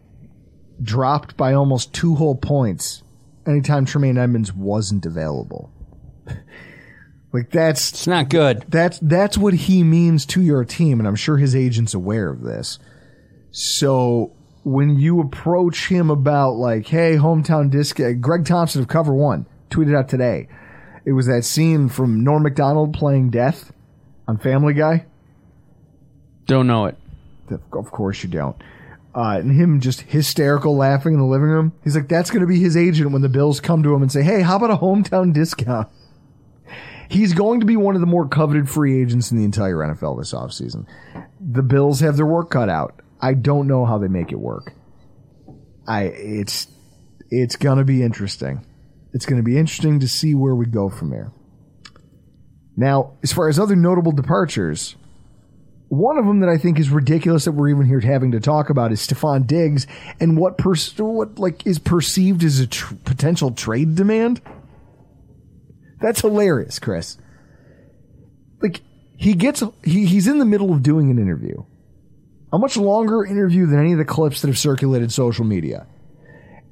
dropped 0.82 1.36
by 1.36 1.54
almost 1.54 1.92
two 1.92 2.14
whole 2.14 2.36
points 2.36 3.02
anytime 3.46 3.84
Tremaine 3.84 4.18
Edmunds 4.18 4.52
wasn't 4.52 5.06
available. 5.06 5.70
like 7.32 7.50
that's 7.50 7.90
it's 7.90 8.06
not 8.06 8.28
good. 8.28 8.64
that's 8.68 8.98
that's 9.00 9.38
what 9.38 9.54
he 9.54 9.82
means 9.82 10.26
to 10.26 10.42
your 10.42 10.64
team, 10.64 10.98
and 10.98 11.06
I'm 11.06 11.16
sure 11.16 11.36
his 11.36 11.54
agent's 11.54 11.94
aware 11.94 12.30
of 12.30 12.42
this. 12.42 12.78
So 13.50 14.32
when 14.68 14.98
you 14.98 15.20
approach 15.20 15.88
him 15.88 16.10
about 16.10 16.52
like, 16.52 16.86
hey, 16.86 17.16
hometown 17.16 17.70
disc, 17.70 17.98
uh, 18.00 18.12
Greg 18.12 18.44
Thompson 18.44 18.82
of 18.82 18.88
Cover 18.88 19.14
One 19.14 19.46
tweeted 19.70 19.96
out 19.96 20.08
today. 20.08 20.48
It 21.04 21.12
was 21.12 21.26
that 21.26 21.44
scene 21.44 21.88
from 21.88 22.22
Norm 22.22 22.42
Macdonald 22.42 22.92
playing 22.92 23.30
Death 23.30 23.72
on 24.26 24.36
Family 24.36 24.74
Guy. 24.74 25.06
Don't 26.46 26.66
know 26.66 26.86
it. 26.86 26.96
Of 27.50 27.90
course 27.90 28.22
you 28.22 28.28
don't. 28.28 28.56
Uh, 29.14 29.38
and 29.38 29.50
him 29.50 29.80
just 29.80 30.02
hysterical 30.02 30.76
laughing 30.76 31.14
in 31.14 31.18
the 31.18 31.26
living 31.26 31.48
room. 31.48 31.72
He's 31.82 31.96
like, 31.96 32.08
that's 32.08 32.30
going 32.30 32.42
to 32.42 32.46
be 32.46 32.60
his 32.60 32.76
agent 32.76 33.10
when 33.10 33.22
the 33.22 33.28
Bills 33.30 33.60
come 33.60 33.82
to 33.82 33.94
him 33.94 34.02
and 34.02 34.12
say, 34.12 34.22
hey, 34.22 34.42
how 34.42 34.56
about 34.56 34.70
a 34.70 34.76
hometown 34.76 35.32
discount? 35.32 35.88
He's 37.08 37.32
going 37.32 37.60
to 37.60 37.66
be 37.66 37.76
one 37.76 37.94
of 37.94 38.02
the 38.02 38.06
more 38.06 38.28
coveted 38.28 38.68
free 38.68 39.00
agents 39.00 39.30
in 39.30 39.38
the 39.38 39.44
entire 39.44 39.76
NFL 39.76 40.18
this 40.18 40.34
offseason. 40.34 40.86
The 41.40 41.62
Bills 41.62 42.00
have 42.00 42.18
their 42.18 42.26
work 42.26 42.50
cut 42.50 42.68
out. 42.68 43.00
I 43.20 43.34
don't 43.34 43.66
know 43.66 43.84
how 43.84 43.98
they 43.98 44.08
make 44.08 44.32
it 44.32 44.38
work. 44.38 44.72
I 45.86 46.04
it's 46.04 46.68
it's 47.30 47.56
to 47.78 47.84
be 47.84 48.02
interesting. 48.02 48.64
It's 49.12 49.26
to 49.38 49.42
be 49.42 49.58
interesting 49.58 50.00
to 50.00 50.08
see 50.08 50.34
where 50.34 50.54
we 50.54 50.66
go 50.66 50.88
from 50.88 51.10
there. 51.10 51.32
Now, 52.76 53.14
as 53.22 53.32
far 53.32 53.48
as 53.48 53.58
other 53.58 53.74
notable 53.74 54.12
departures, 54.12 54.94
one 55.88 56.18
of 56.18 56.26
them 56.26 56.40
that 56.40 56.48
I 56.48 56.58
think 56.58 56.78
is 56.78 56.90
ridiculous 56.90 57.46
that 57.46 57.52
we're 57.52 57.70
even 57.70 57.86
here 57.86 58.00
having 58.00 58.32
to 58.32 58.40
talk 58.40 58.70
about 58.70 58.92
is 58.92 59.00
Stefon 59.00 59.46
Diggs 59.46 59.86
and 60.20 60.36
what 60.36 60.58
pers- 60.58 60.96
what 60.98 61.38
like 61.38 61.66
is 61.66 61.78
perceived 61.78 62.44
as 62.44 62.60
a 62.60 62.66
tr- 62.66 62.94
potential 63.04 63.50
trade 63.50 63.94
demand. 63.94 64.40
That's 66.00 66.20
hilarious, 66.20 66.78
Chris. 66.78 67.16
Like 68.62 68.82
he 69.16 69.34
gets 69.34 69.62
he, 69.82 70.06
he's 70.06 70.28
in 70.28 70.38
the 70.38 70.44
middle 70.44 70.72
of 70.72 70.82
doing 70.82 71.10
an 71.10 71.18
interview. 71.18 71.64
A 72.52 72.58
much 72.58 72.76
longer 72.76 73.24
interview 73.24 73.66
than 73.66 73.78
any 73.78 73.92
of 73.92 73.98
the 73.98 74.04
clips 74.04 74.40
that 74.40 74.48
have 74.48 74.58
circulated 74.58 75.12
social 75.12 75.44
media. 75.44 75.86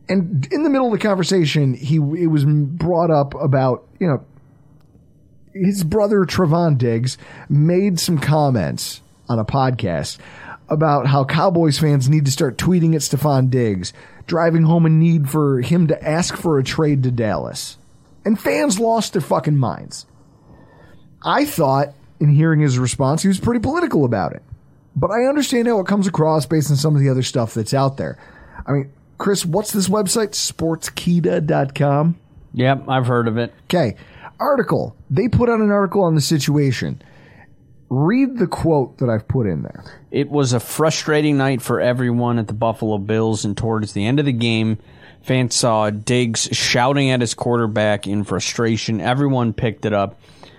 And 0.09 0.47
in 0.53 0.63
the 0.63 0.71
middle 0.71 0.87
of 0.87 0.93
the 0.93 1.07
conversation, 1.07 1.75
he 1.75 1.97
it 1.97 2.29
was 2.29 2.45
brought 2.45 3.11
up 3.11 3.35
about, 3.35 3.87
you 3.99 4.07
know, 4.07 4.25
his 5.53 5.85
brother 5.85 6.25
Trevon 6.25 6.79
Diggs 6.79 7.19
made 7.49 7.99
some 7.99 8.19
comments 8.19 9.01
on 9.29 9.39
a 9.39 9.45
podcast 9.45 10.19
about 10.69 11.07
how 11.07 11.25
Cowboys 11.25 11.79
fans 11.79 12.09
need 12.09 12.25
to 12.25 12.31
start 12.31 12.59
tweeting 12.59 12.95
at 12.95 13.01
Stefon 13.01 13.51
Diggs, 13.51 13.93
driving 14.27 14.65
home 14.65 14.87
a 14.87 14.89
need 14.89 15.29
for 15.29 15.61
him 15.61 15.87
to 15.89 16.09
ask 16.09 16.37
for 16.37 16.59
a 16.59 16.65
trade 16.65 17.03
to 17.05 17.11
Dallas. 17.11 17.77
And 18.25 18.39
fans 18.39 18.81
lost 18.81 19.13
their 19.13 19.23
fucking 19.23 19.57
minds. 19.57 20.07
I 21.23 21.45
thought, 21.45 21.95
in 22.19 22.29
hearing 22.29 22.61
his 22.61 22.79
response, 22.79 23.23
he 23.23 23.29
was 23.29 23.41
pretty 23.41 23.61
political 23.61 24.05
about 24.05 24.33
it. 24.33 24.43
But 24.97 25.11
I 25.11 25.27
understand 25.27 25.69
how 25.69 25.79
it 25.79 25.87
comes 25.87 26.07
across 26.07 26.47
based 26.47 26.71
on 26.71 26.77
some 26.77 26.97
of 26.97 27.03
the 27.03 27.11
other 27.11 27.23
stuff 27.23 27.53
that's 27.53 27.75
out 27.75 27.99
there. 27.99 28.19
I 28.67 28.73
mean, 28.73 28.93
Chris, 29.19 29.45
what's 29.45 29.73
this 29.73 29.89
website? 29.89 30.31
Sportskita.com? 30.31 32.17
Yep, 32.55 32.89
I've 32.89 33.07
heard 33.07 33.29
of 33.29 33.37
it. 33.37 33.53
Okay. 33.65 33.97
Article. 34.41 34.97
They 35.11 35.29
put 35.29 35.51
out 35.51 35.61
an 35.61 35.71
article 35.71 36.03
on 36.03 36.15
the 36.15 36.21
situation. 36.21 37.03
Read 37.89 38.39
the 38.39 38.47
quote 38.47 38.99
that 38.99 39.09
I've 39.09 39.29
put 39.29 39.47
in 39.47 39.63
there. 39.63 39.85
It 40.11 40.31
was 40.31 40.53
a 40.53 40.61
frustrating 40.61 41.37
night 41.37 41.63
for 41.63 41.81
everyone 41.81 42.39
at 42.39 42.47
the 42.47 42.53
Buffalo 42.55 42.99
Bills, 42.99 43.45
and 43.45 43.57
towards 43.57 43.93
the 43.93 44.07
end 44.07 44.19
of 44.19 44.27
the 44.27 44.33
game, 44.33 44.79
fans 45.23 45.55
saw 45.55 45.91
Diggs 45.91 46.49
shouting 46.53 47.11
at 47.11 47.21
his 47.21 47.35
quarterback 47.35 48.07
in 48.07 48.25
frustration. 48.25 49.01
Everyone 49.01 49.53
picked 49.53 49.85
it 49.85 49.93
up, 49.93 50.19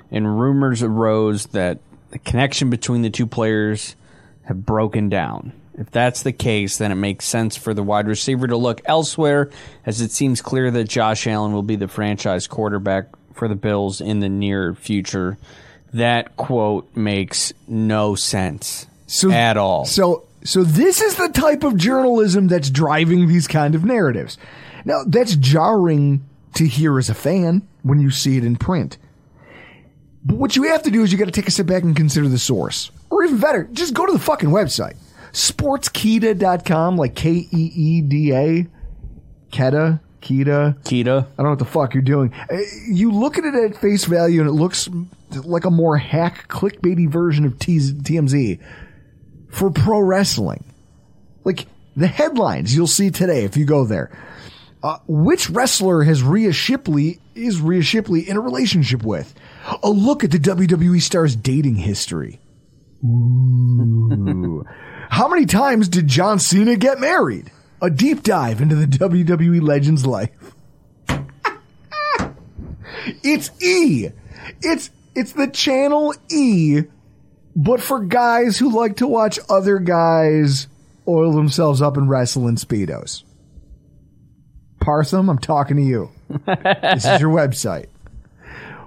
and 0.10 0.40
rumors 0.40 0.82
arose 0.84 1.48
that 1.48 1.80
the 2.12 2.20
connection 2.20 2.70
between 2.70 3.02
the 3.02 3.10
two 3.10 3.28
players 3.28 3.96
have 4.48 4.66
broken 4.66 5.10
down. 5.10 5.52
If 5.78 5.92
that's 5.92 6.24
the 6.24 6.32
case, 6.32 6.78
then 6.78 6.92
it 6.92 6.96
makes 6.96 7.26
sense 7.26 7.56
for 7.56 7.74
the 7.74 7.84
wide 7.84 8.08
receiver 8.08 8.48
to 8.48 8.58
look 8.58 8.82
elsewhere, 8.86 9.52
as 9.86 10.02
it 10.02 10.12
seems 10.12 10.42
clear 10.42 10.72
that 10.72 10.86
Josh 10.86 11.28
Allen 11.28 11.52
will 11.52 11.64
be 11.64 11.76
the 11.76 11.90
franchise 11.90 12.48
quarterback 12.48 13.08
for 13.34 13.48
the 13.48 13.56
Bills 13.56 14.02
in 14.02 14.22
the 14.22 14.30
near 14.30 14.74
future. 14.74 15.38
That 15.94 16.36
quote 16.38 16.96
makes 16.96 17.54
no 17.68 18.16
sense 18.16 18.88
So, 19.06 19.30
at 19.32 19.58
all. 19.58 19.86
So, 19.86 20.26
so 20.44 20.64
this 20.64 21.02
is 21.02 21.16
the 21.16 21.30
type 21.30 21.64
of 21.64 21.76
journalism 21.76 22.48
that's 22.48 22.70
driving 22.70 23.28
these 23.28 23.48
kind 23.48 23.76
of 23.76 23.84
narratives. 23.84 24.38
Now, 24.86 25.04
that's 25.06 25.36
jarring 25.36 26.26
to 26.56 26.66
hear 26.66 26.98
as 26.98 27.10
a 27.10 27.14
fan 27.14 27.68
when 27.84 28.00
you 28.00 28.10
see 28.10 28.38
it 28.38 28.46
in 28.46 28.56
print. 28.56 28.98
But 30.24 30.38
what 30.38 30.56
you 30.56 30.64
have 30.64 30.84
to 30.84 30.92
do 30.92 31.04
is 31.04 31.12
you 31.12 31.18
got 31.18 31.26
to 31.26 31.32
take 31.32 31.48
a 31.48 31.52
step 31.52 31.68
back 31.68 31.84
and 31.84 31.96
consider 31.96 32.28
the 32.28 32.40
source. 32.40 32.90
Or 33.10 33.24
even 33.24 33.40
better, 33.40 33.70
just 33.72 33.94
go 33.94 34.06
to 34.06 34.12
the 34.14 34.20
fucking 34.20 34.50
website. 34.50 34.96
Sportskeeda.com, 35.32 36.98
like 36.98 37.16
K 37.16 37.32
E 37.32 37.48
E 37.52 38.02
D 38.02 38.34
A. 38.34 38.68
Keda, 39.52 40.00
Keda. 40.22 40.78
Kita. 40.84 41.20
I 41.24 41.36
don't 41.38 41.44
know 41.46 41.50
what 41.52 41.60
the 41.60 41.66
fuck 41.66 41.94
you're 41.94 42.04
doing. 42.04 42.34
Uh, 42.52 42.58
You 42.90 43.12
look 43.12 43.38
at 43.38 43.46
it 43.46 43.56
at 43.56 43.78
face 43.80 44.06
value 44.06 44.42
and 44.42 44.50
it 44.50 44.54
looks 44.54 44.90
like 45.44 45.66
a 45.66 45.72
more 45.72 45.98
hack 45.98 46.48
clickbaity 46.50 47.10
version 47.10 47.46
of 47.46 47.54
TMZ 47.58 48.60
for 49.50 49.70
pro 49.72 50.00
wrestling. 50.00 50.64
Like 51.46 51.68
the 51.96 52.08
headlines 52.08 52.76
you'll 52.76 52.88
see 52.88 53.10
today 53.10 53.44
if 53.46 53.56
you 53.56 53.66
go 53.66 53.86
there. 53.86 54.12
Uh, 54.84 54.98
which 55.08 55.50
wrestler 55.50 56.04
has 56.04 56.22
Rhea 56.22 56.52
Shipley 56.54 57.20
is 57.36 57.60
Rhea 57.62 57.82
Shipley 57.82 58.28
in 58.30 58.38
a 58.38 58.42
relationship 58.42 59.04
with? 59.04 59.34
A 59.82 59.90
look 59.90 60.24
at 60.24 60.32
the 60.32 60.38
WWE 60.40 61.02
star's 61.02 61.36
dating 61.36 61.76
history. 61.76 62.40
Ooh. 63.04 64.66
How 65.10 65.28
many 65.28 65.46
times 65.46 65.88
did 65.88 66.08
John 66.08 66.40
Cena 66.40 66.76
get 66.76 67.00
married? 67.00 67.52
A 67.82 67.90
deep 67.90 68.24
dive 68.24 68.62
into 68.62 68.76
the 68.76 68.88
WWE 68.88 69.62
legend's 69.62 70.06
life. 70.06 70.32
it's 73.24 73.52
E. 73.62 74.10
It's 74.62 74.90
it's 75.16 75.34
the 75.34 75.48
channel 75.48 76.14
E, 76.30 76.82
but 77.56 77.82
for 77.82 78.00
guys 78.00 78.58
who 78.58 78.72
like 78.72 78.98
to 78.98 79.08
watch 79.08 79.40
other 79.50 79.80
guys 79.80 80.68
oil 81.08 81.34
themselves 81.34 81.82
up 81.82 81.98
and 81.98 82.10
wrestle 82.10 82.48
in 82.48 82.56
speedos. 82.56 83.24
Partham, 84.80 85.30
I'm 85.30 85.40
talking 85.40 85.78
to 85.78 85.84
you. 85.84 86.10
this 86.46 87.06
is 87.06 87.22
your 87.22 87.32
website. 87.36 87.88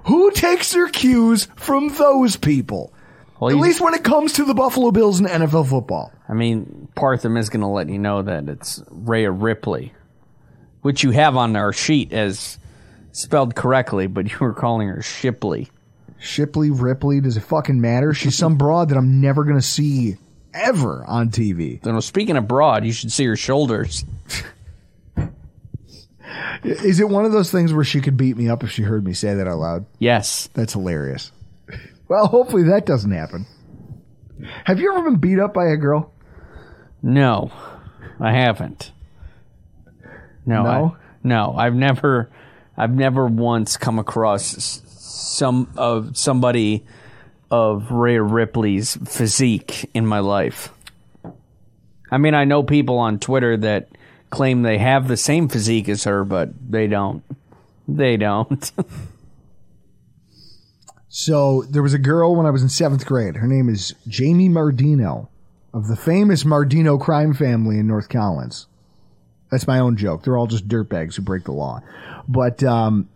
Who 0.05 0.31
takes 0.31 0.71
their 0.71 0.87
cues 0.87 1.47
from 1.55 1.89
those 1.89 2.35
people? 2.35 2.93
Well, 3.41 3.49
At 3.49 3.55
you- 3.57 3.61
least 3.63 3.81
when 3.81 3.95
it 3.95 4.03
comes 4.03 4.33
to 4.33 4.45
the 4.45 4.53
Buffalo 4.53 4.91
Bills 4.91 5.19
and 5.19 5.27
NFL 5.27 5.65
football. 5.67 6.13
I 6.29 6.33
mean, 6.33 6.87
Partham 6.95 7.35
is 7.37 7.49
going 7.49 7.61
to 7.61 7.67
let 7.67 7.89
you 7.89 7.97
know 7.97 8.21
that 8.21 8.47
it's 8.47 8.83
Rhea 8.91 9.31
Ripley, 9.31 9.93
which 10.83 11.03
you 11.03 11.09
have 11.11 11.35
on 11.35 11.55
our 11.55 11.73
sheet 11.73 12.13
as 12.13 12.59
spelled 13.13 13.55
correctly, 13.55 14.05
but 14.07 14.29
you 14.31 14.37
were 14.39 14.53
calling 14.53 14.87
her 14.89 15.01
Shipley. 15.01 15.69
Shipley, 16.19 16.69
Ripley, 16.69 17.19
does 17.19 17.35
it 17.35 17.39
fucking 17.41 17.81
matter? 17.81 18.13
She's 18.13 18.35
some 18.37 18.57
broad 18.57 18.89
that 18.89 18.97
I'm 18.97 19.19
never 19.21 19.43
going 19.43 19.55
to 19.57 19.61
see 19.61 20.17
ever 20.53 21.03
on 21.07 21.29
TV. 21.31 21.83
So, 21.83 21.99
speaking 21.99 22.37
of 22.37 22.47
broad, 22.47 22.85
you 22.85 22.91
should 22.93 23.11
see 23.11 23.25
her 23.25 23.35
shoulders. 23.35 24.05
Is 26.63 26.99
it 26.99 27.09
one 27.09 27.25
of 27.25 27.31
those 27.31 27.51
things 27.51 27.73
where 27.73 27.83
she 27.83 28.01
could 28.01 28.17
beat 28.17 28.37
me 28.37 28.47
up 28.49 28.63
if 28.63 28.69
she 28.69 28.83
heard 28.83 29.03
me 29.03 29.13
say 29.13 29.33
that 29.33 29.47
out 29.47 29.57
loud? 29.57 29.85
Yes. 29.97 30.47
That's 30.53 30.73
hilarious. 30.73 31.31
Well, 32.11 32.27
hopefully 32.27 32.63
that 32.63 32.85
doesn't 32.85 33.11
happen. 33.11 33.45
Have 34.65 34.81
you 34.81 34.93
ever 34.93 35.09
been 35.09 35.21
beat 35.21 35.39
up 35.39 35.53
by 35.53 35.67
a 35.67 35.77
girl? 35.77 36.11
No, 37.01 37.53
I 38.19 38.33
haven't. 38.33 38.91
No, 40.45 40.63
No? 40.63 40.69
I, 40.69 41.05
no, 41.23 41.55
I've 41.57 41.73
never, 41.73 42.29
I've 42.75 42.93
never 42.93 43.27
once 43.27 43.77
come 43.77 43.97
across 43.97 44.81
some 44.87 45.71
of 45.77 46.17
somebody 46.17 46.85
of 47.49 47.89
Rhea 47.91 48.21
Ripley's 48.21 48.97
physique 49.05 49.89
in 49.93 50.05
my 50.05 50.19
life. 50.19 50.73
I 52.11 52.17
mean, 52.17 52.33
I 52.33 52.43
know 52.43 52.61
people 52.61 52.97
on 52.97 53.19
Twitter 53.19 53.55
that 53.55 53.87
claim 54.31 54.63
they 54.63 54.79
have 54.79 55.07
the 55.07 55.15
same 55.15 55.47
physique 55.47 55.87
as 55.87 56.03
her, 56.03 56.25
but 56.25 56.49
they 56.69 56.87
don't. 56.87 57.23
They 57.87 58.17
don't. 58.17 58.69
So 61.13 61.63
there 61.63 61.83
was 61.83 61.93
a 61.93 61.99
girl 61.99 62.37
when 62.37 62.45
I 62.45 62.51
was 62.51 62.63
in 62.63 62.69
seventh 62.69 63.05
grade. 63.05 63.35
Her 63.35 63.45
name 63.45 63.67
is 63.67 63.93
Jamie 64.07 64.47
Mardino 64.47 65.27
of 65.73 65.89
the 65.89 65.97
famous 65.97 66.45
Mardino 66.45 66.97
crime 66.99 67.33
family 67.33 67.79
in 67.79 67.85
North 67.85 68.07
Collins. 68.07 68.67
That's 69.51 69.67
my 69.67 69.79
own 69.79 69.97
joke. 69.97 70.23
They're 70.23 70.37
all 70.37 70.47
just 70.47 70.69
dirtbags 70.69 71.15
who 71.15 71.21
break 71.21 71.43
the 71.43 71.51
law. 71.51 71.81
But 72.29 72.63
um, 72.63 73.09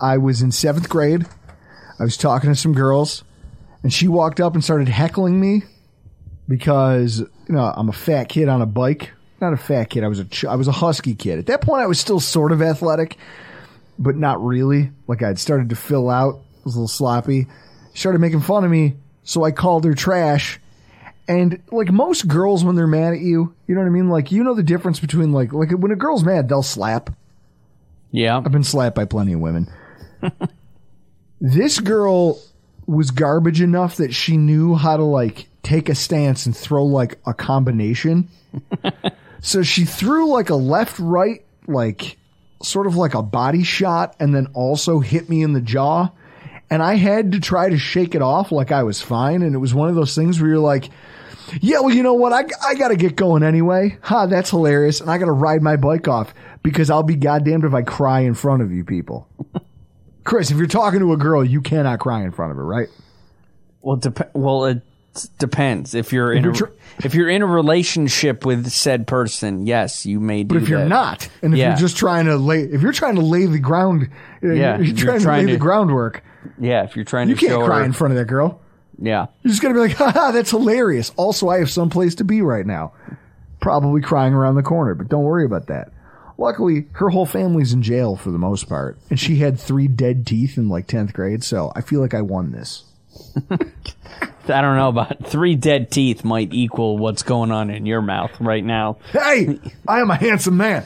I 0.00 0.18
was 0.18 0.42
in 0.42 0.50
seventh 0.50 0.88
grade. 0.88 1.26
I 2.00 2.02
was 2.02 2.16
talking 2.16 2.50
to 2.50 2.56
some 2.56 2.72
girls, 2.72 3.22
and 3.84 3.92
she 3.92 4.08
walked 4.08 4.40
up 4.40 4.54
and 4.54 4.64
started 4.64 4.88
heckling 4.88 5.40
me 5.40 5.62
because 6.48 7.20
you 7.20 7.54
know 7.54 7.72
I'm 7.76 7.88
a 7.88 7.92
fat 7.92 8.28
kid 8.28 8.48
on 8.48 8.62
a 8.62 8.66
bike. 8.66 9.12
Not 9.40 9.52
a 9.52 9.56
fat 9.56 9.90
kid. 9.90 10.02
I 10.02 10.08
was 10.08 10.18
a 10.18 10.24
ch- 10.24 10.44
I 10.44 10.56
was 10.56 10.66
a 10.66 10.72
husky 10.72 11.14
kid. 11.14 11.38
At 11.38 11.46
that 11.46 11.60
point, 11.60 11.82
I 11.82 11.86
was 11.86 12.00
still 12.00 12.18
sort 12.18 12.50
of 12.50 12.60
athletic, 12.60 13.16
but 13.96 14.16
not 14.16 14.44
really. 14.44 14.90
Like 15.06 15.22
I'd 15.22 15.38
started 15.38 15.68
to 15.68 15.76
fill 15.76 16.10
out. 16.10 16.40
Was 16.68 16.74
a 16.74 16.80
little 16.80 16.88
sloppy. 16.88 17.46
Started 17.94 18.18
making 18.18 18.42
fun 18.42 18.62
of 18.62 18.70
me, 18.70 18.96
so 19.24 19.42
I 19.42 19.52
called 19.52 19.84
her 19.84 19.94
trash. 19.94 20.60
And 21.26 21.62
like 21.72 21.90
most 21.90 22.28
girls, 22.28 22.62
when 22.62 22.74
they're 22.74 22.86
mad 22.86 23.14
at 23.14 23.20
you, 23.20 23.54
you 23.66 23.74
know 23.74 23.80
what 23.80 23.86
I 23.86 23.90
mean. 23.90 24.10
Like 24.10 24.30
you 24.30 24.44
know 24.44 24.52
the 24.52 24.62
difference 24.62 25.00
between 25.00 25.32
like 25.32 25.54
like 25.54 25.70
when 25.70 25.92
a 25.92 25.96
girl's 25.96 26.24
mad, 26.24 26.50
they'll 26.50 26.62
slap. 26.62 27.08
yeah. 28.10 28.36
I've 28.36 28.52
been 28.52 28.64
slapped 28.64 28.96
by 28.96 29.06
plenty 29.06 29.32
of 29.32 29.40
women. 29.40 29.72
this 31.40 31.80
girl 31.80 32.38
was 32.86 33.10
garbage 33.10 33.62
enough 33.62 33.96
that 33.96 34.12
she 34.12 34.36
knew 34.36 34.74
how 34.74 34.98
to 34.98 35.04
like 35.04 35.46
take 35.62 35.88
a 35.88 35.94
stance 35.94 36.44
and 36.44 36.54
throw 36.54 36.84
like 36.84 37.18
a 37.24 37.32
combination. 37.32 38.28
so 39.40 39.62
she 39.62 39.86
threw 39.86 40.30
like 40.30 40.50
a 40.50 40.54
left 40.54 40.98
right 40.98 41.44
like 41.66 42.18
sort 42.62 42.86
of 42.86 42.96
like 42.96 43.14
a 43.14 43.22
body 43.22 43.62
shot 43.62 44.16
and 44.18 44.34
then 44.34 44.48
also 44.54 45.00
hit 45.00 45.28
me 45.28 45.42
in 45.42 45.52
the 45.52 45.60
jaw. 45.60 46.10
And 46.70 46.82
I 46.82 46.94
had 46.96 47.32
to 47.32 47.40
try 47.40 47.70
to 47.70 47.78
shake 47.78 48.14
it 48.14 48.22
off 48.22 48.52
like 48.52 48.70
I 48.72 48.82
was 48.82 49.00
fine. 49.00 49.42
And 49.42 49.54
it 49.54 49.58
was 49.58 49.72
one 49.74 49.88
of 49.88 49.94
those 49.94 50.14
things 50.14 50.40
where 50.40 50.50
you're 50.50 50.58
like, 50.58 50.90
yeah, 51.62 51.80
well, 51.80 51.94
you 51.94 52.02
know 52.02 52.12
what? 52.14 52.32
I, 52.34 52.44
I 52.66 52.74
got 52.74 52.88
to 52.88 52.96
get 52.96 53.16
going 53.16 53.42
anyway. 53.42 53.96
Ha, 54.02 54.26
that's 54.26 54.50
hilarious. 54.50 55.00
And 55.00 55.10
I 55.10 55.16
got 55.16 55.26
to 55.26 55.32
ride 55.32 55.62
my 55.62 55.76
bike 55.76 56.06
off 56.08 56.34
because 56.62 56.90
I'll 56.90 57.02
be 57.02 57.14
goddamned 57.16 57.64
if 57.64 57.72
I 57.72 57.82
cry 57.82 58.20
in 58.20 58.34
front 58.34 58.62
of 58.62 58.70
you 58.70 58.84
people. 58.84 59.26
Chris, 60.24 60.50
if 60.50 60.58
you're 60.58 60.66
talking 60.66 61.00
to 61.00 61.12
a 61.14 61.16
girl, 61.16 61.42
you 61.42 61.62
cannot 61.62 62.00
cry 62.00 62.22
in 62.22 62.32
front 62.32 62.50
of 62.50 62.58
her, 62.58 62.64
right? 62.66 62.88
Well, 63.80 63.96
dep- 63.96 64.34
well, 64.34 64.66
it 64.66 64.82
depends. 65.38 65.94
If 65.94 66.12
you're 66.12 66.32
in 66.34 66.42
you're 66.44 66.52
a, 66.52 66.56
tr- 66.56 66.64
if 67.02 67.14
you're 67.14 67.30
in 67.30 67.40
a 67.40 67.46
relationship 67.46 68.44
with 68.44 68.68
said 68.68 69.06
person, 69.06 69.66
yes, 69.66 70.04
you 70.04 70.20
may 70.20 70.42
do 70.44 70.56
But 70.56 70.62
if 70.64 70.68
you're 70.68 70.84
not, 70.84 71.30
and 71.40 71.54
if 71.54 71.58
Yeah. 71.58 71.68
you're 71.70 71.78
just 71.78 71.96
trying 71.96 72.26
to 72.26 72.36
lay, 72.36 72.60
if 72.60 72.82
you're 72.82 72.92
trying 72.92 73.14
to 73.14 73.22
lay 73.22 73.46
the 73.46 73.58
ground, 73.58 74.10
uh, 74.44 74.48
Yeah, 74.48 74.76
you're 74.76 74.84
you're 74.84 74.96
trying, 74.96 75.20
trying 75.20 75.40
to 75.46 75.46
lay 75.46 75.52
to- 75.52 75.52
the 75.52 75.58
groundwork. 75.58 76.22
Yeah, 76.58 76.84
if 76.84 76.96
you're 76.96 77.04
trying 77.04 77.28
You 77.28 77.34
to 77.36 77.46
can't 77.46 77.64
cry 77.64 77.78
her, 77.80 77.84
in 77.84 77.92
front 77.92 78.12
of 78.12 78.18
that 78.18 78.26
girl. 78.26 78.60
yeah, 79.00 79.26
You're 79.42 79.50
just 79.50 79.62
gonna 79.62 79.74
be 79.74 79.80
like, 79.80 79.92
haha, 79.96 80.30
that's 80.32 80.50
hilarious. 80.50 81.10
Also, 81.16 81.48
I 81.48 81.58
have 81.58 81.70
someplace 81.70 82.14
to 82.16 82.24
be 82.24 82.42
right 82.42 82.66
now. 82.66 82.92
Probably 83.60 84.00
crying 84.00 84.34
around 84.34 84.54
the 84.54 84.62
corner, 84.62 84.94
but 84.94 85.08
don't 85.08 85.24
worry 85.24 85.44
about 85.44 85.66
that. 85.66 85.90
Luckily, 86.40 86.86
her 86.92 87.08
whole 87.08 87.26
family's 87.26 87.72
in 87.72 87.82
jail 87.82 88.14
for 88.14 88.30
the 88.30 88.38
most 88.38 88.68
part, 88.68 88.96
and 89.10 89.18
she 89.18 89.36
had 89.36 89.58
three 89.58 89.88
dead 89.88 90.24
teeth 90.26 90.56
in 90.56 90.68
like 90.68 90.86
10th 90.86 91.12
grade, 91.12 91.42
so 91.42 91.72
I 91.74 91.80
feel 91.80 92.00
like 92.00 92.14
I 92.14 92.22
won 92.22 92.52
this. 92.52 92.84
I 93.50 94.62
don't 94.62 94.76
know 94.76 94.88
about 94.88 95.26
three 95.26 95.56
dead 95.56 95.90
teeth 95.90 96.24
might 96.24 96.54
equal 96.54 96.96
what's 96.96 97.22
going 97.22 97.50
on 97.50 97.70
in 97.70 97.84
your 97.84 98.00
mouth 98.00 98.30
right 98.40 98.64
now. 98.64 98.96
Hey, 99.12 99.58
I 99.86 100.00
am 100.00 100.10
a 100.10 100.14
handsome 100.16 100.56
man. 100.56 100.84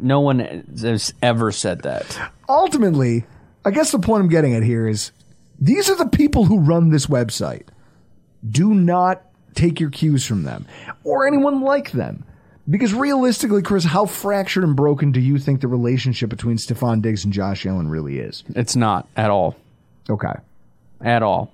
No 0.00 0.20
one 0.20 0.38
has 0.80 1.12
ever 1.22 1.52
said 1.52 1.82
that. 1.82 2.18
Ultimately, 2.48 3.24
I 3.66 3.70
guess 3.72 3.90
the 3.90 3.98
point 3.98 4.22
I'm 4.22 4.28
getting 4.28 4.54
at 4.54 4.62
here 4.62 4.86
is 4.88 5.10
these 5.58 5.90
are 5.90 5.96
the 5.96 6.06
people 6.08 6.44
who 6.44 6.60
run 6.60 6.90
this 6.90 7.06
website. 7.06 7.66
Do 8.48 8.72
not 8.72 9.22
take 9.54 9.80
your 9.80 9.90
cues 9.90 10.24
from 10.24 10.44
them 10.44 10.66
or 11.02 11.26
anyone 11.26 11.60
like 11.62 11.90
them. 11.90 12.24
Because 12.68 12.92
realistically, 12.94 13.62
Chris, 13.62 13.84
how 13.84 14.06
fractured 14.06 14.64
and 14.64 14.74
broken 14.74 15.12
do 15.12 15.20
you 15.20 15.38
think 15.38 15.60
the 15.60 15.68
relationship 15.68 16.30
between 16.30 16.56
Stefon 16.56 17.00
Diggs 17.00 17.24
and 17.24 17.32
Josh 17.32 17.64
Allen 17.66 17.88
really 17.88 18.18
is? 18.18 18.42
It's 18.56 18.74
not 18.76 19.08
at 19.16 19.30
all, 19.30 19.56
Okay. 20.10 20.34
at 21.00 21.22
all. 21.22 21.52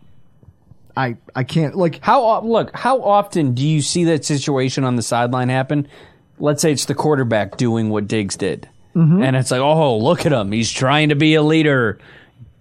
I, 0.97 1.17
I 1.35 1.45
can't, 1.45 1.75
like, 1.75 2.01
How 2.03 2.41
look? 2.43 2.75
How 2.77 3.03
often 3.03 3.55
do 3.55 3.67
you 3.67 3.81
see 3.83 4.05
that 4.05 4.25
situation 4.27 4.85
on 4.85 4.97
the 4.97 5.03
sideline 5.03 5.49
happen? 5.49 5.89
Let's 6.39 6.61
say 6.61 6.73
it's 6.73 6.85
the 6.87 6.95
quarterback 6.95 7.57
doing 7.57 7.89
what 7.91 8.09
Diggs 8.09 8.37
did, 8.37 8.69
Mm-hmm. 8.95 9.23
and 9.23 9.37
it's 9.37 9.51
like, 9.51 9.61
oh, 9.61 9.97
look 9.99 10.27
at 10.27 10.33
him, 10.33 10.53
he's 10.53 10.71
trying 10.71 11.09
to 11.11 11.15
be 11.15 11.35
a 11.35 11.43
leader. 11.43 11.99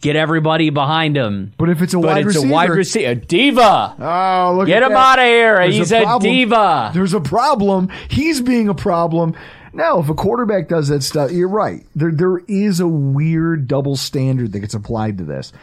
Get 0.02 0.16
everybody 0.16 0.70
behind 0.72 1.16
him. 1.16 1.54
but 1.60 1.70
if 1.70 1.82
it's 1.84 1.94
a 1.94 1.98
But 2.00 2.08
wide 2.08 2.18
it's 2.20 2.26
receiver. 2.28 2.48
a 2.48 2.52
wide 2.52 2.70
receiver, 2.72 3.12
a 3.12 3.16
diva. 3.16 3.96
Oh, 4.00 4.56
look 4.58 4.66
Get 4.68 4.82
at 4.82 4.88
him 4.88 4.94
that. 4.94 4.98
out 4.98 5.20
of 5.20 5.26
here. 5.26 5.56
There's 5.60 5.76
He's 5.76 5.92
a, 5.92 6.02
problem. 6.02 6.32
diva. 6.32 6.92
There's 6.94 7.14
a 7.14 7.20
problem. 7.22 7.90
He's 8.10 8.42
being 8.42 8.68
a 8.68 8.74
problem. 8.74 9.36
Now, 9.74 10.00
if 10.00 10.10
a 10.10 10.16
quarterback 10.16 10.68
does 10.70 10.88
that 10.88 11.04
stuff, 11.04 11.32
you're 11.32 11.48
right. 11.48 11.86
There, 11.96 12.12
there 12.12 12.40
is 12.48 12.80
a 12.80 12.88
weird 12.88 13.68
double 13.68 13.96
standard 13.96 14.54
that 14.54 14.62
gets 14.62 14.74
applied 14.74 15.20
to 15.20 15.24
this. 15.24 15.54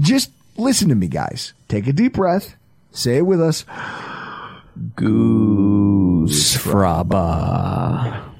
Just 0.00 0.32
listen 0.56 0.88
to 0.88 0.96
me, 0.96 1.06
guys. 1.06 1.52
Take 1.68 1.86
a 1.86 1.92
deep 1.92 2.14
breath. 2.14 2.56
Say 2.90 3.18
it 3.18 3.26
with 3.26 3.40
us. 3.40 3.64
Goosfraba. 6.72 8.31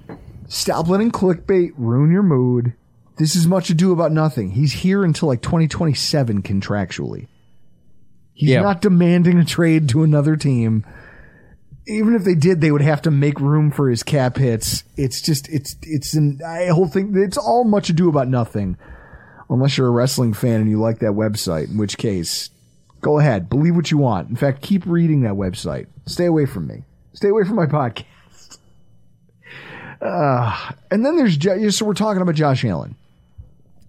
Stop 0.53 0.87
letting 0.87 1.11
clickbait 1.11 1.73
ruin 1.79 2.11
your 2.13 2.23
mood. 2.23 2.75
This 3.17 3.35
is 3.35 3.47
much 3.47 3.71
ado 3.71 3.91
about 3.91 4.13
nothing. 4.13 4.51
He's 4.51 4.73
here 4.75 5.03
until 5.03 5.29
like 5.29 5.41
2027 5.41 6.43
contractually. 6.43 7.27
He's 8.35 8.51
Yeah. 8.51 8.61
not 8.61 8.83
demanding 8.83 9.39
a 9.39 9.47
trade 9.47 9.89
to 9.89 10.03
another 10.03 10.37
team. 10.37 10.85
Even 11.87 12.15
if 12.15 12.25
they 12.25 12.35
did, 12.35 12.61
they 12.61 12.71
would 12.71 12.83
have 12.83 13.01
to 13.03 13.11
make 13.11 13.41
room 13.41 13.71
for 13.71 13.89
his 13.89 14.03
cap 14.03 14.37
hits. 14.37 14.85
It's 14.95 15.23
just, 15.23 15.49
it's, 15.49 15.75
it's 15.85 16.13
an, 16.13 16.41
I 16.47 16.67
whole 16.67 16.87
thing, 16.87 17.15
it's 17.17 17.39
all 17.39 17.65
much 17.65 17.89
ado 17.89 18.11
about 18.11 18.29
nothing. 18.29 18.77
Unless 19.49 19.79
you're 19.79 19.89
a 19.89 19.91
wrestling 19.91 20.35
fan 20.35 20.61
and 20.61 20.69
you 20.69 20.79
like 20.79 20.99
that 20.99 21.13
website, 21.13 21.71
in 21.71 21.79
which 21.79 21.97
case, 21.97 22.51
go 23.01 23.19
ahead, 23.19 23.49
believe 23.49 23.75
what 23.75 23.91
you 23.91 23.97
want. 23.97 24.29
In 24.29 24.37
fact, 24.37 24.61
keep 24.61 24.85
reading 24.85 25.23
that 25.23 25.33
website. 25.33 25.87
Stay 26.05 26.27
away 26.27 26.45
from 26.45 26.67
me. 26.67 26.85
Stay 27.15 27.29
away 27.29 27.45
from 27.45 27.57
my 27.57 27.67
podcast. 27.67 28.05
Uh, 30.03 30.73
and 30.91 31.07
then 31.07 31.17
there's, 31.17 31.77
so 31.77 31.85
we're 31.85 31.95
talking 31.95 32.23
about 32.23 32.35
Josh 32.35 32.65
Allen. 32.65 32.97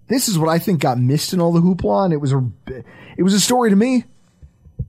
This 0.08 0.30
is 0.30 0.38
what 0.38 0.50
I 0.50 0.60
think 0.60 0.80
got 0.82 1.00
missed 1.00 1.34
in 1.34 1.42
all 1.42 1.52
the 1.52 1.62
hoopla, 1.62 2.06
and 2.06 2.14
it 2.14 2.18
was 2.18 2.34
a, 2.34 2.44
it 3.18 3.24
was 3.24 3.34
a 3.34 3.40
story 3.40 3.70
to 3.72 3.76
me. 3.76 4.04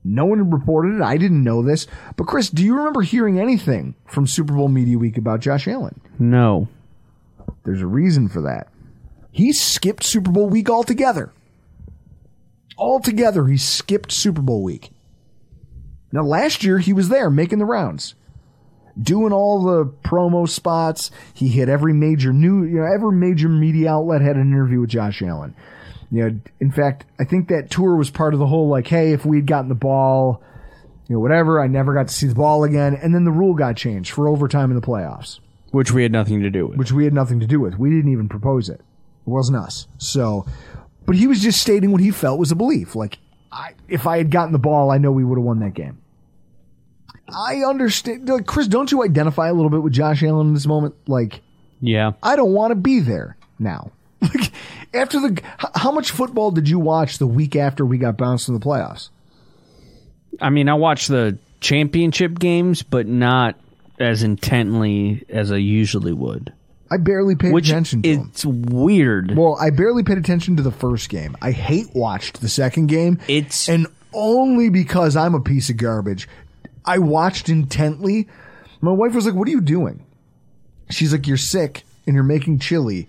No 0.04 0.26
one 0.26 0.50
reported 0.50 0.96
it. 0.96 1.02
I 1.02 1.16
didn't 1.16 1.42
know 1.42 1.62
this. 1.62 1.86
But 2.16 2.26
Chris, 2.26 2.50
do 2.50 2.62
you 2.62 2.76
remember 2.76 3.00
hearing 3.00 3.40
anything 3.40 3.94
from 4.06 4.26
Super 4.26 4.52
Bowl 4.52 4.68
Media 4.68 4.98
Week 4.98 5.16
about 5.16 5.40
Josh 5.40 5.66
Allen? 5.66 5.98
No. 6.18 6.68
There's 7.64 7.80
a 7.80 7.86
reason 7.86 8.28
for 8.28 8.42
that. 8.42 8.68
He 9.30 9.52
skipped 9.52 10.02
Super 10.04 10.30
Bowl 10.30 10.48
week 10.48 10.68
altogether. 10.68 11.32
Altogether, 12.76 13.46
he 13.46 13.56
skipped 13.56 14.12
Super 14.12 14.42
Bowl 14.42 14.62
week. 14.62 14.90
Now, 16.12 16.22
last 16.22 16.64
year, 16.64 16.78
he 16.78 16.92
was 16.92 17.08
there 17.08 17.30
making 17.30 17.58
the 17.58 17.64
rounds, 17.64 18.14
doing 19.00 19.32
all 19.32 19.62
the 19.62 19.86
promo 20.08 20.48
spots. 20.48 21.10
He 21.32 21.48
hit 21.48 21.68
every 21.68 21.92
major 21.92 22.32
new, 22.32 22.64
you 22.64 22.78
know, 22.78 22.84
every 22.84 23.12
major 23.12 23.48
media 23.48 23.90
outlet 23.92 24.20
had 24.20 24.36
an 24.36 24.42
interview 24.52 24.80
with 24.80 24.90
Josh 24.90 25.22
Allen. 25.22 25.54
You 26.10 26.28
know, 26.30 26.40
in 26.60 26.70
fact, 26.70 27.06
I 27.18 27.24
think 27.24 27.48
that 27.48 27.70
tour 27.70 27.96
was 27.96 28.10
part 28.10 28.34
of 28.34 28.40
the 28.40 28.46
whole 28.46 28.68
like, 28.68 28.86
hey, 28.86 29.12
if 29.12 29.24
we'd 29.26 29.46
gotten 29.46 29.68
the 29.68 29.74
ball, 29.74 30.42
you 31.08 31.16
know, 31.16 31.20
whatever, 31.20 31.60
I 31.60 31.66
never 31.66 31.92
got 31.92 32.08
to 32.08 32.14
see 32.14 32.26
the 32.28 32.34
ball 32.34 32.62
again. 32.64 32.94
And 32.94 33.14
then 33.14 33.24
the 33.24 33.32
rule 33.32 33.54
got 33.54 33.76
changed 33.76 34.12
for 34.12 34.28
overtime 34.28 34.70
in 34.70 34.76
the 34.76 34.86
playoffs 34.86 35.40
Which 35.72 35.90
we 35.92 36.02
had 36.02 36.12
nothing 36.12 36.40
to 36.42 36.50
do 36.50 36.68
with. 36.68 36.78
which 36.78 36.92
we 36.92 37.04
had 37.04 37.12
nothing 37.12 37.40
to 37.40 37.46
do 37.46 37.58
with. 37.60 37.78
We 37.78 37.90
didn't 37.90 38.12
even 38.12 38.28
propose 38.28 38.68
it. 38.68 38.80
It 38.80 39.30
wasn't 39.30 39.58
us. 39.58 39.88
So, 39.98 40.46
but 41.04 41.16
he 41.16 41.26
was 41.26 41.40
just 41.40 41.60
stating 41.60 41.90
what 41.90 42.00
he 42.00 42.10
felt 42.10 42.38
was 42.38 42.52
a 42.52 42.56
belief. 42.56 42.94
Like, 42.94 43.18
I, 43.50 43.72
if 43.88 44.06
I 44.06 44.18
had 44.18 44.30
gotten 44.30 44.52
the 44.52 44.58
ball, 44.58 44.90
I 44.90 44.98
know 44.98 45.10
we 45.10 45.24
would 45.24 45.38
have 45.38 45.44
won 45.44 45.58
that 45.60 45.74
game. 45.74 45.98
I 47.28 47.62
understand. 47.62 48.28
Like, 48.28 48.46
Chris, 48.46 48.68
don't 48.68 48.90
you 48.92 49.02
identify 49.02 49.48
a 49.48 49.54
little 49.54 49.70
bit 49.70 49.82
with 49.82 49.92
Josh 49.92 50.22
Allen 50.22 50.48
in 50.48 50.54
this 50.54 50.66
moment? 50.66 50.94
Like, 51.06 51.40
yeah. 51.80 52.12
I 52.22 52.36
don't 52.36 52.52
want 52.52 52.70
to 52.70 52.76
be 52.76 53.00
there 53.00 53.36
now. 53.58 53.90
Like, 54.24 54.52
after 54.94 55.20
the, 55.20 55.42
how 55.74 55.90
much 55.92 56.10
football 56.10 56.50
did 56.50 56.66
you 56.68 56.78
watch 56.78 57.18
the 57.18 57.26
week 57.26 57.56
after 57.56 57.84
we 57.84 57.98
got 57.98 58.16
bounced 58.16 58.48
in 58.48 58.54
the 58.54 58.60
playoffs? 58.60 59.10
I 60.40 60.48
mean, 60.50 60.68
I 60.68 60.74
watched 60.74 61.08
the 61.08 61.36
championship 61.60 62.38
games, 62.38 62.82
but 62.82 63.06
not 63.06 63.56
as 63.98 64.22
intently 64.22 65.24
as 65.28 65.52
I 65.52 65.56
usually 65.56 66.12
would. 66.12 66.52
I 66.90 66.96
barely 66.98 67.34
paid 67.34 67.52
Which 67.52 67.68
attention 67.68 68.02
to 68.02 68.08
it's 68.08 68.44
weird. 68.46 69.36
Well, 69.36 69.56
I 69.60 69.70
barely 69.70 70.04
paid 70.04 70.18
attention 70.18 70.56
to 70.56 70.62
the 70.62 70.72
first 70.72 71.08
game. 71.08 71.36
I 71.42 71.50
hate 71.50 71.88
watched 71.94 72.40
the 72.40 72.48
second 72.48 72.86
game. 72.86 73.18
It's- 73.28 73.68
and 73.68 73.86
only 74.12 74.68
because 74.70 75.16
I'm 75.16 75.34
a 75.34 75.40
piece 75.40 75.70
of 75.70 75.76
garbage. 75.76 76.28
I 76.84 76.98
watched 76.98 77.48
intently. 77.48 78.28
My 78.80 78.92
wife 78.92 79.14
was 79.14 79.26
like, 79.26 79.34
"What 79.34 79.48
are 79.48 79.52
you 79.52 79.60
doing?" 79.60 80.04
She's 80.90 81.12
like, 81.12 81.26
"You're 81.26 81.36
sick 81.36 81.84
and 82.06 82.14
you're 82.14 82.24
making 82.24 82.58
chili." 82.58 83.08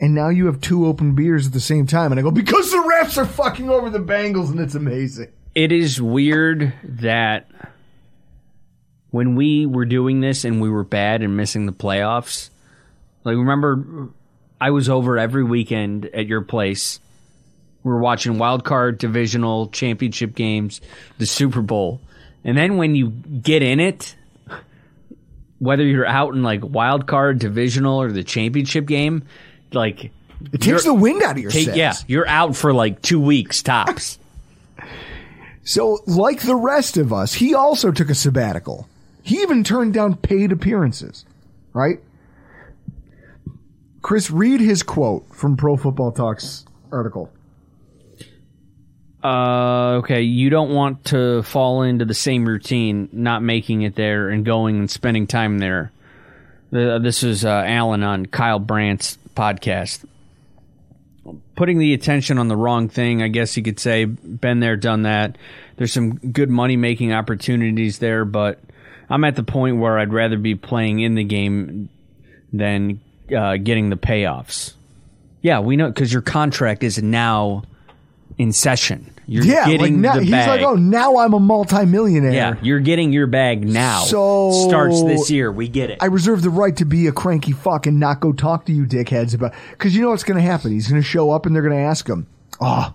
And 0.00 0.14
now 0.14 0.28
you 0.28 0.46
have 0.46 0.60
two 0.60 0.86
open 0.86 1.14
beers 1.14 1.46
at 1.48 1.52
the 1.52 1.60
same 1.60 1.86
time. 1.86 2.12
And 2.12 2.20
I 2.20 2.22
go, 2.22 2.30
because 2.30 2.70
the 2.70 2.76
refs 2.76 3.18
are 3.18 3.24
fucking 3.26 3.68
over 3.68 3.90
the 3.90 3.98
Bengals 3.98 4.48
and 4.50 4.60
it's 4.60 4.76
amazing. 4.76 5.26
it 5.56 5.72
is 5.72 6.00
weird 6.00 6.72
that 6.84 7.48
when 9.10 9.34
we 9.34 9.66
were 9.66 9.84
doing 9.86 10.20
this 10.20 10.44
and 10.44 10.60
we 10.60 10.70
were 10.70 10.84
bad 10.84 11.22
and 11.22 11.36
missing 11.36 11.66
the 11.66 11.72
playoffs, 11.72 12.50
like 13.24 13.36
remember 13.36 14.08
I 14.60 14.70
was 14.70 14.88
over 14.88 15.18
every 15.18 15.42
weekend 15.42 16.06
at 16.06 16.26
your 16.26 16.42
place. 16.42 17.00
We 17.82 17.90
were 17.90 18.00
watching 18.00 18.38
wild 18.38 18.64
card, 18.64 18.98
divisional, 18.98 19.68
championship 19.68 20.34
games, 20.34 20.80
the 21.18 21.26
Super 21.26 21.62
Bowl. 21.62 22.00
And 22.44 22.56
then 22.56 22.76
when 22.76 22.94
you 22.94 23.10
get 23.10 23.62
in 23.62 23.80
it, 23.80 24.14
whether 25.58 25.84
you're 25.84 26.06
out 26.06 26.34
in 26.34 26.42
like 26.42 26.60
wild 26.62 27.06
card, 27.06 27.38
divisional, 27.38 28.00
or 28.00 28.12
the 28.12 28.22
championship 28.24 28.86
game, 28.86 29.24
like 29.72 30.10
It 30.52 30.60
takes 30.60 30.84
the 30.84 30.94
wind 30.94 31.22
out 31.22 31.32
of 31.36 31.42
your 31.42 31.50
take, 31.50 31.74
yeah, 31.74 31.94
you're 32.06 32.28
out 32.28 32.56
for 32.56 32.72
like 32.72 33.02
two 33.02 33.20
weeks 33.20 33.62
tops. 33.62 34.18
So, 35.64 35.98
like 36.06 36.40
the 36.40 36.56
rest 36.56 36.96
of 36.96 37.12
us, 37.12 37.34
he 37.34 37.52
also 37.52 37.92
took 37.92 38.08
a 38.08 38.14
sabbatical. 38.14 38.88
He 39.22 39.42
even 39.42 39.64
turned 39.64 39.92
down 39.92 40.16
paid 40.16 40.50
appearances, 40.50 41.26
right? 41.74 42.00
Chris, 44.00 44.30
read 44.30 44.60
his 44.60 44.82
quote 44.82 45.26
from 45.34 45.58
Pro 45.58 45.76
Football 45.76 46.12
Talks 46.12 46.64
article. 46.90 47.30
Uh, 49.22 49.96
okay, 49.98 50.22
you 50.22 50.48
don't 50.48 50.70
want 50.70 51.04
to 51.06 51.42
fall 51.42 51.82
into 51.82 52.04
the 52.04 52.14
same 52.14 52.46
routine, 52.46 53.08
not 53.12 53.42
making 53.42 53.82
it 53.82 53.96
there 53.96 54.28
and 54.28 54.44
going 54.44 54.78
and 54.78 54.90
spending 54.90 55.26
time 55.26 55.58
there. 55.58 55.90
Uh, 56.72 56.98
this 56.98 57.22
is 57.22 57.44
uh, 57.44 57.64
Allen 57.66 58.02
on 58.02 58.26
Kyle 58.26 58.60
Brandt's 58.60 59.18
podcast. 59.34 60.04
Putting 61.56 61.78
the 61.78 61.94
attention 61.94 62.38
on 62.38 62.48
the 62.48 62.56
wrong 62.56 62.88
thing, 62.88 63.22
I 63.22 63.28
guess 63.28 63.56
you 63.56 63.62
could 63.62 63.80
say. 63.80 64.04
Been 64.04 64.60
there, 64.60 64.76
done 64.76 65.02
that. 65.02 65.36
There's 65.76 65.92
some 65.92 66.12
good 66.14 66.48
money 66.48 66.76
making 66.76 67.12
opportunities 67.12 67.98
there, 67.98 68.24
but 68.24 68.60
I'm 69.10 69.24
at 69.24 69.36
the 69.36 69.42
point 69.42 69.78
where 69.78 69.98
I'd 69.98 70.12
rather 70.12 70.38
be 70.38 70.54
playing 70.54 71.00
in 71.00 71.16
the 71.16 71.24
game 71.24 71.88
than 72.52 73.00
uh, 73.36 73.56
getting 73.56 73.90
the 73.90 73.96
payoffs. 73.96 74.74
Yeah, 75.42 75.60
we 75.60 75.76
know 75.76 75.88
because 75.88 76.12
your 76.12 76.22
contract 76.22 76.82
is 76.82 77.02
now 77.02 77.62
in 78.38 78.52
session. 78.52 79.12
You're 79.26 79.44
Yeah, 79.44 79.66
like 79.66 79.92
now, 79.92 80.14
the 80.14 80.22
he's 80.22 80.30
bag. 80.30 80.48
like, 80.48 80.62
oh, 80.62 80.74
now 80.76 81.18
I'm 81.18 81.34
a 81.34 81.40
multimillionaire. 81.40 82.32
yeah, 82.32 82.54
you're 82.62 82.80
getting 82.80 83.12
your 83.12 83.26
bag 83.26 83.68
now. 83.68 84.00
So- 84.04 84.52
starts 84.68 85.02
this 85.02 85.30
year. 85.30 85.52
We 85.52 85.68
get 85.68 85.90
it. 85.90 85.98
I 86.00 86.06
reserve 86.06 86.40
the 86.40 86.48
right 86.48 86.74
to 86.76 86.86
be 86.86 87.06
a 87.08 87.12
cranky 87.12 87.52
fuck 87.52 87.86
and 87.86 88.00
not 88.00 88.20
go 88.20 88.32
talk 88.32 88.64
to 88.66 88.72
you 88.72 88.86
dickheads 88.86 89.34
about 89.34 89.52
because 89.72 89.94
you 89.94 90.00
know 90.00 90.10
what's 90.10 90.24
going 90.24 90.38
to 90.38 90.42
happen. 90.42 90.70
He's 90.72 90.88
going 90.88 91.02
to 91.02 91.06
show 91.06 91.30
up 91.30 91.44
and 91.44 91.54
they're 91.54 91.62
going 91.62 91.76
to 91.76 91.82
ask 91.82 92.08
him, 92.08 92.26
"Oh, 92.58 92.94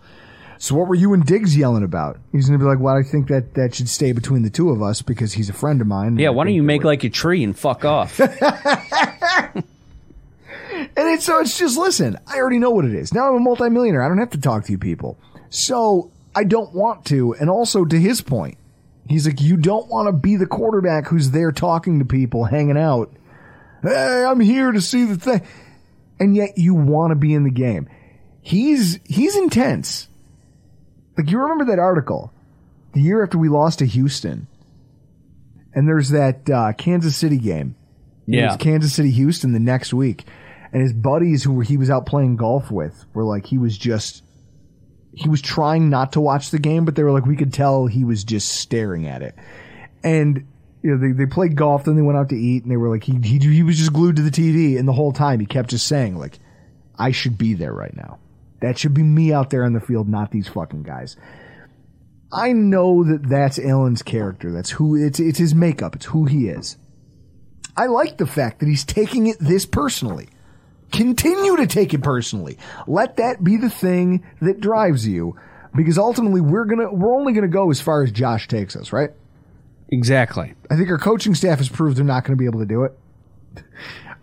so 0.58 0.74
what 0.74 0.88
were 0.88 0.96
you 0.96 1.14
and 1.14 1.24
Diggs 1.24 1.56
yelling 1.56 1.84
about?" 1.84 2.18
He's 2.32 2.48
going 2.48 2.58
to 2.58 2.64
be 2.66 2.68
like, 2.68 2.80
"Well, 2.80 2.96
I 2.96 3.04
think 3.04 3.28
that 3.28 3.54
that 3.54 3.76
should 3.76 3.90
stay 3.90 4.12
between 4.12 4.42
the 4.42 4.50
two 4.50 4.72
of 4.72 4.82
us 4.82 5.04
because 5.04 5.34
he's 5.34 5.50
a 5.50 5.54
friend 5.54 5.82
of 5.82 5.88
mine." 5.88 6.18
yeah, 6.18 6.30
why 6.30 6.46
don't 6.46 6.54
you 6.56 6.64
make 6.64 6.80
we're-" 6.82 6.88
like 6.94 7.04
a 7.04 7.10
tree 7.10 7.44
and 7.44 7.56
fuck 7.56 7.86
off? 7.86 8.20
And 10.96 11.10
it's 11.10 11.26
so 11.26 11.40
it's 11.40 11.58
just 11.58 11.78
listen. 11.78 12.18
I 12.28 12.38
already 12.38 12.60
know 12.60 12.72
what 12.72 12.86
it 12.86 12.94
is. 12.94 13.14
Now 13.14 13.30
I'm 13.30 13.36
a 13.36 13.40
multimillionaire. 13.40 14.02
I 14.04 14.08
don't 14.08 14.18
have 14.18 14.32
to 14.32 14.40
talk 14.42 14.66
to 14.66 14.72
you 14.72 14.78
people. 14.78 15.18
So 15.54 16.12
I 16.36 16.46
don't 16.46 16.74
want 16.74 17.06
to. 17.06 17.36
And 17.36 17.48
also 17.48 17.86
to 17.86 18.00
his 18.00 18.22
point, 18.22 18.58
he's 19.08 19.28
like, 19.28 19.40
you 19.40 19.56
don't 19.56 19.88
want 19.88 20.08
to 20.08 20.12
be 20.12 20.36
the 20.36 20.48
quarterback 20.48 21.08
who's 21.08 21.30
there 21.30 21.52
talking 21.52 22.00
to 22.00 22.06
people, 22.06 22.44
hanging 22.44 22.78
out. 22.78 23.14
Hey, 23.84 24.26
I'm 24.26 24.40
here 24.40 24.72
to 24.72 24.82
see 24.82 25.04
the 25.04 25.16
thing, 25.16 25.46
and 26.20 26.36
yet 26.36 26.58
you 26.58 26.74
want 26.74 27.12
to 27.12 27.16
be 27.16 27.36
in 27.36 27.44
the 27.44 27.52
game. 27.52 27.88
He's 28.42 29.00
he's 29.06 29.36
intense. 29.36 30.08
Like 31.16 31.30
you 31.30 31.40
remember 31.40 31.66
that 31.66 31.80
article, 31.80 32.34
the 32.94 33.02
year 33.02 33.24
after 33.24 33.38
we 33.38 33.48
lost 33.48 33.80
to 33.80 33.86
Houston, 33.86 34.48
and 35.76 35.88
there's 35.88 36.10
that 36.10 36.50
uh, 36.50 36.74
Kansas 36.74 37.16
City 37.16 37.38
game. 37.38 37.76
It 38.28 38.36
yeah, 38.36 38.48
was 38.48 38.58
Kansas 38.58 38.94
City, 38.94 39.12
Houston 39.12 39.52
the 39.52 39.60
next 39.60 39.94
week. 39.94 40.26
And 40.72 40.82
his 40.82 40.94
buddies 40.94 41.44
who 41.44 41.54
were, 41.54 41.64
he 41.64 41.78
was 41.78 41.92
out 41.92 42.08
playing 42.08 42.38
golf 42.38 42.72
with 42.72 43.06
were 43.14 43.24
like, 43.26 43.46
he 43.46 43.60
was 43.60 43.78
just, 43.78 44.24
he 45.16 45.30
was 45.30 45.42
trying 45.42 45.90
not 45.90 46.14
to 46.14 46.22
watch 46.22 46.50
the 46.50 46.60
game, 46.60 46.86
but 46.86 46.96
they 46.96 47.04
were 47.04 47.12
like, 47.12 47.26
we 47.26 47.36
could 47.36 47.54
tell 47.54 47.86
he 47.86 48.04
was 48.04 48.24
just 48.24 48.50
staring 48.50 49.08
at 49.08 49.22
it. 49.22 49.36
And, 50.04 50.48
you 50.82 50.92
know, 50.92 50.98
they, 50.98 51.14
they 51.14 51.26
played 51.26 51.56
golf, 51.56 51.86
then 51.86 51.96
they 51.96 52.02
went 52.02 52.18
out 52.18 52.30
to 52.30 52.36
eat 52.36 52.64
and 52.64 52.72
they 52.72 52.78
were 52.78 52.90
like, 52.90 53.04
he, 53.04 53.20
he, 53.24 53.38
he 53.38 53.64
was 53.64 53.78
just 53.78 53.94
glued 53.94 54.16
to 54.16 54.22
the 54.22 54.32
TV. 54.32 54.78
And 54.78 54.88
the 54.88 54.94
whole 54.94 55.14
time 55.14 55.40
he 55.40 55.46
kept 55.46 55.70
just 55.70 55.88
saying 55.88 56.18
like, 56.18 56.40
I 56.98 57.12
should 57.12 57.38
be 57.38 57.54
there 57.54 57.74
right 57.74 57.96
now. 57.96 58.20
That 58.62 58.78
should 58.78 58.94
be 58.94 59.04
me 59.04 59.34
out 59.34 59.50
there 59.50 59.66
on 59.66 59.74
the 59.74 59.82
field, 59.82 60.08
not 60.08 60.32
these 60.32 60.48
fucking 60.48 60.84
guys. 60.84 61.16
I 62.32 62.54
know 62.54 63.04
that 63.04 63.28
that's 63.30 63.60
Allen's 63.60 64.02
character. 64.02 64.52
That's 64.52 64.72
who 64.72 64.96
it's, 64.96 65.20
it's 65.20 65.38
his 65.38 65.54
makeup. 65.54 65.96
It's 65.96 66.06
who 66.06 66.26
he 66.26 66.48
is. 66.48 66.78
I 67.78 67.86
like 67.86 68.18
the 68.18 68.26
fact 68.26 68.60
that 68.60 68.68
he's 68.68 68.84
taking 68.84 69.28
it 69.28 69.38
this 69.40 69.66
personally. 69.66 70.30
Continue 70.94 71.58
to 71.58 71.68
take 71.68 71.94
it 71.94 72.02
personally. 72.04 72.58
Let 72.88 73.18
that 73.18 73.44
be 73.44 73.58
the 73.58 73.70
thing 73.70 74.24
that 74.42 74.62
drives 74.62 75.08
you 75.08 75.36
because 75.76 75.98
ultimately 75.98 76.40
we're 76.40 76.66
going 76.66 76.80
to 76.80 76.94
we're 76.94 77.16
only 77.16 77.34
going 77.34 77.44
to 77.44 77.54
go 77.54 77.72
as 77.72 77.82
far 77.82 78.04
as 78.04 78.12
Josh 78.12 78.48
takes 78.48 78.76
us, 78.76 78.94
right? 78.94 79.12
exactly. 79.90 80.54
I 80.72 80.76
think 80.76 80.90
our 80.90 80.98
coaching 80.98 81.36
staff 81.36 81.60
has 81.60 81.70
proved 81.70 81.98
they're 81.98 82.06
not 82.06 82.24
going 82.24 82.36
to 82.36 82.42
be 82.42 82.46
able 82.46 82.60
to 82.60 82.66
do 82.66 82.84
it. 82.84 82.98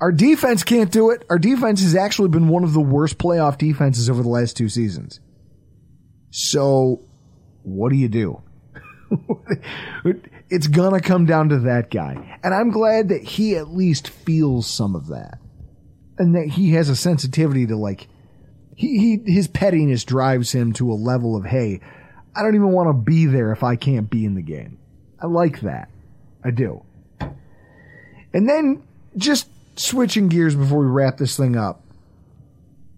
Our 0.00 0.12
defense 0.12 0.64
can't 0.64 0.90
do 0.90 1.10
it. 1.10 1.24
Our 1.28 1.38
defense 1.38 1.82
has 1.82 1.94
actually 1.94 2.30
been 2.30 2.48
one 2.48 2.64
of 2.64 2.72
the 2.72 2.80
worst 2.80 3.18
playoff 3.18 3.58
defenses 3.58 4.08
over 4.08 4.22
the 4.22 4.28
last 4.28 4.56
two 4.56 4.68
seasons. 4.68 5.20
So, 6.30 7.02
what 7.62 7.90
do 7.90 7.96
you 7.96 8.08
do? 8.08 8.42
it's 10.50 10.68
gonna 10.68 11.00
come 11.00 11.26
down 11.26 11.50
to 11.50 11.58
that 11.60 11.90
guy. 11.90 12.38
And 12.42 12.54
I'm 12.54 12.70
glad 12.70 13.08
that 13.10 13.22
he 13.22 13.56
at 13.56 13.68
least 13.68 14.08
feels 14.08 14.66
some 14.66 14.94
of 14.96 15.08
that. 15.08 15.39
And 16.20 16.34
that 16.34 16.48
he 16.48 16.72
has 16.72 16.90
a 16.90 16.96
sensitivity 16.96 17.66
to 17.66 17.76
like, 17.76 18.06
he, 18.76 19.18
he 19.24 19.32
his 19.32 19.48
pettiness 19.48 20.04
drives 20.04 20.52
him 20.52 20.72
to 20.74 20.92
a 20.92 20.94
level 20.94 21.34
of, 21.34 21.46
hey, 21.46 21.80
I 22.34 22.42
don't 22.42 22.54
even 22.54 22.72
want 22.72 22.88
to 22.90 22.92
be 22.92 23.24
there 23.24 23.52
if 23.52 23.62
I 23.62 23.76
can't 23.76 24.10
be 24.10 24.24
in 24.26 24.34
the 24.34 24.42
game. 24.42 24.78
I 25.18 25.26
like 25.26 25.60
that. 25.60 25.88
I 26.44 26.50
do. 26.50 26.84
And 28.32 28.48
then 28.48 28.82
just 29.16 29.48
switching 29.76 30.28
gears 30.28 30.54
before 30.54 30.80
we 30.80 30.86
wrap 30.86 31.16
this 31.16 31.36
thing 31.36 31.56
up. 31.56 31.82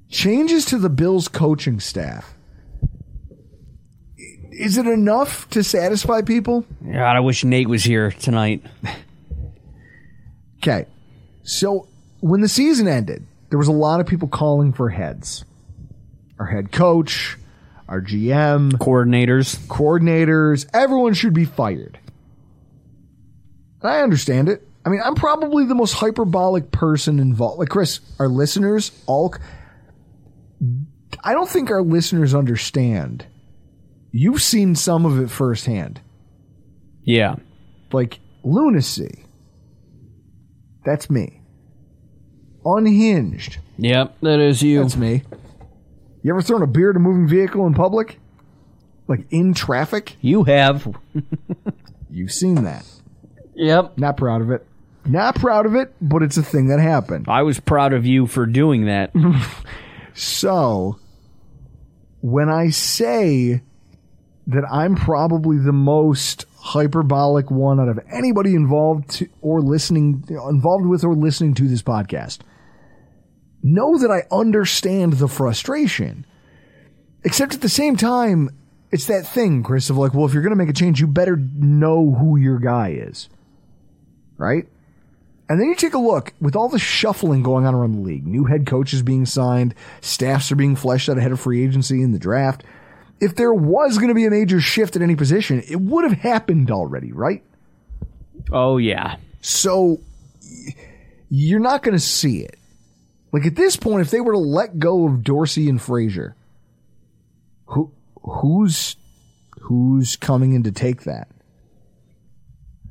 Changes 0.09 0.65
to 0.67 0.79
the 0.79 0.91
Bills 0.91 1.29
coaching 1.29 1.81
staff. 1.81 2.35
Is 4.51 4.77
it 4.77 4.87
enough 4.87 5.49
to 5.51 5.65
satisfy 5.65 6.23
people? 6.23 6.67
God, 6.85 7.17
I 7.17 7.21
wish 7.21 7.45
Nate 7.45 7.69
was 7.69 7.85
here 7.85 8.11
tonight. 8.11 8.65
Okay. 10.63 10.87
So 11.43 11.89
when 12.23 12.41
the 12.41 12.49
season 12.49 12.87
ended, 12.87 13.27
there 13.51 13.59
was 13.59 13.67
a 13.69 13.73
lot 13.73 14.01
of 14.01 14.07
people 14.07 14.29
calling 14.29 14.73
for 14.73 14.89
heads. 14.89 15.45
Our 16.39 16.47
head 16.47 16.71
coach, 16.71 17.37
our 17.89 18.01
GM, 18.01 18.73
Coordinators. 18.75 19.59
coordinators, 19.67 20.67
everyone 20.73 21.15
should 21.15 21.35
be 21.35 21.45
fired. 21.45 21.99
And 23.83 23.91
I 23.91 24.03
understand 24.03 24.49
it. 24.49 24.67
I 24.85 24.89
mean, 24.89 25.01
I'm 25.05 25.17
probably 25.17 25.65
the 25.65 25.75
most 25.75 25.95
hyperbolic 25.95 26.71
person 26.71 27.19
involved. 27.19 27.59
Like 27.59 27.69
Chris, 27.69 27.99
our 28.21 28.29
listeners 28.29 28.93
all 29.07 29.35
I 31.25 31.33
don't 31.33 31.49
think 31.49 31.71
our 31.71 31.83
listeners 31.83 32.37
understand. 32.37 33.27
You've 34.13 34.43
seen 34.43 34.77
some 34.77 35.07
of 35.07 35.21
it 35.21 35.29
firsthand. 35.29 36.01
Yeah. 37.03 37.35
Like 37.93 38.21
lunacy. 38.45 39.25
That's 40.85 41.11
me. 41.11 41.42
Unhinged. 42.65 43.59
Yep, 43.79 44.17
that 44.23 44.41
is 44.41 44.63
you. 44.63 44.83
That's 44.83 44.97
me. 44.97 45.23
You 46.23 46.33
ever 46.33 46.43
thrown 46.43 46.63
a 46.63 46.67
beer 46.67 46.91
at 46.91 46.97
a 46.97 47.01
moving 47.01 47.27
vehicle 47.27 47.67
in 47.67 47.75
public? 47.75 48.19
Like 49.09 49.27
in 49.31 49.55
traffic? 49.55 50.17
You 50.21 50.45
have. 50.45 50.97
You've 52.11 52.33
seen 52.33 52.63
that. 52.65 52.87
Yep. 53.55 53.99
Not 53.99 54.17
proud 54.17 54.41
of 54.41 54.51
it. 54.51 54.67
Not 55.05 55.35
proud 55.35 55.67
of 55.67 55.75
it, 55.75 55.93
but 56.01 56.23
it's 56.23 56.37
a 56.37 56.43
thing 56.43 56.69
that 56.69 56.79
happened. 56.79 57.27
I 57.29 57.43
was 57.43 57.59
proud 57.59 57.93
of 57.93 58.07
you 58.07 58.27
for 58.27 58.47
doing 58.47 58.87
that. 58.87 59.13
So, 60.15 60.99
when 62.21 62.49
I 62.51 62.69
say 62.69 63.63
that 64.47 64.65
I'm 64.71 64.95
probably 64.95 65.59
the 65.59 65.73
most 65.73 66.45
hyperbolic 66.59 67.51
one 67.51 67.81
out 67.81 67.89
of 67.89 67.99
anybody 68.13 68.55
involved 68.55 69.09
to, 69.11 69.29
or 69.41 69.61
listening, 69.61 70.25
involved 70.29 70.87
with 70.87 71.03
or 71.03 71.15
listening 71.15 71.55
to 71.55 71.67
this 71.67 71.83
podcast, 71.83 72.41
know 73.63 73.99
that 73.99 74.11
I 74.11 74.25
understand 74.35 75.15
the 75.15 75.29
frustration. 75.29 76.27
Except 77.25 77.55
at 77.55 77.61
the 77.61 77.69
same 77.69 77.97
time, 77.97 78.51
it's 78.91 79.07
that 79.07 79.27
thing, 79.27 79.63
Chris, 79.63 79.91
of 79.91 79.97
like, 79.97 80.15
well, 80.15 80.27
if 80.27 80.35
you're 80.35 80.43
going 80.43 80.51
to 80.51 80.57
make 80.57 80.69
a 80.69 80.73
change, 80.73 81.01
you 81.01 81.07
better 81.07 81.37
know 81.37 82.13
who 82.13 82.37
your 82.37 82.59
guy 82.59 82.91
is. 82.91 83.29
Right? 84.37 84.67
And 85.49 85.61
then 85.61 85.69
you 85.69 85.75
take 85.75 85.95
a 85.95 85.99
look 85.99 86.33
with 86.41 86.57
all 86.57 86.69
the 86.69 86.79
shuffling 86.79 87.43
going 87.43 87.67
on 87.67 87.75
around 87.75 87.93
the 87.93 88.01
league. 88.01 88.27
New 88.27 88.45
head 88.45 88.67
coaches 88.67 89.03
being 89.03 89.27
signed, 89.27 89.75
staffs 90.01 90.51
are 90.51 90.57
being 90.57 90.77
fleshed 90.77 91.09
out 91.09 91.19
ahead 91.19 91.33
of 91.33 91.41
free 91.41 91.63
agency 91.65 92.03
in 92.03 92.13
the 92.13 92.19
draft. 92.19 92.65
If 93.21 93.37
there 93.37 93.53
was 93.53 93.99
going 93.99 94.09
to 94.09 94.15
be 94.15 94.25
a 94.25 94.31
major 94.31 94.61
shift 94.61 94.97
at 94.97 95.03
any 95.03 95.15
position, 95.15 95.63
it 95.69 95.81
would 95.81 96.05
have 96.05 96.19
happened 96.19 96.71
already, 96.71 97.13
right? 97.13 97.45
Oh, 98.51 98.79
yeah. 98.79 99.17
So 99.43 100.01
you're 101.29 101.61
not 101.61 101.83
going 101.83 101.95
to 101.95 102.01
see 102.01 102.41
it. 102.41 102.59
Like 103.33 103.47
at 103.47 103.57
this 103.57 103.77
point, 103.77 104.03
if 104.03 104.11
they 104.11 104.21
were 104.21 104.33
to 104.33 104.39
let 104.39 104.79
go 104.79 105.07
of 105.07 105.25
Dorsey 105.25 105.69
and 105.69 105.81
Frazier, 105.81 106.37
who 107.67 107.93
who's 108.23 108.97
who's 109.61 110.17
coming 110.17 110.53
in 110.53 110.65
to 110.65 110.73
take 110.73 111.05
that? 111.05 111.29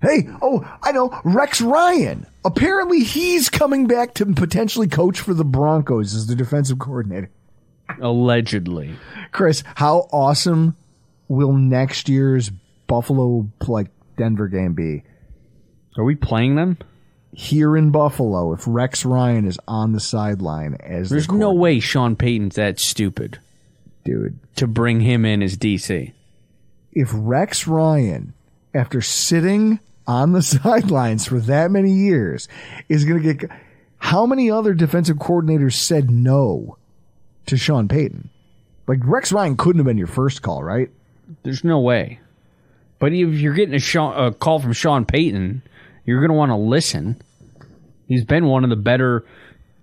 Hey, 0.01 0.27
oh, 0.41 0.67
I 0.81 0.91
know, 0.93 1.15
Rex 1.23 1.61
Ryan. 1.61 2.25
Apparently 2.43 3.03
he's 3.03 3.49
coming 3.49 3.85
back 3.85 4.15
to 4.15 4.25
potentially 4.25 4.87
coach 4.87 5.19
for 5.19 5.35
the 5.35 5.45
Broncos 5.45 6.15
as 6.15 6.25
the 6.25 6.35
defensive 6.35 6.79
coordinator. 6.79 7.29
Allegedly. 8.01 8.95
Chris, 9.31 9.63
how 9.75 10.09
awesome 10.11 10.75
will 11.27 11.53
next 11.53 12.09
year's 12.09 12.49
Buffalo 12.87 13.47
like 13.67 13.89
Denver 14.17 14.47
game 14.47 14.73
be? 14.73 15.03
Are 15.97 16.03
we 16.03 16.15
playing 16.15 16.55
them? 16.55 16.77
Here 17.33 17.77
in 17.77 17.91
Buffalo, 17.91 18.51
if 18.53 18.63
Rex 18.67 19.05
Ryan 19.05 19.47
is 19.47 19.57
on 19.67 19.93
the 19.93 19.99
sideline 20.01 20.75
as 20.81 21.09
the 21.09 21.15
There's 21.15 21.31
no 21.31 21.53
way 21.53 21.79
Sean 21.79 22.15
Payton's 22.15 22.55
that 22.55 22.79
stupid 22.79 23.39
dude. 24.03 24.37
to 24.57 24.67
bring 24.67 24.99
him 24.99 25.23
in 25.25 25.41
as 25.41 25.57
DC. 25.57 26.11
if 26.91 27.09
Rex 27.13 27.67
Ryan, 27.67 28.33
after 28.73 29.01
sitting 29.01 29.79
on 30.05 30.33
the 30.33 30.41
sidelines 30.41 31.25
for 31.25 31.39
that 31.39 31.71
many 31.71 31.91
years, 31.93 32.47
is 32.89 33.05
going 33.05 33.21
to 33.23 33.33
get. 33.33 33.49
How 33.97 34.25
many 34.25 34.49
other 34.51 34.73
defensive 34.73 35.17
coordinators 35.17 35.73
said 35.73 36.09
no 36.09 36.77
to 37.45 37.55
Sean 37.55 37.87
Payton? 37.87 38.29
Like, 38.87 38.99
Rex 39.03 39.31
Ryan 39.31 39.55
couldn't 39.55 39.79
have 39.79 39.85
been 39.85 39.97
your 39.97 40.07
first 40.07 40.41
call, 40.41 40.63
right? 40.63 40.89
There's 41.43 41.63
no 41.63 41.79
way. 41.79 42.19
But 42.99 43.13
if 43.13 43.39
you're 43.39 43.53
getting 43.53 43.75
a, 43.75 43.79
Sean, 43.79 44.27
a 44.27 44.33
call 44.33 44.59
from 44.59 44.73
Sean 44.73 45.05
Payton, 45.05 45.61
you're 46.05 46.19
going 46.19 46.29
to 46.29 46.35
want 46.35 46.51
to 46.51 46.55
listen. 46.55 47.21
He's 48.07 48.25
been 48.25 48.45
one 48.45 48.63
of 48.63 48.69
the 48.69 48.75
better, 48.75 49.25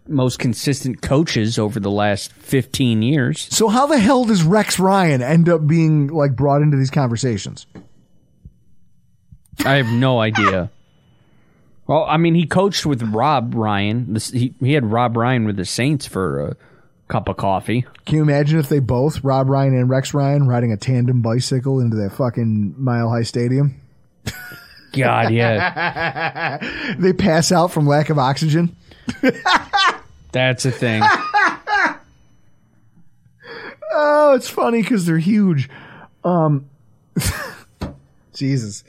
most 0.07 0.39
consistent 0.39 1.01
coaches 1.01 1.59
over 1.59 1.81
the 1.81 1.91
last 1.91 2.33
15 2.33 3.03
years. 3.03 3.49
So, 3.55 3.69
how 3.69 3.87
the 3.87 3.99
hell 3.99 4.25
does 4.25 4.43
Rex 4.43 4.79
Ryan 4.79 5.23
end 5.23 5.49
up 5.49 5.67
being, 5.67 6.09
like, 6.09 6.37
brought 6.37 6.63
into 6.63 6.77
these 6.77 6.91
conversations? 6.91 7.67
I 9.65 9.75
have 9.75 9.87
no 9.87 10.21
idea. 10.21 10.71
Well, 11.87 12.05
I 12.07 12.19
mean, 12.19 12.35
he 12.35 12.47
coached 12.47 12.85
with 12.85 13.03
Rob 13.03 13.55
Ryan. 13.55 14.13
This, 14.13 14.31
he, 14.31 14.55
he 14.61 14.75
had 14.75 14.85
Rob 14.85 15.17
Ryan 15.17 15.47
with 15.47 15.57
the 15.57 15.65
Saints 15.65 16.07
for 16.07 16.41
a 16.41 16.57
cup 17.09 17.29
of 17.29 17.39
coffee. 17.39 17.87
Can 18.05 18.17
you 18.17 18.23
imagine 18.23 18.59
if 18.59 18.69
they 18.69 18.79
both, 18.79 19.25
Rob 19.25 19.49
Ryan 19.49 19.75
and 19.75 19.89
Rex 19.89 20.13
Ryan, 20.13 20.47
riding 20.47 20.71
a 20.71 20.77
tandem 20.77 21.23
bicycle 21.23 21.81
into 21.81 21.97
that 21.97 22.13
fucking 22.13 22.75
Mile 22.77 23.09
High 23.09 23.23
Stadium? 23.23 23.81
God, 24.93 25.33
yeah, 25.33 26.59
They 26.99 27.13
pass 27.13 27.53
out 27.53 27.73
from 27.73 27.87
lack 27.87 28.11
of 28.11 28.19
oxygen. 28.19 28.77
that's 30.33 30.65
a 30.65 30.71
thing. 30.71 31.03
Oh, 33.91 34.35
it's 34.35 34.49
funny 34.51 34.83
because 34.83 35.07
they're 35.07 35.19
huge. 35.19 35.69
Um, 36.23 36.69
Jesus. 38.35 38.85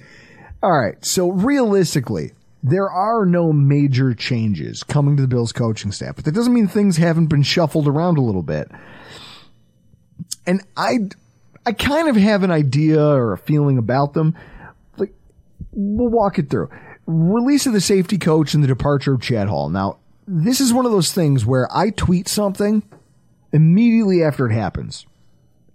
All 0.61 0.77
right. 0.77 1.03
So 1.03 1.29
realistically, 1.29 2.33
there 2.61 2.89
are 2.89 3.25
no 3.25 3.53
major 3.53 4.13
changes 4.13 4.83
coming 4.83 5.15
to 5.15 5.21
the 5.21 5.27
Bills 5.27 5.51
coaching 5.51 5.91
staff, 5.91 6.15
but 6.15 6.25
that 6.25 6.33
doesn't 6.33 6.53
mean 6.53 6.67
things 6.67 6.97
haven't 6.97 7.27
been 7.27 7.43
shuffled 7.43 7.87
around 7.87 8.17
a 8.17 8.21
little 8.21 8.43
bit. 8.43 8.69
And 10.45 10.61
I, 10.75 10.99
I 11.65 11.71
kind 11.71 12.09
of 12.09 12.15
have 12.15 12.43
an 12.43 12.51
idea 12.51 13.01
or 13.01 13.33
a 13.33 13.37
feeling 13.37 13.77
about 13.77 14.13
them. 14.13 14.35
We'll 15.71 16.09
walk 16.09 16.39
it 16.39 16.49
through. 16.49 16.69
Release 17.05 17.65
of 17.65 17.73
the 17.73 17.81
safety 17.81 18.17
coach 18.17 18.53
and 18.53 18.63
the 18.63 18.67
departure 18.67 19.13
of 19.13 19.21
Chad 19.21 19.47
Hall. 19.47 19.69
Now, 19.69 19.99
this 20.27 20.61
is 20.61 20.73
one 20.73 20.85
of 20.85 20.91
those 20.91 21.11
things 21.11 21.45
where 21.45 21.67
I 21.75 21.89
tweet 21.89 22.27
something 22.27 22.83
immediately 23.51 24.23
after 24.23 24.47
it 24.47 24.53
happens. 24.53 25.05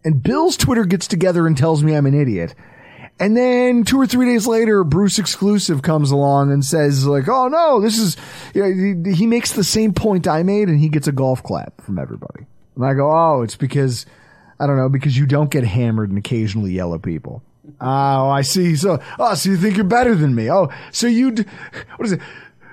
And 0.04 0.22
Bill's 0.22 0.56
Twitter 0.56 0.84
gets 0.84 1.08
together 1.08 1.46
and 1.46 1.56
tells 1.56 1.82
me 1.82 1.94
I'm 1.94 2.06
an 2.06 2.20
idiot. 2.20 2.54
And 3.18 3.36
then 3.36 3.84
two 3.84 4.00
or 4.00 4.06
three 4.06 4.26
days 4.26 4.46
later, 4.46 4.82
Bruce 4.82 5.18
Exclusive 5.18 5.82
comes 5.82 6.10
along 6.10 6.52
and 6.52 6.64
says, 6.64 7.06
like, 7.06 7.28
oh 7.28 7.48
no, 7.48 7.80
this 7.80 7.98
is, 7.98 8.16
you 8.54 8.62
know, 8.62 9.12
he 9.12 9.26
makes 9.26 9.52
the 9.52 9.64
same 9.64 9.92
point 9.92 10.26
I 10.26 10.42
made 10.42 10.68
and 10.68 10.80
he 10.80 10.88
gets 10.88 11.06
a 11.06 11.12
golf 11.12 11.42
clap 11.42 11.80
from 11.80 11.98
everybody. 11.98 12.46
And 12.74 12.84
I 12.84 12.94
go, 12.94 13.10
oh, 13.10 13.42
it's 13.42 13.56
because, 13.56 14.04
I 14.58 14.66
don't 14.66 14.76
know, 14.76 14.88
because 14.88 15.16
you 15.16 15.26
don't 15.26 15.50
get 15.50 15.64
hammered 15.64 16.10
and 16.10 16.18
occasionally 16.18 16.72
yell 16.72 16.94
at 16.94 17.02
people. 17.02 17.42
Ah, 17.80 18.22
oh, 18.22 18.30
I 18.30 18.42
see. 18.42 18.76
So, 18.76 19.00
oh, 19.18 19.34
so 19.34 19.50
you 19.50 19.56
think 19.56 19.76
you're 19.76 19.84
better 19.84 20.14
than 20.14 20.34
me. 20.34 20.50
Oh, 20.50 20.70
so 20.92 21.06
you, 21.06 21.30
d- 21.32 21.44
what 21.96 22.06
is 22.06 22.12
it? 22.12 22.20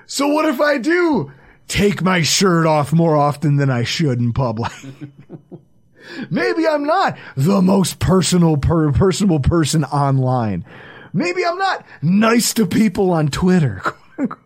So 0.06 0.28
what 0.28 0.44
if 0.46 0.60
I 0.60 0.78
do 0.78 1.32
take 1.68 2.02
my 2.02 2.22
shirt 2.22 2.66
off 2.66 2.92
more 2.92 3.16
often 3.16 3.56
than 3.56 3.70
I 3.70 3.84
should 3.84 4.18
in 4.20 4.32
public? 4.32 4.72
Maybe 6.30 6.66
I'm 6.66 6.84
not 6.84 7.16
the 7.36 7.62
most 7.62 7.98
personal, 7.98 8.56
per- 8.56 8.92
personable 8.92 9.40
person 9.40 9.84
online. 9.84 10.64
Maybe 11.12 11.44
I'm 11.44 11.58
not 11.58 11.86
nice 12.02 12.54
to 12.54 12.66
people 12.66 13.10
on 13.12 13.28
Twitter. 13.28 13.82
the 14.18 14.36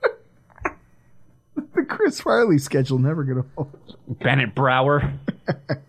Chris 1.89 2.25
Riley 2.27 2.59
schedule 2.59 2.99
never 2.99 3.25
gonna 3.25 3.45
hold. 3.57 3.73
Bennett 4.21 4.55
Brower. 4.55 5.13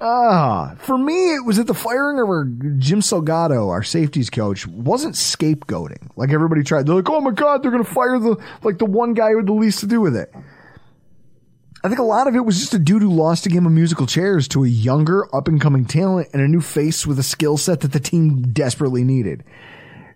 Ah, 0.00 0.76
for 0.78 0.96
me, 0.96 1.34
it 1.34 1.44
was 1.44 1.56
that 1.56 1.66
the 1.66 1.74
firing 1.74 2.18
of 2.20 2.28
our 2.28 2.44
Jim 2.44 3.00
Salgado, 3.00 3.68
our 3.70 3.82
safeties 3.82 4.30
coach, 4.30 4.66
wasn't 4.66 5.14
scapegoating. 5.14 6.10
Like 6.16 6.30
everybody 6.30 6.62
tried. 6.62 6.86
They're 6.86 6.94
like, 6.94 7.10
oh 7.10 7.20
my 7.20 7.32
god, 7.32 7.62
they're 7.62 7.70
gonna 7.70 7.84
fire 7.84 8.18
the 8.18 8.36
like 8.62 8.78
the 8.78 8.84
one 8.84 9.14
guy 9.14 9.34
with 9.34 9.46
the 9.46 9.52
least 9.52 9.80
to 9.80 9.86
do 9.86 10.00
with 10.00 10.16
it. 10.16 10.32
I 11.82 11.88
think 11.88 12.00
a 12.00 12.04
lot 12.04 12.26
of 12.26 12.34
it 12.34 12.44
was 12.44 12.58
just 12.58 12.74
a 12.74 12.78
dude 12.78 13.02
who 13.02 13.10
lost 13.10 13.46
a 13.46 13.48
game 13.48 13.64
of 13.64 13.72
musical 13.72 14.06
chairs 14.06 14.48
to 14.48 14.64
a 14.64 14.68
younger, 14.68 15.32
up 15.34 15.46
and 15.46 15.60
coming 15.60 15.84
talent 15.84 16.28
and 16.32 16.42
a 16.42 16.48
new 16.48 16.60
face 16.60 17.06
with 17.06 17.18
a 17.20 17.22
skill 17.22 17.56
set 17.56 17.80
that 17.80 17.92
the 17.92 18.00
team 18.00 18.52
desperately 18.52 19.04
needed. 19.04 19.44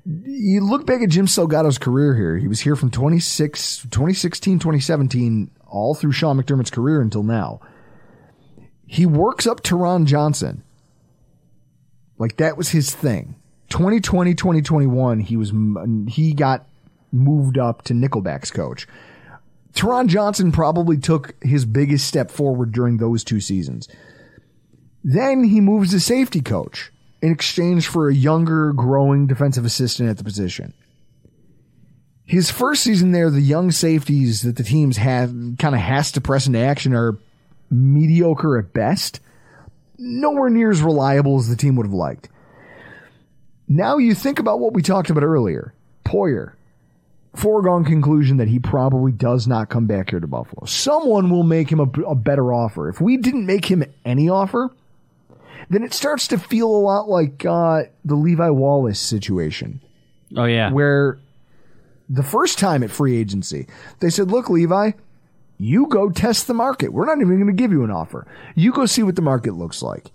You 0.05 0.65
look 0.67 0.87
back 0.87 1.03
at 1.03 1.11
Jim 1.11 1.27
Salgado's 1.27 1.79
career 1.79 2.17
here. 2.17 2.37
He 2.37 2.49
was 2.49 2.59
here 2.59 2.75
from 2.75 2.91
26, 2.91 3.83
2016, 3.83 4.59
2017, 4.59 5.51
all 5.69 5.95
through 5.95 6.11
Sean 6.11 6.43
McDermott's 6.43 6.73
career 6.73 7.01
until 7.01 7.23
now. 7.23 7.61
He 8.93 9.07
works 9.07 9.47
up 9.47 9.63
Taron 9.63 10.05
Johnson. 10.05 10.63
Like 12.19 12.37
that 12.37 12.59
was 12.59 12.69
his 12.69 12.95
thing. 12.95 13.37
2020, 13.71 14.35
2021, 14.35 15.21
he 15.21 15.35
was, 15.39 15.51
he 16.09 16.35
got 16.35 16.69
moved 17.11 17.57
up 17.57 17.81
to 17.85 17.95
Nickelback's 17.95 18.51
coach. 18.51 18.87
Taron 19.73 20.09
Johnson 20.09 20.53
probably 20.53 20.99
took 20.99 21.43
his 21.43 21.65
biggest 21.65 22.07
step 22.07 22.31
forward 22.31 22.73
during 22.73 22.99
those 22.99 23.25
two 23.25 23.41
seasons. 23.41 23.89
Then 25.03 25.45
he 25.45 25.63
moves 25.63 25.93
to 25.93 25.99
safety 25.99 26.43
coach 26.43 26.93
in 27.23 27.33
exchange 27.33 27.89
for 27.89 28.11
a 28.11 28.15
younger, 28.15 28.75
growing 28.75 29.27
defensive 29.27 29.65
assistant 29.65 30.11
at 30.11 30.19
the 30.19 30.25
position. 30.25 30.75
His 32.27 32.51
first 32.51 32.83
season 32.83 33.13
there, 33.13 33.31
the 33.31 33.41
young 33.41 33.71
safeties 33.71 34.43
that 34.43 34.57
the 34.57 34.63
teams 34.63 34.99
have 34.99 35.31
kind 35.59 35.75
of 35.75 35.81
has 35.81 36.13
to 36.13 36.21
press 36.21 36.47
into 36.47 36.59
action 36.59 36.93
are 36.93 37.17
mediocre 37.73 38.59
at 38.59 38.73
best, 38.73 39.21
nowhere 39.99 40.51
near 40.51 40.71
as 40.71 40.83
reliable 40.83 41.39
as 41.39 41.49
the 41.49 41.57
team 41.57 41.77
would 41.77 41.87
have 41.87 41.95
liked. 41.95 42.29
Now 43.69 43.99
you 43.99 44.15
think 44.15 44.39
about 44.39 44.61
what 44.61 44.75
we 44.75 44.83
talked 44.83 45.11
about 45.11 45.23
earlier. 45.23 45.75
Poyer, 46.05 46.55
foregone 47.35 47.85
conclusion 47.85 48.37
that 48.37 48.49
he 48.49 48.59
probably 48.59 49.13
does 49.13 49.47
not 49.47 49.71
come 49.71 49.87
back 49.87 50.11
here 50.11 50.21
to 50.21 50.27
Buffalo. 50.27 50.67
Someone 50.67 51.31
will 51.31 51.45
make 51.45 51.71
him 51.71 51.81
a, 51.81 51.89
a, 52.03 52.15
better 52.15 52.53
offer. 52.53 52.89
If 52.89 53.01
we 53.01 53.17
didn't 53.17 53.47
make 53.47 53.65
him 53.65 53.85
any 54.05 54.29
offer, 54.29 54.71
then 55.71 55.83
it 55.83 55.95
starts 55.95 56.29
to 56.29 56.39
feel 56.39 56.69
a 56.69 56.83
lot 56.83 57.09
like 57.09 57.47
uh, 57.47 57.85
the 58.05 58.15
Levi 58.15 58.51
Wallace 58.51 59.01
situation. 59.01 59.81
Oh 60.37 60.45
yeah, 60.45 60.71
where 60.71 61.19
the 62.09 62.23
first 62.23 62.59
time 62.59 62.83
at 62.83 62.91
free 62.91 63.17
agency 63.17 63.67
they 64.01 64.11
said, 64.11 64.31
"Look, 64.31 64.51
Levi, 64.51 64.93
you 65.63 65.87
go 65.89 66.11
test 66.11 66.47
the 66.47 66.55
market. 66.55 66.93
We're 66.93 67.07
not 67.07 67.21
even 67.21 67.37
going 67.37 67.55
to 67.55 67.63
give 67.63 67.73
you 67.73 67.85
an 67.85 67.91
offer. 67.91 68.27
You 68.55 68.73
go 68.73 68.87
see 68.87 69.03
what 69.03 69.17
the 69.17 69.23
market 69.23 69.55
looks 69.55 69.83
like. 69.83 70.11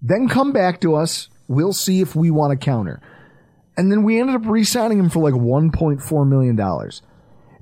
Then 0.00 0.28
come 0.28 0.52
back 0.52 0.80
to 0.82 0.94
us. 0.94 1.28
We'll 1.48 1.72
see 1.72 2.00
if 2.00 2.14
we 2.14 2.30
want 2.30 2.58
to 2.58 2.64
counter." 2.64 3.00
And 3.78 3.92
then 3.92 4.02
we 4.02 4.18
ended 4.18 4.34
up 4.34 4.42
re-signing 4.44 4.98
him 4.98 5.08
for 5.08 5.22
like 5.22 5.40
$1.4 5.40 6.28
million. 6.28 6.90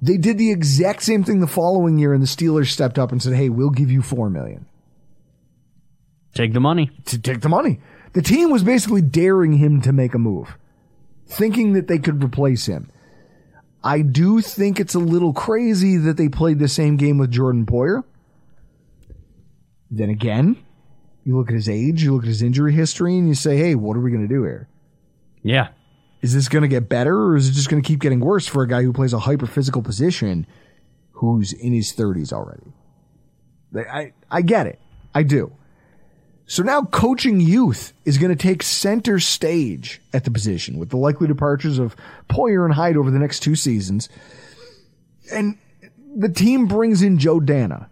They 0.00 0.16
did 0.16 0.38
the 0.38 0.50
exact 0.50 1.02
same 1.02 1.22
thing 1.22 1.40
the 1.40 1.46
following 1.46 1.98
year 1.98 2.14
and 2.14 2.22
the 2.22 2.26
Steelers 2.26 2.68
stepped 2.68 2.98
up 2.98 3.12
and 3.12 3.22
said, 3.22 3.34
Hey, 3.34 3.50
we'll 3.50 3.70
give 3.70 3.90
you 3.90 4.00
$4 4.00 4.32
million. 4.32 4.64
Take 6.34 6.54
the 6.54 6.60
money. 6.60 6.90
To 7.06 7.18
take 7.18 7.42
the 7.42 7.50
money. 7.50 7.80
The 8.14 8.22
team 8.22 8.50
was 8.50 8.62
basically 8.62 9.02
daring 9.02 9.54
him 9.54 9.82
to 9.82 9.92
make 9.92 10.14
a 10.14 10.18
move, 10.18 10.56
thinking 11.26 11.74
that 11.74 11.86
they 11.86 11.98
could 11.98 12.24
replace 12.24 12.64
him. 12.64 12.90
I 13.86 14.02
do 14.02 14.40
think 14.40 14.80
it's 14.80 14.96
a 14.96 14.98
little 14.98 15.32
crazy 15.32 15.96
that 15.96 16.16
they 16.16 16.28
played 16.28 16.58
the 16.58 16.66
same 16.66 16.96
game 16.96 17.18
with 17.18 17.30
Jordan 17.30 17.66
Poyer. 17.66 18.02
Then 19.92 20.10
again, 20.10 20.56
you 21.22 21.38
look 21.38 21.50
at 21.50 21.54
his 21.54 21.68
age, 21.68 22.02
you 22.02 22.12
look 22.12 22.24
at 22.24 22.28
his 22.28 22.42
injury 22.42 22.72
history, 22.72 23.16
and 23.16 23.28
you 23.28 23.34
say, 23.36 23.56
hey, 23.56 23.76
what 23.76 23.96
are 23.96 24.00
we 24.00 24.10
going 24.10 24.26
to 24.26 24.34
do 24.34 24.42
here? 24.42 24.68
Yeah. 25.44 25.68
Is 26.20 26.34
this 26.34 26.48
going 26.48 26.62
to 26.62 26.68
get 26.68 26.88
better 26.88 27.16
or 27.16 27.36
is 27.36 27.48
it 27.48 27.52
just 27.52 27.68
going 27.68 27.80
to 27.80 27.86
keep 27.86 28.00
getting 28.00 28.18
worse 28.18 28.48
for 28.48 28.64
a 28.64 28.68
guy 28.68 28.82
who 28.82 28.92
plays 28.92 29.12
a 29.12 29.20
hyper 29.20 29.46
physical 29.46 29.82
position 29.82 30.48
who's 31.12 31.52
in 31.52 31.72
his 31.72 31.92
30s 31.92 32.32
already? 32.32 32.72
I, 33.72 34.14
I 34.28 34.42
get 34.42 34.66
it. 34.66 34.80
I 35.14 35.22
do. 35.22 35.52
So 36.46 36.62
now 36.62 36.82
coaching 36.82 37.40
youth 37.40 37.92
is 38.04 38.18
going 38.18 38.36
to 38.36 38.40
take 38.40 38.62
center 38.62 39.18
stage 39.18 40.00
at 40.12 40.24
the 40.24 40.30
position 40.30 40.78
with 40.78 40.90
the 40.90 40.96
likely 40.96 41.26
departures 41.26 41.78
of 41.78 41.96
Poyer 42.28 42.64
and 42.64 42.74
Hyde 42.74 42.96
over 42.96 43.10
the 43.10 43.18
next 43.18 43.40
two 43.40 43.56
seasons. 43.56 44.08
And 45.32 45.58
the 46.16 46.28
team 46.28 46.66
brings 46.66 47.02
in 47.02 47.18
Joe 47.18 47.40
Danna, 47.40 47.88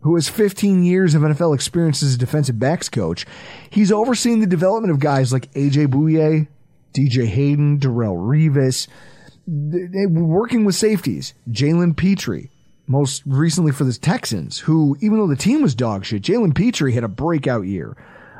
who 0.00 0.16
has 0.16 0.28
15 0.28 0.82
years 0.82 1.14
of 1.14 1.22
NFL 1.22 1.54
experience 1.54 2.02
as 2.02 2.14
a 2.14 2.18
defensive 2.18 2.58
backs 2.58 2.88
coach. 2.88 3.26
He's 3.70 3.92
overseeing 3.92 4.40
the 4.40 4.46
development 4.46 4.90
of 4.90 4.98
guys 4.98 5.32
like 5.32 5.52
AJ 5.52 5.86
Bouye, 5.86 6.48
DJ 6.92 7.26
Hayden, 7.26 7.78
Darrelle 7.78 8.18
Revis, 8.18 8.88
working 9.46 10.64
with 10.64 10.74
safeties, 10.74 11.32
Jalen 11.48 11.96
Pitre, 11.96 12.48
most 12.86 13.22
recently 13.26 13.72
for 13.72 13.84
the 13.84 13.92
Texans, 13.92 14.58
who, 14.58 14.96
even 15.00 15.18
though 15.18 15.26
the 15.26 15.36
team 15.36 15.62
was 15.62 15.74
dog 15.74 16.04
shit, 16.04 16.22
Jalen 16.22 16.54
Pitre 16.54 16.90
had 16.90 17.04
a 17.04 17.08
breakout 17.08 17.62
year. 17.62 17.96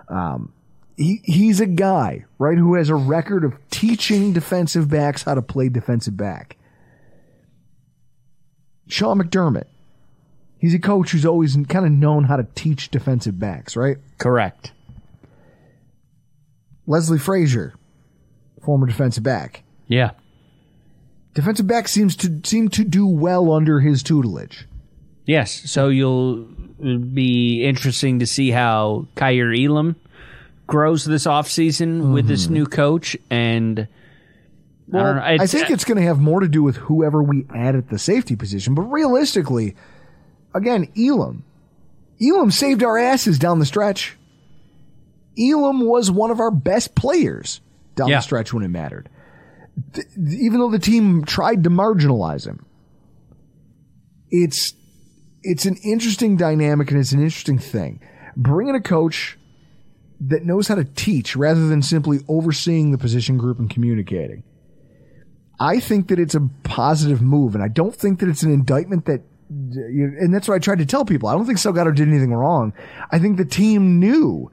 Um, 0.08 0.52
he, 0.96 1.20
he's 1.24 1.60
a 1.60 1.66
guy, 1.66 2.24
right, 2.38 2.58
who 2.58 2.74
has 2.74 2.88
a 2.88 2.94
record 2.94 3.44
of 3.44 3.54
teaching 3.70 4.32
defensive 4.32 4.88
backs 4.88 5.22
how 5.22 5.34
to 5.34 5.42
play 5.42 5.68
defensive 5.68 6.16
back. 6.16 6.56
Sean 8.86 9.18
McDermott, 9.18 9.64
he's 10.58 10.74
a 10.74 10.78
coach 10.78 11.10
who's 11.10 11.24
always 11.24 11.56
kind 11.68 11.86
of 11.86 11.92
known 11.92 12.24
how 12.24 12.36
to 12.36 12.46
teach 12.54 12.90
defensive 12.90 13.38
backs, 13.38 13.76
right? 13.76 13.96
Correct. 14.18 14.72
Leslie 16.86 17.18
Frazier, 17.18 17.74
former 18.62 18.86
defensive 18.86 19.22
back. 19.22 19.62
Yeah. 19.86 20.10
Defensive 21.34 21.66
back 21.66 21.88
seems 21.88 22.16
to 22.16 22.40
seem 22.44 22.68
to 22.70 22.84
do 22.84 23.06
well 23.06 23.52
under 23.52 23.80
his 23.80 24.02
tutelage. 24.02 24.66
Yes, 25.26 25.70
so 25.70 25.88
you'll 25.88 26.44
be 26.78 27.64
interesting 27.64 28.20
to 28.20 28.26
see 28.26 28.50
how 28.50 29.06
Kaiir 29.16 29.52
Elam 29.54 29.96
grows 30.66 31.04
this 31.04 31.26
offseason 31.26 32.00
mm-hmm. 32.00 32.12
with 32.12 32.26
this 32.26 32.48
new 32.48 32.66
coach 32.66 33.16
and 33.30 33.88
well, 34.86 35.18
I, 35.18 35.38
I 35.40 35.46
think 35.46 35.70
it's 35.70 35.84
going 35.84 35.96
to 35.96 36.06
have 36.06 36.20
more 36.20 36.40
to 36.40 36.48
do 36.48 36.62
with 36.62 36.76
whoever 36.76 37.22
we 37.22 37.46
add 37.54 37.74
at 37.74 37.88
the 37.88 37.98
safety 37.98 38.36
position. 38.36 38.74
But 38.74 38.82
realistically, 38.82 39.76
again, 40.54 40.88
Elam. 40.96 41.44
Elam 42.22 42.50
saved 42.50 42.82
our 42.82 42.98
asses 42.98 43.38
down 43.38 43.58
the 43.58 43.66
stretch. 43.66 44.16
Elam 45.38 45.80
was 45.86 46.10
one 46.10 46.30
of 46.30 46.38
our 46.38 46.50
best 46.50 46.94
players 46.94 47.60
down 47.96 48.08
yeah. 48.08 48.18
the 48.18 48.22
stretch 48.22 48.52
when 48.52 48.62
it 48.62 48.68
mattered. 48.68 49.08
Even 50.16 50.58
though 50.58 50.70
the 50.70 50.78
team 50.78 51.24
tried 51.24 51.64
to 51.64 51.70
marginalize 51.70 52.46
him. 52.46 52.64
It's 54.30 54.74
it's 55.42 55.66
an 55.66 55.76
interesting 55.84 56.36
dynamic 56.36 56.90
and 56.90 56.98
it's 56.98 57.12
an 57.12 57.22
interesting 57.22 57.58
thing. 57.58 58.00
Bringing 58.36 58.74
a 58.74 58.80
coach 58.80 59.38
that 60.20 60.44
knows 60.44 60.68
how 60.68 60.74
to 60.74 60.84
teach 60.84 61.36
rather 61.36 61.68
than 61.68 61.82
simply 61.82 62.20
overseeing 62.28 62.90
the 62.90 62.98
position 62.98 63.36
group 63.36 63.58
and 63.58 63.68
communicating. 63.68 64.42
I 65.60 65.80
think 65.80 66.08
that 66.08 66.18
it's 66.18 66.34
a 66.34 66.48
positive 66.64 67.22
move, 67.22 67.54
and 67.54 67.62
I 67.62 67.68
don't 67.68 67.94
think 67.94 68.20
that 68.20 68.28
it's 68.28 68.42
an 68.42 68.52
indictment 68.52 69.04
that, 69.06 69.22
and 69.48 70.34
that's 70.34 70.48
what 70.48 70.54
I 70.54 70.58
tried 70.58 70.78
to 70.78 70.86
tell 70.86 71.04
people. 71.04 71.28
I 71.28 71.34
don't 71.34 71.46
think 71.46 71.58
Salgado 71.58 71.94
did 71.94 72.08
anything 72.08 72.34
wrong. 72.34 72.72
I 73.10 73.18
think 73.18 73.36
the 73.36 73.44
team 73.44 74.00
knew 74.00 74.50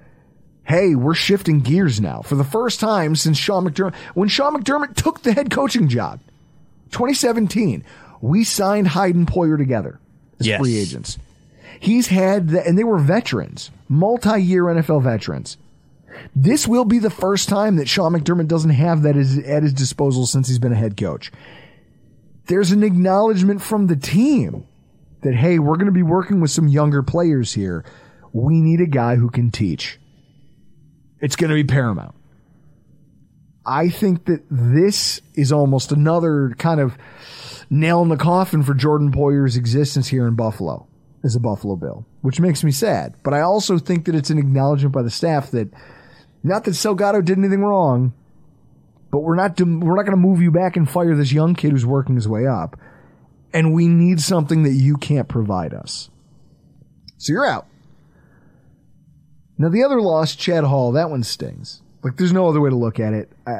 hey, 0.72 0.96
we're 0.96 1.14
shifting 1.14 1.60
gears 1.60 2.00
now 2.00 2.22
for 2.22 2.36
the 2.36 2.46
first 2.46 2.80
time 2.80 3.14
since 3.14 3.38
Sean 3.38 3.68
McDermott. 3.68 3.94
When 4.14 4.30
Sean 4.30 4.56
McDermott 4.56 4.96
took 4.96 5.22
the 5.22 5.34
head 5.34 5.52
coaching 5.52 5.90
job, 5.90 6.22
2017, 6.92 7.84
we 8.22 8.46
signed 8.46 8.88
Hyde 8.88 9.16
and 9.16 9.28
Poyer 9.28 9.58
together 9.58 10.00
as 10.40 10.48
yes. 10.48 10.62
free 10.62 10.78
agents. 10.78 11.20
He's 11.78 12.08
had, 12.08 12.50
the, 12.50 12.66
and 12.66 12.78
they 12.78 12.86
were 12.86 13.00
veterans, 13.00 13.70
multi-year 13.90 14.64
NFL 14.64 15.04
veterans. 15.04 15.58
This 16.34 16.70
will 16.70 16.86
be 16.86 17.00
the 17.00 17.10
first 17.10 17.50
time 17.50 17.76
that 17.76 17.90
Sean 17.90 18.14
McDermott 18.14 18.48
doesn't 18.48 18.70
have 18.70 19.02
that 19.02 19.18
at 19.18 19.64
his 19.64 19.74
disposal 19.74 20.26
since 20.26 20.48
he's 20.48 20.60
been 20.60 20.72
a 20.72 20.78
head 20.78 20.96
coach. 20.96 21.34
There's 22.46 22.72
an 22.72 22.84
acknowledgement 22.84 23.62
from 23.62 23.88
the 23.88 23.98
team 23.98 24.66
that, 25.22 25.36
hey, 25.36 25.60
we're 25.60 25.76
going 25.76 25.88
to 25.88 25.92
be 25.92 26.02
working 26.02 26.40
with 26.40 26.52
some 26.52 26.70
younger 26.70 27.04
players 27.04 27.52
here. 27.52 27.84
We 28.32 28.62
need 28.62 28.80
a 28.80 28.86
guy 28.86 29.16
who 29.16 29.30
can 29.30 29.52
teach. 29.52 30.00
It's 31.22 31.36
going 31.36 31.50
to 31.50 31.56
be 31.56 31.64
paramount. 31.64 32.16
I 33.66 33.90
think 33.90 34.26
that 34.26 34.44
this 34.50 35.22
is 35.36 35.52
almost 35.52 35.92
another 35.92 36.56
kind 36.58 36.80
of 36.80 36.98
nail 37.70 38.02
in 38.02 38.10
the 38.10 38.18
coffin 38.18 38.64
for 38.64 38.74
Jordan 38.74 39.12
Poyer's 39.12 39.56
existence 39.56 40.08
here 40.08 40.28
in 40.28 40.36
Buffalo 40.36 40.88
as 41.24 41.36
a 41.36 41.40
Buffalo 41.40 41.76
Bill, 41.76 42.06
which 42.22 42.40
makes 42.40 42.64
me 42.64 42.72
sad. 42.72 43.14
But 43.24 43.36
I 43.36 43.42
also 43.42 43.78
think 43.78 44.06
that 44.06 44.16
it's 44.16 44.32
an 44.32 44.40
acknowledgement 44.40 44.94
by 44.94 45.04
the 45.04 45.12
staff 45.12 45.52
that 45.52 45.70
not 46.44 46.64
that 46.64 46.72
Salgado 46.72 47.24
did 47.24 47.38
anything 47.38 47.62
wrong, 47.62 48.14
but 49.12 49.20
we're 49.20 49.36
not 49.36 49.60
we're 49.62 49.96
not 49.96 50.06
going 50.06 50.12
to 50.12 50.18
move 50.18 50.42
you 50.42 50.50
back 50.50 50.76
and 50.76 50.90
fire 50.90 51.16
this 51.16 51.32
young 51.32 51.54
kid 51.54 51.72
who's 51.72 51.86
working 51.86 52.16
his 52.16 52.28
way 52.28 52.48
up. 52.48 52.76
and 53.54 53.74
we 53.74 53.88
need 53.88 54.22
something 54.22 54.64
that 54.64 54.72
you 54.72 54.96
can't 54.98 55.28
provide 55.28 55.74
us. 55.74 56.10
So 57.18 57.34
you're 57.34 57.46
out. 57.46 57.68
Now 59.62 59.70
the 59.70 59.84
other 59.84 60.02
loss, 60.02 60.36
Chad 60.36 60.64
Hall, 60.64 60.92
that 60.94 61.10
one 61.10 61.24
stings. 61.24 61.82
Like 62.04 62.18
there's 62.18 62.34
no 62.34 62.48
other 62.50 62.60
way 62.60 62.70
to 62.72 62.76
look 62.76 63.00
at 63.00 63.14
it. 63.14 63.32
I, 63.46 63.60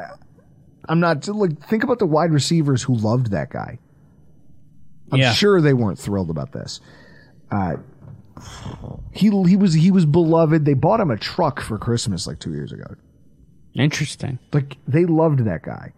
I'm 0.88 0.98
not 1.00 1.26
like 1.28 1.66
think 1.68 1.84
about 1.84 1.98
the 2.00 2.06
wide 2.06 2.32
receivers 2.32 2.82
who 2.82 2.94
loved 2.96 3.30
that 3.30 3.50
guy. 3.50 3.78
I'm 5.12 5.20
Yeah. 5.20 5.32
sure 5.32 5.60
they 5.60 5.74
weren't 5.74 5.98
thrilled 5.98 6.30
about 6.30 6.52
this. 6.52 6.80
Uh, 7.50 7.76
he 9.12 9.28
he 9.46 9.56
was 9.56 9.74
he 9.74 9.90
was 9.92 10.06
beloved. 10.06 10.64
They 10.64 10.74
bought 10.74 10.98
him 11.00 11.10
a 11.10 11.16
truck 11.16 11.60
for 11.60 11.78
Christmas 11.78 12.26
like 12.26 12.40
two 12.40 12.52
years 12.52 12.72
ago. 12.72 12.96
Interesting. 13.74 14.38
Like 14.52 14.78
they 14.88 15.04
loved 15.04 15.44
that 15.44 15.62
guy. 15.62 15.92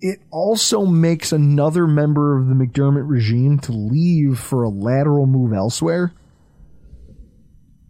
It 0.00 0.18
also 0.32 0.84
makes 0.84 1.30
another 1.30 1.86
member 1.86 2.36
of 2.36 2.48
the 2.48 2.54
McDermott 2.54 3.08
regime 3.08 3.60
to 3.60 3.72
leave 3.72 4.38
for 4.40 4.64
a 4.64 4.68
lateral 4.68 5.26
move 5.26 5.52
elsewhere. 5.52 6.12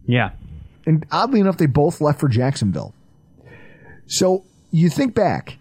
Yeah. 0.07 0.31
And 0.87 1.07
oddly 1.11 1.41
enough, 1.41 1.59
they 1.59 1.67
both 1.67 2.01
left 2.01 2.21
for 2.21 2.29
Jacksonville. 2.29 2.95
So 4.07 4.45
you 4.71 4.89
think 4.89 5.15
back, 5.15 5.59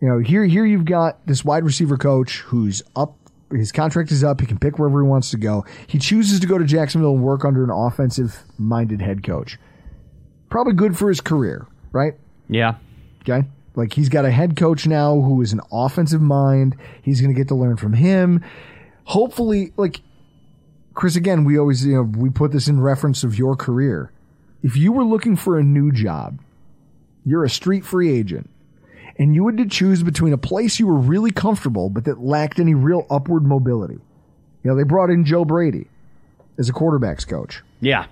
you 0.00 0.08
know, 0.08 0.18
here 0.18 0.44
here 0.44 0.64
you've 0.64 0.84
got 0.84 1.26
this 1.26 1.44
wide 1.44 1.64
receiver 1.64 1.96
coach 1.96 2.38
who's 2.38 2.82
up. 2.96 3.16
His 3.50 3.72
contract 3.72 4.12
is 4.12 4.22
up. 4.22 4.40
He 4.40 4.46
can 4.46 4.58
pick 4.58 4.78
wherever 4.78 5.02
he 5.02 5.08
wants 5.08 5.30
to 5.32 5.36
go. 5.36 5.64
He 5.88 5.98
chooses 5.98 6.38
to 6.40 6.46
go 6.46 6.56
to 6.56 6.64
Jacksonville 6.64 7.14
and 7.14 7.22
work 7.22 7.44
under 7.44 7.64
an 7.64 7.70
offensive 7.70 8.44
minded 8.58 9.02
head 9.02 9.24
coach. 9.24 9.58
Probably 10.48 10.72
good 10.72 10.96
for 10.96 11.08
his 11.08 11.20
career, 11.20 11.66
right? 11.92 12.14
Yeah. 12.48 12.76
Okay. 13.22 13.46
Like 13.74 13.92
he's 13.92 14.08
got 14.08 14.24
a 14.24 14.30
head 14.30 14.56
coach 14.56 14.86
now 14.86 15.20
who 15.20 15.42
is 15.42 15.52
an 15.52 15.60
offensive 15.72 16.20
mind. 16.20 16.76
He's 17.02 17.20
going 17.20 17.32
to 17.32 17.38
get 17.38 17.48
to 17.48 17.54
learn 17.54 17.76
from 17.76 17.92
him. 17.92 18.44
Hopefully, 19.04 19.72
like 19.76 20.00
Chris, 20.94 21.16
again, 21.16 21.44
we 21.44 21.58
always, 21.58 21.86
you 21.86 21.94
know, 21.94 22.02
we 22.02 22.30
put 22.30 22.52
this 22.52 22.68
in 22.68 22.80
reference 22.80 23.24
of 23.24 23.38
your 23.38 23.56
career. 23.56 24.12
If 24.62 24.76
you 24.76 24.92
were 24.92 25.04
looking 25.04 25.36
for 25.36 25.58
a 25.58 25.62
new 25.62 25.92
job, 25.92 26.40
you're 27.24 27.44
a 27.44 27.50
street 27.50 27.84
free 27.84 28.12
agent 28.12 28.50
and 29.20 29.34
you 29.34 29.46
had 29.46 29.58
to 29.58 29.66
choose 29.66 30.02
between 30.02 30.32
a 30.32 30.38
place 30.38 30.78
you 30.78 30.86
were 30.86 30.96
really 30.96 31.30
comfortable, 31.30 31.90
but 31.90 32.04
that 32.04 32.20
lacked 32.20 32.58
any 32.58 32.74
real 32.74 33.06
upward 33.10 33.44
mobility. 33.44 33.98
You 34.62 34.70
know, 34.70 34.76
they 34.76 34.82
brought 34.82 35.10
in 35.10 35.24
Joe 35.24 35.44
Brady 35.44 35.88
as 36.58 36.68
a 36.68 36.72
quarterback's 36.72 37.26
coach. 37.26 37.62
Yeah. 37.80 38.06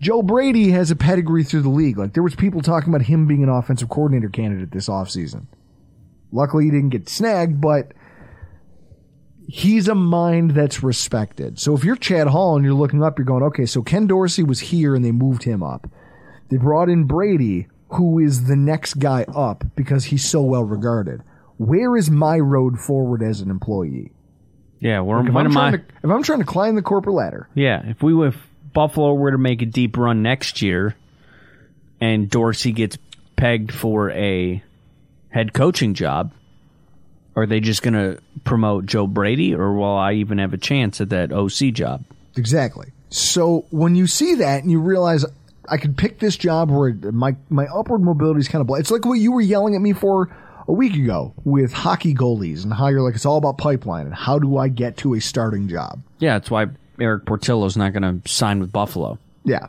Joe 0.00 0.22
Brady 0.22 0.70
has 0.70 0.90
a 0.90 0.96
pedigree 0.96 1.44
through 1.44 1.62
the 1.62 1.68
league. 1.68 1.98
Like 1.98 2.14
there 2.14 2.22
was 2.22 2.34
people 2.34 2.62
talking 2.62 2.92
about 2.92 3.06
him 3.06 3.26
being 3.26 3.42
an 3.42 3.48
offensive 3.48 3.88
coordinator 3.88 4.28
candidate 4.28 4.72
this 4.72 4.88
offseason. 4.88 5.46
Luckily 6.32 6.64
he 6.64 6.70
didn't 6.70 6.90
get 6.90 7.08
snagged, 7.08 7.60
but 7.60 7.92
he's 9.48 9.88
a 9.88 9.94
mind 9.94 10.50
that's 10.52 10.82
respected. 10.82 11.58
So 11.58 11.74
if 11.74 11.82
you're 11.82 11.96
Chad 11.96 12.26
Hall 12.28 12.54
and 12.56 12.64
you're 12.64 12.74
looking 12.74 13.02
up, 13.02 13.18
you're 13.18 13.24
going, 13.24 13.42
okay, 13.44 13.64
so 13.66 13.82
Ken 13.82 14.06
Dorsey 14.06 14.42
was 14.42 14.60
here 14.60 14.94
and 14.94 15.04
they 15.04 15.10
moved 15.10 15.42
him 15.44 15.62
up. 15.62 15.88
They 16.50 16.58
brought 16.58 16.88
in 16.90 17.04
Brady, 17.04 17.66
who 17.90 18.18
is 18.18 18.44
the 18.44 18.56
next 18.56 18.94
guy 18.94 19.24
up 19.34 19.64
because 19.74 20.04
he's 20.04 20.28
so 20.28 20.42
well 20.42 20.64
regarded. 20.64 21.22
Where 21.56 21.96
is 21.96 22.10
my 22.10 22.38
road 22.38 22.78
forward 22.78 23.22
as 23.22 23.40
an 23.40 23.50
employee? 23.50 24.12
Yeah. 24.80 25.00
Where, 25.00 25.26
If 25.26 25.32
when 25.32 25.46
I'm, 25.46 25.52
am 25.52 25.58
I? 25.58 25.70
trying 25.70 25.72
to, 25.72 25.94
if 26.04 26.10
I'm 26.10 26.22
trying 26.22 26.38
to 26.40 26.44
climb 26.44 26.74
the 26.76 26.82
corporate 26.82 27.14
ladder, 27.16 27.48
Yeah, 27.54 27.82
if 27.86 28.02
we 28.02 28.14
if 28.26 28.36
Buffalo 28.74 29.14
were 29.14 29.30
to 29.32 29.38
make 29.38 29.62
a 29.62 29.66
deep 29.66 29.96
run 29.96 30.22
next 30.22 30.62
year, 30.62 30.94
and 32.00 32.30
Dorsey 32.30 32.70
gets 32.72 32.96
pegged 33.34 33.72
for 33.72 34.10
a 34.10 34.62
head 35.30 35.52
coaching 35.52 35.94
job, 35.94 36.32
are 37.38 37.46
they 37.46 37.60
just 37.60 37.82
going 37.82 37.94
to 37.94 38.20
promote 38.44 38.86
Joe 38.86 39.06
Brady, 39.06 39.54
or 39.54 39.72
will 39.74 39.96
I 39.96 40.14
even 40.14 40.38
have 40.38 40.52
a 40.52 40.58
chance 40.58 41.00
at 41.00 41.10
that 41.10 41.32
OC 41.32 41.72
job? 41.72 42.04
Exactly. 42.36 42.92
So 43.10 43.64
when 43.70 43.94
you 43.94 44.06
see 44.06 44.34
that 44.36 44.62
and 44.62 44.70
you 44.70 44.80
realize 44.80 45.24
I 45.68 45.76
could 45.76 45.96
pick 45.96 46.18
this 46.18 46.36
job 46.36 46.70
where 46.70 46.92
my 46.94 47.36
my 47.48 47.66
upward 47.66 48.02
mobility 48.02 48.40
is 48.40 48.48
kind 48.48 48.60
of 48.60 48.66
bl- 48.66 48.74
it's 48.76 48.90
like 48.90 49.04
what 49.04 49.14
you 49.14 49.32
were 49.32 49.40
yelling 49.40 49.74
at 49.74 49.80
me 49.80 49.92
for 49.92 50.28
a 50.66 50.72
week 50.72 50.94
ago 50.94 51.32
with 51.44 51.72
hockey 51.72 52.12
goalies 52.14 52.64
and 52.64 52.72
how 52.74 52.88
you're 52.88 53.00
like 53.02 53.14
it's 53.14 53.24
all 53.26 53.38
about 53.38 53.56
pipeline 53.56 54.04
and 54.06 54.14
how 54.14 54.38
do 54.38 54.58
I 54.58 54.68
get 54.68 54.96
to 54.98 55.14
a 55.14 55.20
starting 55.20 55.68
job? 55.68 56.00
Yeah, 56.18 56.34
that's 56.34 56.50
why 56.50 56.66
Erik 57.00 57.24
Portillo's 57.24 57.76
not 57.76 57.92
going 57.92 58.20
to 58.20 58.28
sign 58.30 58.60
with 58.60 58.72
Buffalo. 58.72 59.18
Yeah. 59.44 59.66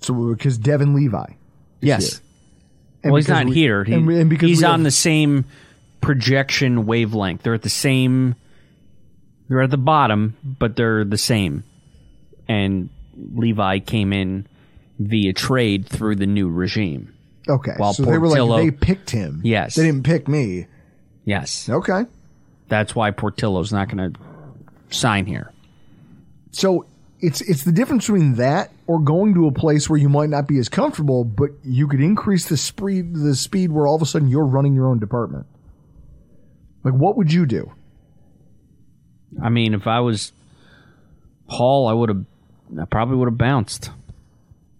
So 0.00 0.14
because 0.34 0.58
Devon 0.58 0.94
Levi. 0.94 1.26
Yes. 1.80 2.20
well, 3.04 3.16
he's 3.16 3.28
not 3.28 3.46
we- 3.46 3.54
here. 3.54 3.84
He, 3.84 3.92
and, 3.94 4.08
and 4.10 4.30
because 4.30 4.48
he's 4.48 4.58
we 4.60 4.64
on 4.64 4.80
have- 4.80 4.84
the 4.84 4.90
same 4.90 5.44
projection 6.00 6.86
wavelength. 6.86 7.42
They're 7.42 7.54
at 7.54 7.62
the 7.62 7.68
same. 7.70 8.34
They're 9.48 9.62
at 9.62 9.70
the 9.70 9.76
bottom, 9.78 10.36
but 10.44 10.76
they're 10.76 11.04
the 11.04 11.18
same. 11.18 11.64
And 12.48 12.88
Levi 13.34 13.80
came 13.80 14.12
in 14.12 14.46
via 14.98 15.32
trade 15.32 15.86
through 15.88 16.16
the 16.16 16.26
new 16.26 16.48
regime. 16.48 17.14
okay. 17.48 17.72
while 17.76 17.92
so 17.94 18.04
they 18.04 18.18
were 18.18 18.28
Portillo- 18.28 18.56
like 18.56 18.64
they 18.64 18.70
picked 18.86 19.10
him. 19.10 19.40
Yes. 19.44 19.74
They 19.74 19.84
didn't 19.84 20.04
pick 20.04 20.28
me. 20.28 20.66
Yes, 21.24 21.68
Okay. 21.68 22.04
that's 22.68 22.94
why 22.94 23.10
Portillo's 23.10 23.72
not 23.72 23.88
going 23.88 24.12
to 24.14 24.20
sign 24.90 25.26
here. 25.26 25.52
So 26.52 26.86
it's 27.20 27.40
it's 27.42 27.62
the 27.64 27.72
difference 27.72 28.06
between 28.06 28.34
that 28.36 28.72
or 28.86 28.98
going 28.98 29.34
to 29.34 29.46
a 29.46 29.52
place 29.52 29.88
where 29.88 29.98
you 29.98 30.08
might 30.08 30.30
not 30.30 30.48
be 30.48 30.58
as 30.58 30.68
comfortable, 30.68 31.22
but 31.24 31.50
you 31.62 31.86
could 31.86 32.00
increase 32.00 32.48
the 32.48 32.56
speed 32.56 33.14
the 33.14 33.34
speed 33.36 33.70
where 33.70 33.86
all 33.86 33.94
of 33.96 34.02
a 34.02 34.06
sudden 34.06 34.28
you're 34.28 34.46
running 34.46 34.74
your 34.74 34.86
own 34.88 34.98
department. 34.98 35.46
Like 36.82 36.94
what 36.94 37.16
would 37.16 37.32
you 37.32 37.46
do? 37.46 37.72
I 39.42 39.48
mean, 39.48 39.74
if 39.74 39.86
I 39.86 40.00
was 40.00 40.32
Paul, 41.48 41.88
I 41.88 41.92
would 41.92 42.08
have. 42.08 42.24
I 42.80 42.84
probably 42.84 43.16
would 43.16 43.28
have 43.28 43.38
bounced. 43.38 43.90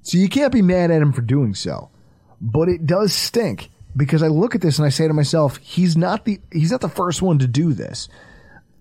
So 0.02 0.16
you 0.16 0.28
can't 0.28 0.52
be 0.52 0.62
mad 0.62 0.90
at 0.90 1.02
him 1.02 1.12
for 1.12 1.22
doing 1.22 1.54
so. 1.54 1.90
But 2.40 2.68
it 2.68 2.86
does 2.86 3.12
stink 3.12 3.70
because 3.96 4.22
I 4.22 4.28
look 4.28 4.54
at 4.54 4.60
this 4.60 4.78
and 4.78 4.86
I 4.86 4.90
say 4.90 5.06
to 5.06 5.12
myself, 5.12 5.58
he's 5.58 5.96
not 5.96 6.24
the 6.24 6.40
he's 6.52 6.70
not 6.70 6.80
the 6.80 6.88
first 6.88 7.22
one 7.22 7.38
to 7.40 7.46
do 7.46 7.72
this. 7.72 8.08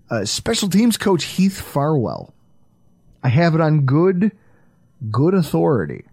Uh, 0.08 0.24
special 0.24 0.68
teams 0.68 0.96
coach 0.96 1.24
Heath 1.24 1.60
Farwell. 1.60 2.32
I 3.22 3.28
have 3.28 3.54
it 3.54 3.60
on 3.60 3.84
good 3.84 4.32
good 5.10 5.34
authority 5.34 6.04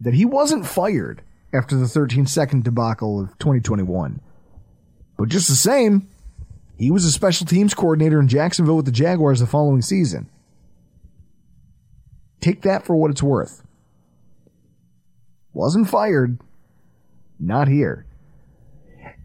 that 0.00 0.14
he 0.14 0.24
wasn't 0.24 0.66
fired 0.66 1.22
after 1.52 1.76
the 1.76 1.88
13 1.88 2.26
second 2.26 2.64
debacle 2.64 3.20
of 3.20 3.38
2021. 3.38 4.20
But 5.18 5.28
just 5.28 5.48
the 5.48 5.54
same, 5.54 6.08
he 6.82 6.90
was 6.90 7.04
a 7.04 7.12
special 7.12 7.46
teams 7.46 7.74
coordinator 7.74 8.18
in 8.18 8.26
Jacksonville 8.26 8.74
with 8.74 8.86
the 8.86 8.90
Jaguars 8.90 9.38
the 9.38 9.46
following 9.46 9.82
season. 9.82 10.28
Take 12.40 12.62
that 12.62 12.84
for 12.84 12.96
what 12.96 13.12
it's 13.12 13.22
worth 13.22 13.62
wasn't 15.52 15.88
fired, 15.88 16.40
not 17.38 17.68
here. 17.68 18.04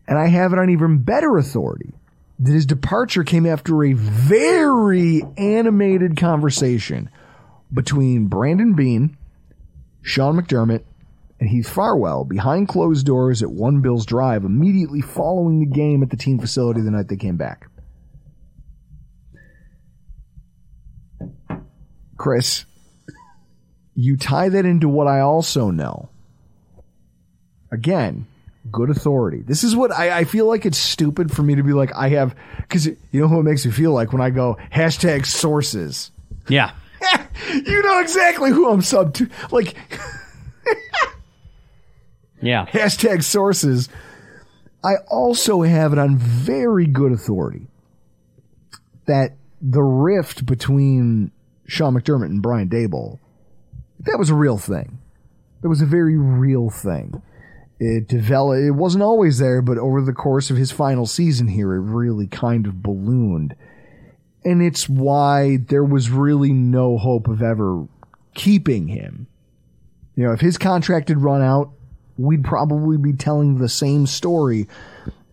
And 0.08 0.20
I 0.20 0.28
have 0.28 0.54
it 0.54 0.60
on 0.60 0.70
even 0.70 1.00
better 1.00 1.36
authority 1.38 1.94
that 2.38 2.52
his 2.52 2.68
departure 2.68 3.24
came 3.24 3.48
after 3.48 3.84
a 3.84 3.94
very 3.94 5.24
animated 5.36 6.16
conversation 6.16 7.10
between 7.74 8.28
Brandon 8.28 8.74
Beane, 8.74 9.18
Sean 10.04 10.40
McDermott, 10.40 10.84
and 11.40 11.50
Heath 11.50 11.70
Farwell 11.70 12.24
behind 12.24 12.68
closed 12.68 13.06
doors 13.06 13.44
at 13.44 13.52
One 13.52 13.82
Bills 13.82 14.06
Drive 14.06 14.44
immediately 14.44 15.02
following 15.02 15.60
the 15.60 15.66
game 15.66 16.02
at 16.02 16.10
the 16.10 16.18
team 16.18 16.40
facility 16.40 16.82
the 16.82 16.92
night 16.92 17.08
they 17.08 17.16
came 17.16 17.38
back. 17.38 17.70
Chris, 22.18 22.66
you 23.94 24.18
tie 24.18 24.50
that 24.50 24.66
into 24.66 24.90
what 24.90 25.08
I 25.08 25.20
also 25.20 25.70
know. 25.70 26.10
Again, 27.72 28.26
good 28.72 28.90
authority. 28.90 29.42
This 29.42 29.64
is 29.64 29.76
what 29.76 29.92
I, 29.92 30.20
I 30.20 30.24
feel 30.24 30.48
like 30.48 30.66
it's 30.66 30.78
stupid 30.78 31.32
for 31.32 31.44
me 31.44 31.56
to 31.56 31.64
be 31.64 31.74
like, 31.74 31.94
I 31.96 32.10
have, 32.10 32.36
because 32.58 32.86
you 32.88 32.98
know 33.14 33.28
who 33.28 33.40
it 33.40 33.44
makes 33.44 33.66
me 33.66 33.72
feel 33.72 33.92
like 33.92 34.14
when 34.14 34.22
I 34.22 34.30
go 34.30 34.58
hashtag 34.74 35.26
sources. 35.26 36.12
Yeah, 36.48 36.72
you 37.54 37.84
know 37.84 38.00
exactly 38.00 38.52
who 38.52 38.70
I'm 38.70 38.82
sub 38.82 39.14
to. 39.16 39.30
Like, 39.52 39.76
yeah. 42.42 42.66
hashtag 42.72 43.24
sources. 43.24 43.90
I 44.84 44.96
also 45.10 45.64
have 45.64 45.94
it 45.94 46.00
on 46.00 46.18
very 46.18 46.86
good 46.86 47.12
authority 47.12 47.68
that 49.06 49.36
the 49.62 49.82
rift 49.82 50.46
between 50.46 51.32
Sean 51.68 51.96
McDermott 51.96 52.26
and 52.26 52.42
Brian 52.42 52.70
Daboll, 52.70 53.20
that 54.00 54.18
was 54.20 54.30
a 54.30 54.36
real 54.36 54.58
thing. 54.58 55.00
It 55.64 55.68
was 55.68 55.82
a 55.82 55.86
very 55.86 56.18
real 56.18 56.70
thing. 56.70 57.22
It 57.80 58.08
developed, 58.08 58.62
it 58.64 58.72
wasn't 58.72 59.04
always 59.04 59.40
there, 59.40 59.62
but 59.62 59.78
over 59.78 60.02
the 60.02 60.14
course 60.14 60.50
of 60.50 60.58
his 60.58 60.72
final 60.72 61.06
season 61.06 61.48
here, 61.48 61.74
it 61.74 61.82
really 61.82 62.28
kind 62.28 62.66
of 62.66 62.82
ballooned. 62.82 63.56
And 64.44 64.62
it's 64.62 64.88
why 64.88 65.58
there 65.58 65.84
was 65.84 66.10
really 66.10 66.54
no 66.54 66.98
hope 66.98 67.28
of 67.28 67.42
ever 67.42 67.88
keeping 68.34 68.88
him. 68.88 69.28
You 70.16 70.26
know, 70.26 70.32
if 70.32 70.42
his 70.42 70.58
contract 70.58 71.10
had 71.10 71.22
run 71.22 71.42
out, 71.42 71.72
we'd 72.18 72.44
probably 72.44 72.98
be 72.98 73.14
telling 73.14 73.58
the 73.58 73.70
same 73.70 74.08
story 74.08 74.68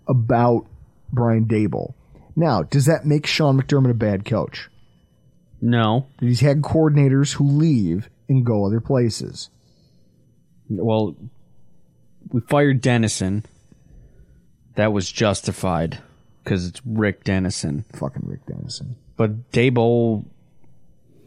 about 0.06 0.66
Brian 1.12 1.46
Daboll. 1.46 1.94
Now, 2.36 2.62
does 2.62 2.86
that 2.86 3.06
make 3.06 3.26
Sean 3.26 3.60
McDermott 3.60 3.90
a 3.90 3.94
bad 3.94 4.24
coach? 4.24 4.68
No. 5.60 6.06
He's 6.20 6.40
had 6.40 6.62
coordinators 6.62 7.34
who 7.34 7.46
leave 7.46 8.10
and 8.28 8.44
go 8.44 8.66
other 8.66 8.80
places. 8.80 9.50
Well, 10.68 11.16
we 12.30 12.40
fired 12.40 12.80
Dennison. 12.80 13.44
That 14.74 14.92
was 14.92 15.10
justified 15.10 15.98
because 16.42 16.66
it's 16.66 16.82
Rick 16.84 17.24
Dennison. 17.24 17.84
Fucking 17.92 18.24
Rick 18.26 18.46
Dennison. 18.46 18.96
But 19.16 19.52
Daboll 19.52 20.24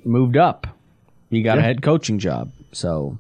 moved 0.04 0.38
up. 0.38 0.68
He 1.30 1.42
got 1.42 1.58
a 1.58 1.62
head 1.62 1.82
coaching 1.82 2.20
job. 2.20 2.52
So 2.72 3.18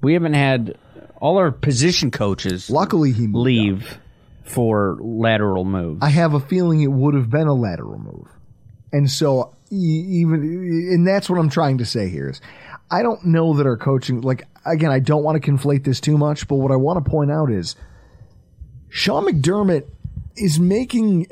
we 0.00 0.14
haven't 0.14 0.34
had 0.34 0.78
all 1.16 1.36
our 1.38 1.50
position 1.50 2.10
coaches 2.10 2.70
Luckily, 2.70 3.12
he 3.12 3.26
moved 3.26 3.36
up. 3.36 3.44
leave 3.44 3.98
for 4.44 4.96
lateral 5.00 5.64
moves. 5.64 6.02
I 6.02 6.08
have 6.08 6.34
a 6.34 6.40
feeling 6.40 6.80
it 6.80 6.90
would 6.90 7.14
have 7.14 7.30
been 7.30 7.46
a 7.46 7.54
lateral 7.54 7.98
move. 7.98 8.28
And 8.92 9.08
so 9.08 9.54
even 9.70 10.42
and 10.90 11.06
that's 11.06 11.30
what 11.30 11.38
I'm 11.38 11.50
trying 11.50 11.78
to 11.78 11.84
say 11.84 12.08
here 12.08 12.28
is 12.30 12.40
I 12.90 13.02
don't 13.02 13.24
know 13.26 13.54
that 13.54 13.66
our 13.66 13.76
coaching 13.76 14.22
like 14.22 14.46
again 14.66 14.90
I 14.90 14.98
don't 14.98 15.22
want 15.22 15.40
to 15.40 15.50
conflate 15.50 15.84
this 15.84 16.00
too 16.00 16.18
much, 16.18 16.48
but 16.48 16.56
what 16.56 16.72
I 16.72 16.76
want 16.76 17.04
to 17.04 17.08
point 17.08 17.30
out 17.30 17.50
is 17.50 17.76
Sean 18.88 19.24
McDermott 19.26 19.86
is 20.36 20.58
making 20.58 21.26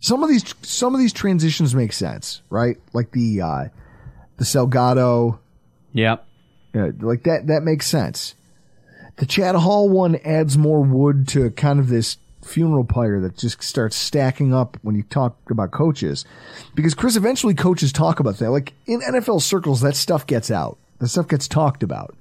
some 0.00 0.22
of 0.22 0.28
these 0.28 0.54
some 0.60 0.94
of 0.94 1.00
these 1.00 1.14
transitions 1.14 1.74
make 1.74 1.94
sense, 1.94 2.42
right? 2.50 2.76
Like 2.92 3.12
the 3.12 3.40
uh 3.40 3.64
the 4.36 4.44
Salgado 4.44 5.38
yep. 5.92 6.26
Yeah, 6.74 6.90
like 7.00 7.22
that 7.22 7.46
that 7.46 7.62
makes 7.62 7.86
sense. 7.86 8.34
The 9.16 9.26
Chad 9.26 9.54
Hall 9.54 9.88
one 9.88 10.16
adds 10.24 10.58
more 10.58 10.82
wood 10.82 11.28
to 11.28 11.50
kind 11.50 11.78
of 11.78 11.88
this 11.88 12.16
funeral 12.44 12.84
pyre 12.84 13.20
that 13.20 13.38
just 13.38 13.62
starts 13.62 13.96
stacking 13.96 14.52
up 14.52 14.76
when 14.82 14.94
you 14.94 15.02
talk 15.04 15.38
about 15.50 15.70
coaches. 15.70 16.24
Because 16.74 16.94
Chris 16.94 17.16
eventually 17.16 17.54
coaches 17.54 17.92
talk 17.92 18.20
about 18.20 18.38
that. 18.38 18.50
Like 18.50 18.72
in 18.86 19.00
NFL 19.00 19.42
circles 19.42 19.80
that 19.80 19.96
stuff 19.96 20.26
gets 20.26 20.50
out. 20.50 20.78
That 20.98 21.08
stuff 21.08 21.28
gets 21.28 21.48
talked 21.48 21.82
about. 21.82 22.14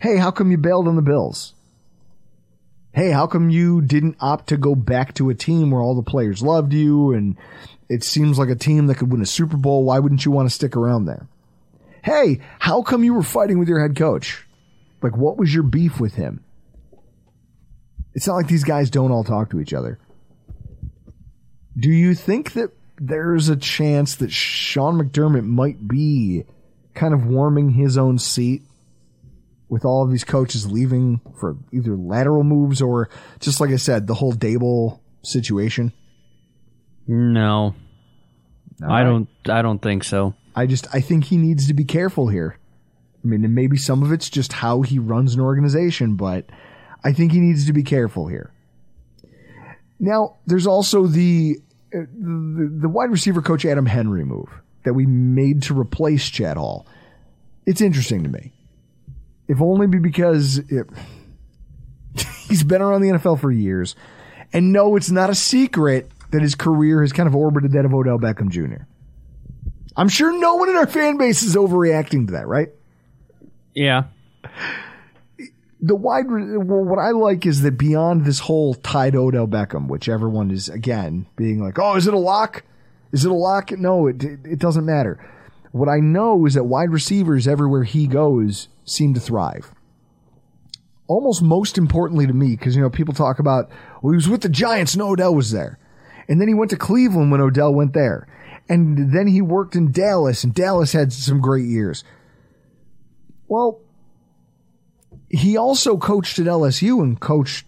Hey, 0.00 0.16
how 0.16 0.30
come 0.30 0.50
you 0.50 0.58
bailed 0.58 0.88
on 0.88 0.96
the 0.96 1.02
Bills? 1.02 1.54
Hey, 2.92 3.10
how 3.10 3.26
come 3.26 3.48
you 3.48 3.80
didn't 3.80 4.16
opt 4.20 4.48
to 4.48 4.56
go 4.56 4.74
back 4.74 5.14
to 5.14 5.30
a 5.30 5.34
team 5.34 5.70
where 5.70 5.80
all 5.80 5.94
the 5.94 6.02
players 6.02 6.42
loved 6.42 6.72
you 6.74 7.12
and 7.12 7.36
it 7.88 8.04
seems 8.04 8.38
like 8.38 8.50
a 8.50 8.54
team 8.54 8.86
that 8.86 8.96
could 8.96 9.10
win 9.10 9.22
a 9.22 9.26
Super 9.26 9.56
Bowl? 9.56 9.84
Why 9.84 9.98
wouldn't 9.98 10.24
you 10.24 10.30
want 10.30 10.48
to 10.48 10.54
stick 10.54 10.76
around 10.76 11.06
there? 11.06 11.26
Hey, 12.02 12.40
how 12.58 12.82
come 12.82 13.04
you 13.04 13.14
were 13.14 13.22
fighting 13.22 13.58
with 13.58 13.68
your 13.68 13.80
head 13.80 13.96
coach? 13.96 14.44
Like, 15.02 15.16
what 15.16 15.36
was 15.36 15.52
your 15.54 15.62
beef 15.62 16.00
with 16.00 16.14
him? 16.14 16.44
It's 18.14 18.26
not 18.26 18.34
like 18.34 18.48
these 18.48 18.64
guys 18.64 18.90
don't 18.90 19.10
all 19.10 19.24
talk 19.24 19.50
to 19.50 19.60
each 19.60 19.72
other. 19.72 19.98
Do 21.78 21.88
you 21.88 22.14
think 22.14 22.52
that 22.52 22.70
there's 22.98 23.48
a 23.48 23.56
chance 23.56 24.16
that 24.16 24.30
Sean 24.30 25.00
McDermott 25.00 25.44
might 25.44 25.88
be 25.88 26.44
kind 26.94 27.14
of 27.14 27.26
warming 27.26 27.70
his 27.70 27.96
own 27.96 28.18
seat 28.18 28.62
with 29.68 29.84
all 29.84 30.04
of 30.04 30.10
these 30.10 30.24
coaches 30.24 30.70
leaving 30.70 31.20
for 31.40 31.56
either 31.72 31.96
lateral 31.96 32.44
moves 32.44 32.82
or 32.82 33.08
just 33.40 33.60
like 33.60 33.70
I 33.70 33.76
said, 33.76 34.06
the 34.06 34.14
whole 34.14 34.34
Daboll 34.34 35.00
situation? 35.22 35.92
No. 37.06 37.74
I 38.82 38.86
right. 38.86 39.04
don't 39.04 39.28
I 39.48 39.62
don't 39.62 39.80
think 39.80 40.04
so. 40.04 40.34
I 40.54 40.66
just 40.66 40.86
I 40.94 41.00
think 41.00 41.24
he 41.24 41.36
needs 41.36 41.66
to 41.68 41.74
be 41.74 41.84
careful 41.84 42.28
here. 42.28 42.58
I 43.24 43.28
mean, 43.28 43.54
maybe 43.54 43.76
some 43.76 44.02
of 44.02 44.12
it's 44.12 44.28
just 44.28 44.52
how 44.52 44.82
he 44.82 44.98
runs 44.98 45.34
an 45.34 45.40
organization, 45.40 46.16
but 46.16 46.46
I 47.04 47.12
think 47.12 47.32
he 47.32 47.40
needs 47.40 47.66
to 47.66 47.72
be 47.72 47.82
careful 47.82 48.26
here. 48.26 48.52
Now, 50.00 50.36
there's 50.46 50.66
also 50.66 51.06
the 51.06 51.58
uh, 51.94 52.00
the, 52.00 52.78
the 52.82 52.88
wide 52.88 53.10
receiver 53.10 53.42
coach 53.42 53.64
Adam 53.64 53.86
Henry 53.86 54.24
move 54.24 54.48
that 54.84 54.94
we 54.94 55.06
made 55.06 55.62
to 55.62 55.78
replace 55.78 56.28
Chad 56.28 56.56
Hall. 56.56 56.86
It's 57.66 57.80
interesting 57.80 58.24
to 58.24 58.28
me, 58.28 58.52
if 59.46 59.60
only 59.60 59.86
be 59.86 59.98
because 59.98 60.58
it, 60.58 60.88
he's 62.48 62.64
been 62.64 62.82
around 62.82 63.02
the 63.02 63.10
NFL 63.10 63.40
for 63.40 63.52
years, 63.52 63.94
and 64.52 64.72
no, 64.72 64.96
it's 64.96 65.10
not 65.10 65.30
a 65.30 65.34
secret 65.34 66.10
that 66.32 66.42
his 66.42 66.54
career 66.54 67.02
has 67.02 67.12
kind 67.12 67.28
of 67.28 67.36
orbited 67.36 67.72
that 67.72 67.84
of 67.84 67.94
Odell 67.94 68.18
Beckham 68.18 68.48
Jr. 68.48 68.84
I'm 69.96 70.08
sure 70.08 70.38
no 70.38 70.54
one 70.56 70.68
in 70.70 70.76
our 70.76 70.86
fan 70.86 71.18
base 71.18 71.42
is 71.42 71.56
overreacting 71.56 72.26
to 72.26 72.32
that, 72.32 72.46
right? 72.46 72.70
Yeah. 73.74 74.04
The 75.80 75.94
wide, 75.96 76.26
well, 76.28 76.84
what 76.84 76.98
I 76.98 77.10
like 77.10 77.44
is 77.44 77.62
that 77.62 77.72
beyond 77.72 78.24
this 78.24 78.38
whole 78.40 78.74
tied 78.74 79.16
Odell 79.16 79.48
Beckham, 79.48 79.88
which 79.88 80.08
everyone 80.08 80.50
is 80.50 80.68
again 80.68 81.26
being 81.36 81.62
like, 81.62 81.78
oh, 81.78 81.96
is 81.96 82.06
it 82.06 82.14
a 82.14 82.18
lock? 82.18 82.62
Is 83.12 83.24
it 83.24 83.30
a 83.30 83.34
lock? 83.34 83.72
No, 83.72 84.06
it, 84.06 84.22
it 84.22 84.58
doesn't 84.58 84.86
matter. 84.86 85.18
What 85.72 85.88
I 85.88 85.98
know 85.98 86.46
is 86.46 86.54
that 86.54 86.64
wide 86.64 86.90
receivers 86.90 87.48
everywhere 87.48 87.84
he 87.84 88.06
goes 88.06 88.68
seem 88.84 89.14
to 89.14 89.20
thrive. 89.20 89.74
Almost 91.08 91.42
most 91.42 91.76
importantly 91.76 92.26
to 92.26 92.32
me, 92.32 92.56
because, 92.56 92.76
you 92.76 92.82
know, 92.82 92.90
people 92.90 93.12
talk 93.12 93.38
about, 93.38 93.70
well, 94.00 94.12
he 94.12 94.16
was 94.16 94.28
with 94.28 94.42
the 94.42 94.48
Giants 94.48 94.94
and 94.94 95.02
Odell 95.02 95.34
was 95.34 95.50
there. 95.50 95.78
And 96.28 96.40
then 96.40 96.48
he 96.48 96.54
went 96.54 96.70
to 96.70 96.76
Cleveland 96.76 97.32
when 97.32 97.40
Odell 97.40 97.74
went 97.74 97.92
there. 97.92 98.28
And 98.68 99.12
then 99.12 99.26
he 99.26 99.42
worked 99.42 99.74
in 99.74 99.92
Dallas, 99.92 100.44
and 100.44 100.54
Dallas 100.54 100.92
had 100.92 101.12
some 101.12 101.40
great 101.40 101.66
years. 101.66 102.04
Well, 103.48 103.80
he 105.28 105.56
also 105.56 105.96
coached 105.96 106.38
at 106.38 106.46
LSU 106.46 107.02
and 107.02 107.18
coached 107.20 107.66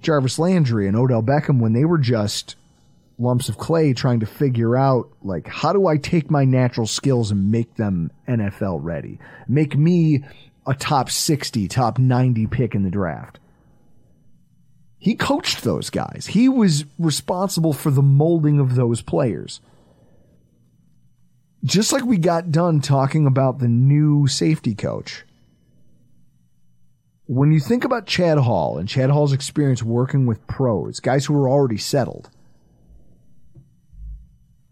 Jarvis 0.00 0.38
Landry 0.38 0.86
and 0.86 0.96
Odell 0.96 1.22
Beckham 1.22 1.60
when 1.60 1.72
they 1.72 1.84
were 1.84 1.98
just 1.98 2.56
lumps 3.18 3.48
of 3.48 3.56
clay 3.56 3.92
trying 3.92 4.20
to 4.20 4.26
figure 4.26 4.76
out 4.76 5.08
like 5.22 5.46
how 5.46 5.72
do 5.72 5.86
I 5.86 5.96
take 5.96 6.30
my 6.30 6.44
natural 6.44 6.86
skills 6.86 7.30
and 7.30 7.50
make 7.50 7.76
them 7.76 8.10
NFL 8.28 8.80
ready? 8.82 9.18
Make 9.48 9.76
me 9.76 10.24
a 10.66 10.74
top 10.74 11.10
60, 11.10 11.68
top 11.68 11.98
90 11.98 12.46
pick 12.48 12.74
in 12.74 12.82
the 12.82 12.90
draft. 12.90 13.38
He 14.98 15.14
coached 15.14 15.62
those 15.62 15.90
guys. 15.90 16.26
He 16.26 16.48
was 16.48 16.84
responsible 16.98 17.74
for 17.74 17.90
the 17.90 18.02
molding 18.02 18.58
of 18.58 18.74
those 18.74 19.02
players. 19.02 19.60
Just 21.64 21.92
like 21.92 22.04
we 22.04 22.18
got 22.18 22.50
done 22.50 22.80
talking 22.80 23.26
about 23.26 23.58
the 23.58 23.68
new 23.68 24.26
safety 24.26 24.74
coach 24.74 25.24
when 27.26 27.52
you 27.52 27.60
think 27.60 27.84
about 27.84 28.06
Chad 28.06 28.38
Hall 28.38 28.78
and 28.78 28.88
Chad 28.88 29.10
Hall's 29.10 29.32
experience 29.32 29.82
working 29.82 30.26
with 30.26 30.46
pros, 30.46 31.00
guys 31.00 31.24
who 31.24 31.36
are 31.36 31.48
already 31.48 31.78
settled, 31.78 32.28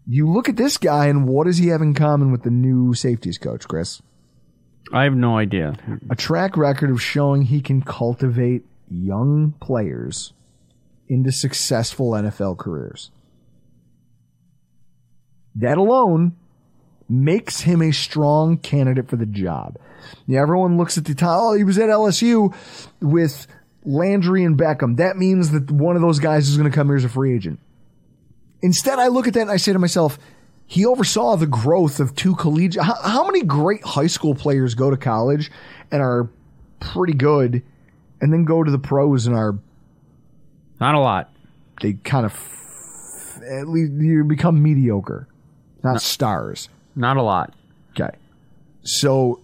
you 0.05 0.29
look 0.29 0.49
at 0.49 0.57
this 0.57 0.77
guy 0.77 1.07
and 1.07 1.27
what 1.27 1.45
does 1.45 1.57
he 1.57 1.67
have 1.67 1.81
in 1.81 1.93
common 1.93 2.31
with 2.31 2.43
the 2.43 2.51
new 2.51 2.93
safeties 2.93 3.37
coach, 3.37 3.67
Chris? 3.67 4.01
I 4.91 5.05
have 5.05 5.15
no 5.15 5.37
idea. 5.37 5.75
A 6.09 6.15
track 6.15 6.57
record 6.57 6.91
of 6.91 7.01
showing 7.01 7.43
he 7.43 7.61
can 7.61 7.81
cultivate 7.81 8.65
young 8.89 9.53
players 9.59 10.33
into 11.07 11.31
successful 11.31 12.11
NFL 12.11 12.57
careers. 12.57 13.09
That 15.55 15.77
alone 15.77 16.35
makes 17.09 17.61
him 17.61 17.81
a 17.81 17.91
strong 17.91 18.57
candidate 18.57 19.07
for 19.09 19.15
the 19.15 19.25
job. 19.25 19.77
Yeah, 20.27 20.41
everyone 20.41 20.77
looks 20.77 20.97
at 20.97 21.05
the 21.05 21.15
top. 21.15 21.39
Oh, 21.41 21.53
he 21.53 21.63
was 21.63 21.77
at 21.77 21.89
LSU 21.89 22.53
with 23.01 23.47
Landry 23.85 24.43
and 24.43 24.57
Beckham. 24.57 24.97
That 24.97 25.17
means 25.17 25.51
that 25.51 25.69
one 25.71 25.95
of 25.95 26.01
those 26.01 26.19
guys 26.19 26.47
is 26.49 26.57
going 26.57 26.69
to 26.69 26.75
come 26.75 26.87
here 26.87 26.95
as 26.97 27.03
a 27.03 27.09
free 27.09 27.35
agent. 27.35 27.59
Instead, 28.61 28.99
I 28.99 29.07
look 29.07 29.27
at 29.27 29.33
that 29.33 29.41
and 29.41 29.51
I 29.51 29.57
say 29.57 29.73
to 29.73 29.79
myself, 29.79 30.17
he 30.65 30.85
oversaw 30.85 31.35
the 31.35 31.45
growth 31.47 31.99
of 31.99 32.15
two 32.15 32.35
collegiate. 32.35 32.83
How, 32.83 32.95
how 33.01 33.25
many 33.25 33.43
great 33.43 33.83
high 33.83 34.07
school 34.07 34.33
players 34.35 34.75
go 34.75 34.89
to 34.89 34.97
college 34.97 35.51
and 35.91 36.01
are 36.01 36.29
pretty 36.79 37.13
good 37.13 37.61
and 38.21 38.31
then 38.31 38.45
go 38.45 38.63
to 38.63 38.71
the 38.71 38.79
pros 38.79 39.27
and 39.27 39.35
are, 39.35 39.57
Not 40.79 40.95
a 40.95 40.99
lot. 40.99 41.29
they 41.81 41.93
kind 41.93 42.25
of, 42.25 42.33
at 43.49 43.67
least 43.67 43.91
you 43.93 44.23
become 44.23 44.63
mediocre, 44.63 45.27
not 45.83 46.01
stars. 46.01 46.69
Not 46.95 47.17
a 47.17 47.21
lot. 47.21 47.53
Okay. 47.91 48.15
So 48.83 49.39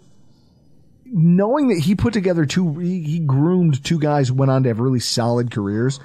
knowing 1.06 1.70
that 1.70 1.80
he 1.80 1.96
put 1.96 2.14
together 2.14 2.46
two, 2.46 2.78
he, 2.80 3.02
he 3.04 3.20
groomed 3.20 3.84
two 3.84 4.00
guys 4.00 4.32
went 4.32 4.52
on 4.52 4.64
to 4.64 4.70
have 4.70 4.80
really 4.80 5.00
solid 5.00 5.52
careers, 5.52 6.00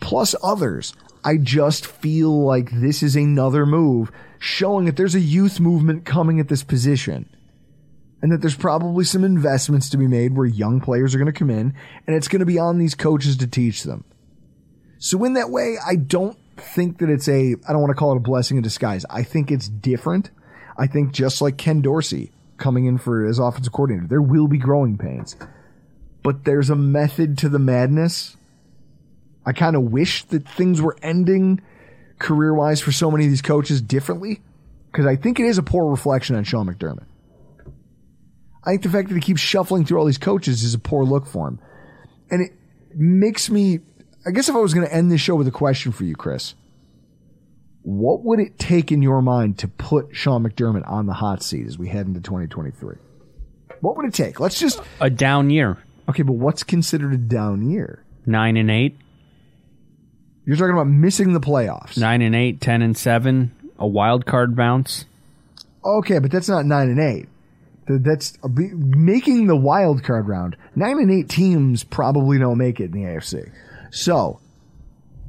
plus 0.00 0.34
others. 0.42 0.94
I 1.24 1.36
just 1.36 1.86
feel 1.86 2.44
like 2.44 2.70
this 2.72 3.02
is 3.02 3.14
another 3.14 3.64
move 3.64 4.10
showing 4.38 4.86
that 4.86 4.96
there's 4.96 5.14
a 5.14 5.20
youth 5.20 5.60
movement 5.60 6.04
coming 6.04 6.40
at 6.40 6.48
this 6.48 6.64
position. 6.64 7.28
And 8.20 8.30
that 8.30 8.40
there's 8.40 8.56
probably 8.56 9.04
some 9.04 9.24
investments 9.24 9.90
to 9.90 9.96
be 9.96 10.06
made 10.06 10.36
where 10.36 10.46
young 10.46 10.80
players 10.80 11.12
are 11.12 11.18
going 11.18 11.32
to 11.32 11.36
come 11.36 11.50
in 11.50 11.74
and 12.06 12.14
it's 12.14 12.28
going 12.28 12.40
to 12.40 12.46
be 12.46 12.58
on 12.58 12.78
these 12.78 12.94
coaches 12.94 13.36
to 13.38 13.48
teach 13.48 13.82
them. 13.82 14.04
So 14.98 15.24
in 15.24 15.32
that 15.34 15.50
way, 15.50 15.76
I 15.84 15.96
don't 15.96 16.38
think 16.56 16.98
that 16.98 17.10
it's 17.10 17.28
a, 17.28 17.56
I 17.68 17.72
don't 17.72 17.80
want 17.80 17.90
to 17.90 17.96
call 17.96 18.12
it 18.12 18.18
a 18.18 18.20
blessing 18.20 18.56
in 18.56 18.62
disguise. 18.62 19.04
I 19.10 19.24
think 19.24 19.50
it's 19.50 19.68
different. 19.68 20.30
I 20.76 20.86
think 20.86 21.12
just 21.12 21.40
like 21.40 21.56
Ken 21.56 21.82
Dorsey 21.82 22.32
coming 22.56 22.86
in 22.86 22.98
for 22.98 23.26
as 23.26 23.38
offensive 23.38 23.72
coordinator, 23.72 24.06
there 24.06 24.22
will 24.22 24.48
be 24.48 24.58
growing 24.58 24.98
pains, 24.98 25.36
but 26.22 26.44
there's 26.44 26.70
a 26.70 26.76
method 26.76 27.38
to 27.38 27.48
the 27.48 27.58
madness 27.58 28.36
I 29.44 29.52
kind 29.52 29.76
of 29.76 29.82
wish 29.82 30.24
that 30.24 30.48
things 30.48 30.80
were 30.80 30.96
ending 31.02 31.60
career 32.18 32.54
wise 32.54 32.80
for 32.80 32.92
so 32.92 33.10
many 33.10 33.24
of 33.24 33.30
these 33.30 33.42
coaches 33.42 33.82
differently 33.82 34.40
because 34.90 35.06
I 35.06 35.16
think 35.16 35.40
it 35.40 35.46
is 35.46 35.58
a 35.58 35.62
poor 35.62 35.90
reflection 35.90 36.36
on 36.36 36.44
Sean 36.44 36.66
McDermott. 36.66 37.06
I 38.64 38.70
think 38.70 38.82
the 38.82 38.90
fact 38.90 39.08
that 39.08 39.14
he 39.16 39.20
keeps 39.20 39.40
shuffling 39.40 39.84
through 39.84 39.98
all 39.98 40.04
these 40.04 40.18
coaches 40.18 40.62
is 40.62 40.74
a 40.74 40.78
poor 40.78 41.04
look 41.04 41.26
for 41.26 41.48
him. 41.48 41.58
And 42.30 42.42
it 42.42 42.52
makes 42.94 43.50
me, 43.50 43.80
I 44.24 44.30
guess 44.30 44.48
if 44.48 44.54
I 44.54 44.58
was 44.58 44.72
going 44.72 44.86
to 44.86 44.94
end 44.94 45.10
this 45.10 45.20
show 45.20 45.34
with 45.34 45.48
a 45.48 45.52
question 45.52 45.90
for 45.90 46.04
you, 46.04 46.14
Chris, 46.14 46.54
what 47.82 48.22
would 48.24 48.38
it 48.40 48.58
take 48.58 48.92
in 48.92 49.02
your 49.02 49.22
mind 49.22 49.58
to 49.58 49.68
put 49.68 50.14
Sean 50.14 50.44
McDermott 50.44 50.88
on 50.88 51.06
the 51.06 51.14
hot 51.14 51.42
seat 51.42 51.66
as 51.66 51.78
we 51.78 51.88
head 51.88 52.06
into 52.06 52.20
2023? 52.20 52.96
What 53.80 53.96
would 53.96 54.06
it 54.06 54.14
take? 54.14 54.38
Let's 54.38 54.58
just, 54.60 54.80
A 55.00 55.10
down 55.10 55.50
year. 55.50 55.78
okay, 56.08 56.22
but 56.22 56.34
what's 56.34 56.62
considered 56.62 57.12
a 57.12 57.16
down 57.18 57.68
year? 57.70 58.04
Nine 58.24 58.56
and 58.56 58.70
eight. 58.70 58.96
You're 60.44 60.56
talking 60.56 60.72
about 60.74 60.86
missing 60.88 61.32
the 61.32 61.40
playoffs. 61.40 61.96
Nine 61.98 62.22
and 62.22 62.34
eight, 62.34 62.60
ten 62.60 62.82
and 62.82 62.96
seven. 62.96 63.52
A 63.78 63.86
wild 63.86 64.26
card 64.26 64.54
bounce. 64.54 65.04
Okay, 65.84 66.20
but 66.20 66.30
that's 66.30 66.48
not 66.48 66.64
nine 66.64 66.88
and 66.90 67.00
eight. 67.00 67.28
That's 67.88 68.38
uh, 68.44 68.48
making 68.48 69.48
the 69.48 69.56
wild 69.56 70.04
card 70.04 70.28
round. 70.28 70.56
Nine 70.76 70.98
and 70.98 71.10
eight 71.10 71.28
teams 71.28 71.82
probably 71.82 72.38
don't 72.38 72.58
make 72.58 72.78
it 72.78 72.84
in 72.86 72.92
the 72.92 73.00
AFC. 73.08 73.50
So 73.90 74.38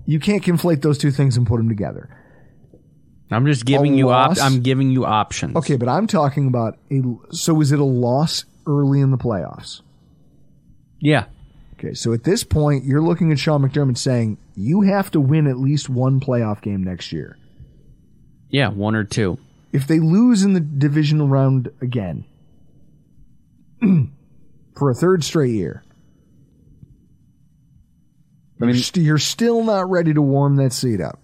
you 0.05 0.19
can't 0.19 0.43
conflate 0.43 0.83
those 0.83 0.99
two 0.99 1.09
things 1.09 1.35
and 1.37 1.47
put 1.47 1.57
them 1.57 1.69
together. 1.69 2.09
I'm 3.33 3.45
just 3.45 3.65
giving 3.65 3.93
A 3.93 3.97
you 3.97 4.09
op- 4.09 4.29
loss? 4.29 4.39
I'm 4.39 4.61
giving 4.61 4.89
you 4.91 5.05
options. 5.05 5.55
Okay, 5.57 5.75
but 5.75 5.89
I'm 5.89 6.07
talking 6.07 6.47
about 6.47 6.77
a. 6.91 7.01
So 7.31 7.61
is 7.61 7.71
it 7.71 7.79
a 7.79 7.83
loss 7.85 8.45
early 8.67 8.99
in 9.01 9.11
the 9.11 9.17
playoffs? 9.17 9.81
Yeah. 10.99 11.25
Okay, 11.73 11.93
so 11.93 12.13
at 12.13 12.23
this 12.23 12.43
point, 12.43 12.85
you're 12.85 13.01
looking 13.01 13.31
at 13.31 13.39
Sean 13.39 13.61
McDermott 13.67 13.97
saying 13.97 14.37
you 14.55 14.81
have 14.81 15.11
to 15.11 15.19
win 15.19 15.47
at 15.47 15.57
least 15.57 15.89
one 15.89 16.19
playoff 16.19 16.61
game 16.61 16.83
next 16.83 17.11
year. 17.11 17.37
Yeah, 18.49 18.69
one 18.69 18.95
or 18.95 19.03
two. 19.03 19.37
If 19.73 19.87
they 19.87 19.99
lose 19.99 20.43
in 20.43 20.53
the 20.53 20.59
divisional 20.59 21.27
round 21.27 21.71
again 21.81 22.25
for 24.77 24.91
a 24.91 24.93
third 24.93 25.23
straight 25.23 25.51
year, 25.51 25.83
you're, 28.59 28.75
st- 28.75 29.05
you're 29.05 29.17
still 29.17 29.63
not 29.63 29.89
ready 29.89 30.13
to 30.13 30.21
warm 30.21 30.55
that 30.57 30.71
seat 30.71 31.01
up. 31.01 31.19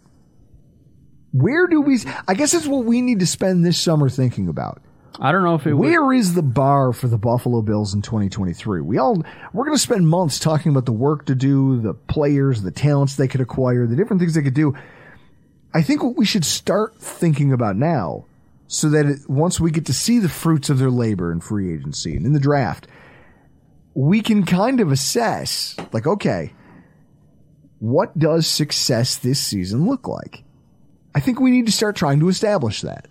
Where 1.32 1.68
do 1.68 1.82
we? 1.82 2.00
I 2.28 2.34
guess 2.34 2.52
that's 2.52 2.68
what 2.68 2.86
we 2.86 3.02
need 3.02 3.20
to 3.20 3.28
spend 3.28 3.66
this 3.66 3.80
summer 3.80 4.10
thinking 4.10 4.48
about. 4.48 4.82
I 5.22 5.32
don't 5.32 5.44
know 5.44 5.56
if 5.56 5.68
it 5.68 5.74
would. 5.74 5.86
Where 5.86 6.14
is 6.14 6.34
the 6.34 6.42
bar 6.42 6.94
for 6.94 7.08
the 7.08 7.18
Buffalo 7.18 7.62
Bills 7.62 7.94
in 7.94 8.02
2023? 8.02 8.82
We 8.82 8.98
all 8.98 9.22
we're 9.54 9.66
going 9.66 9.76
to 9.76 9.82
spend 9.82 10.08
months 10.08 10.40
talking 10.40 10.72
about 10.72 10.86
the 10.86 10.94
work 10.94 11.26
to 11.26 11.36
do, 11.36 11.82
the 11.82 11.94
players, 11.94 12.62
the 12.62 12.72
talents 12.72 13.16
they 13.16 13.28
could 13.28 13.42
acquire, 13.42 13.86
the 13.86 13.96
different 13.96 14.22
things 14.22 14.34
they 14.34 14.42
could 14.42 14.54
do. 14.54 14.76
I 15.74 15.82
think 15.84 16.04
what 16.04 16.18
we 16.18 16.26
should 16.26 16.46
start 16.46 16.96
thinking 17.00 17.52
about 17.52 17.76
now, 17.76 18.26
so 18.68 18.90
that 18.90 19.06
it, 19.06 19.30
once 19.30 19.60
we 19.60 19.72
get 19.72 19.86
to 19.88 19.94
see 19.94 20.20
the 20.20 20.30
fruits 20.30 20.70
of 20.70 20.80
their 20.80 20.90
labor 20.90 21.32
in 21.32 21.42
free 21.42 21.74
agency 21.74 22.16
and 22.16 22.26
in 22.26 22.34
the 22.34 22.40
draft, 22.40 22.88
we 23.94 24.22
can 24.22 24.46
kind 24.46 24.80
of 24.80 24.92
assess, 24.92 25.76
like, 25.92 26.08
okay, 26.08 26.54
what 27.80 28.18
does 28.18 28.48
success 28.48 29.18
this 29.18 29.40
season 29.40 29.86
look 29.86 30.08
like? 30.08 30.44
I 31.16 31.20
think 31.20 31.40
we 31.40 31.52
need 31.52 31.66
to 31.66 31.72
start 31.72 31.96
trying 31.96 32.20
to 32.20 32.30
establish 32.30 32.82
that 32.82 33.08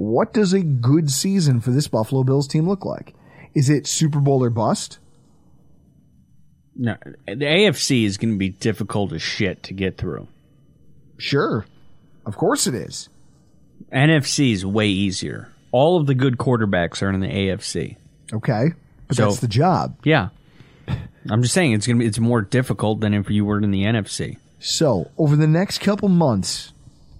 what 0.00 0.32
does 0.32 0.54
a 0.54 0.62
good 0.62 1.10
season 1.10 1.60
for 1.60 1.72
this 1.72 1.86
Buffalo 1.86 2.24
Bills 2.24 2.48
team 2.48 2.66
look 2.66 2.86
like? 2.86 3.12
Is 3.54 3.68
it 3.68 3.86
Super 3.86 4.18
Bowl 4.18 4.42
or 4.42 4.48
bust? 4.48 4.98
No, 6.74 6.96
the 7.26 7.34
AFC 7.44 8.04
is 8.04 8.16
going 8.16 8.32
to 8.32 8.38
be 8.38 8.48
difficult 8.48 9.12
as 9.12 9.20
shit 9.20 9.62
to 9.64 9.74
get 9.74 9.98
through. 9.98 10.26
Sure. 11.18 11.66
Of 12.24 12.36
course 12.38 12.66
it 12.66 12.74
is. 12.74 13.10
NFC 13.92 14.52
is 14.52 14.64
way 14.64 14.88
easier. 14.88 15.48
All 15.70 16.00
of 16.00 16.06
the 16.06 16.14
good 16.14 16.38
quarterbacks 16.38 17.02
are 17.02 17.10
in 17.10 17.20
the 17.20 17.28
AFC. 17.28 17.96
Okay. 18.32 18.70
But 19.08 19.16
So- 19.16 19.24
that's 19.26 19.40
the 19.40 19.48
job. 19.48 19.98
Yeah. 20.02 20.30
I'm 21.28 21.42
just 21.42 21.52
saying 21.52 21.72
it's 21.72 21.86
going 21.86 21.98
to 21.98 22.02
be 22.02 22.06
it's 22.06 22.18
more 22.18 22.40
difficult 22.40 23.00
than 23.00 23.12
if 23.12 23.28
you 23.28 23.44
were 23.44 23.60
in 23.60 23.70
the 23.70 23.82
NFC. 23.82 24.38
So, 24.60 25.10
over 25.18 25.36
the 25.36 25.46
next 25.46 25.78
couple 25.82 26.08
months, 26.08 26.72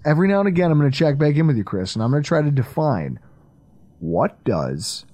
every 0.05 0.27
now 0.27 0.39
and 0.39 0.47
again, 0.47 0.71
I'm 0.71 0.79
going 0.79 0.91
to 0.91 0.97
check 0.97 1.17
back 1.17 1.35
in 1.35 1.47
with 1.47 1.57
you, 1.57 1.63
Chris, 1.63 1.95
and 1.95 2.03
I'm 2.03 2.11
going 2.11 2.23
to 2.23 2.27
try 2.27 2.41
to 2.41 2.51
define 2.51 3.19
what 3.99 4.43
does, 4.43 5.05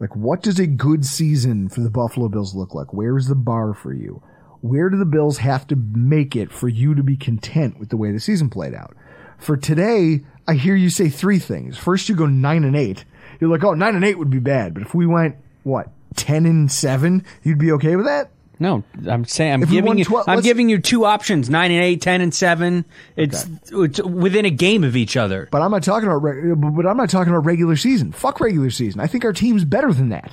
like, 0.00 0.14
what 0.16 0.42
does 0.42 0.58
a 0.58 0.66
good 0.66 1.04
season 1.04 1.68
for 1.68 1.80
the 1.80 1.90
Buffalo 1.90 2.28
Bills 2.28 2.54
look 2.54 2.74
like? 2.74 2.92
Where 2.92 3.16
is 3.16 3.28
the 3.28 3.34
bar 3.34 3.74
for 3.74 3.92
you? 3.92 4.22
Where 4.60 4.88
do 4.88 4.96
the 4.96 5.04
Bills 5.04 5.38
have 5.38 5.66
to 5.68 5.76
make 5.76 6.34
it 6.34 6.50
for 6.50 6.68
you 6.68 6.94
to 6.94 7.02
be 7.02 7.16
content 7.16 7.78
with 7.78 7.90
the 7.90 7.96
way 7.96 8.12
the 8.12 8.20
season 8.20 8.48
played 8.48 8.74
out? 8.74 8.96
For 9.38 9.56
today, 9.56 10.24
I 10.48 10.54
hear 10.54 10.74
you 10.74 10.90
say 10.90 11.08
three 11.08 11.38
things. 11.38 11.76
First, 11.76 12.08
you 12.08 12.14
go 12.14 12.26
nine 12.26 12.64
and 12.64 12.74
eight. 12.74 13.04
You're 13.40 13.50
like, 13.50 13.64
oh, 13.64 13.74
nine 13.74 13.94
and 13.94 14.04
eight 14.04 14.18
would 14.18 14.30
be 14.30 14.38
bad, 14.38 14.74
but 14.74 14.82
if 14.82 14.94
we 14.94 15.06
went 15.06 15.36
what 15.64 15.90
ten 16.16 16.46
and 16.46 16.70
seven, 16.70 17.24
you'd 17.42 17.58
be 17.58 17.72
okay 17.72 17.96
with 17.96 18.06
that. 18.06 18.30
No, 18.60 18.84
I'm 19.08 19.24
saying 19.24 19.52
I'm 19.52 19.62
If 19.64 19.70
we 19.70 19.76
giving 19.76 19.88
won 19.88 19.98
you 19.98 20.04
twelve- 20.04 20.28
I'm 20.28 20.36
let's- 20.36 20.46
giving 20.46 20.68
you 20.68 20.78
two 20.78 21.04
options: 21.04 21.50
nine 21.50 21.70
and 21.72 21.82
eight, 21.82 22.00
ten 22.00 22.20
and 22.20 22.32
seven. 22.32 22.84
It's 23.16 23.46
it's 23.72 24.00
within 24.02 24.44
a 24.44 24.50
game 24.50 24.84
of 24.84 24.94
each 24.96 25.16
other. 25.16 25.48
But 25.50 25.60
I'm 25.62 25.70
not 25.72 25.82
talking 25.82 26.08
about. 26.08 26.22
Re- 26.22 26.54
but 26.54 26.86
I'm 26.86 26.96
not 26.96 27.10
talking 27.10 27.32
about 27.32 27.44
regular 27.46 27.76
season. 27.76 28.12
Fuck 28.12 28.40
regular 28.40 28.70
season. 28.70 29.00
I 29.00 29.06
think 29.08 29.24
our 29.24 29.32
team's 29.32 29.64
better 29.64 29.92
than 29.92 30.10
that. 30.10 30.32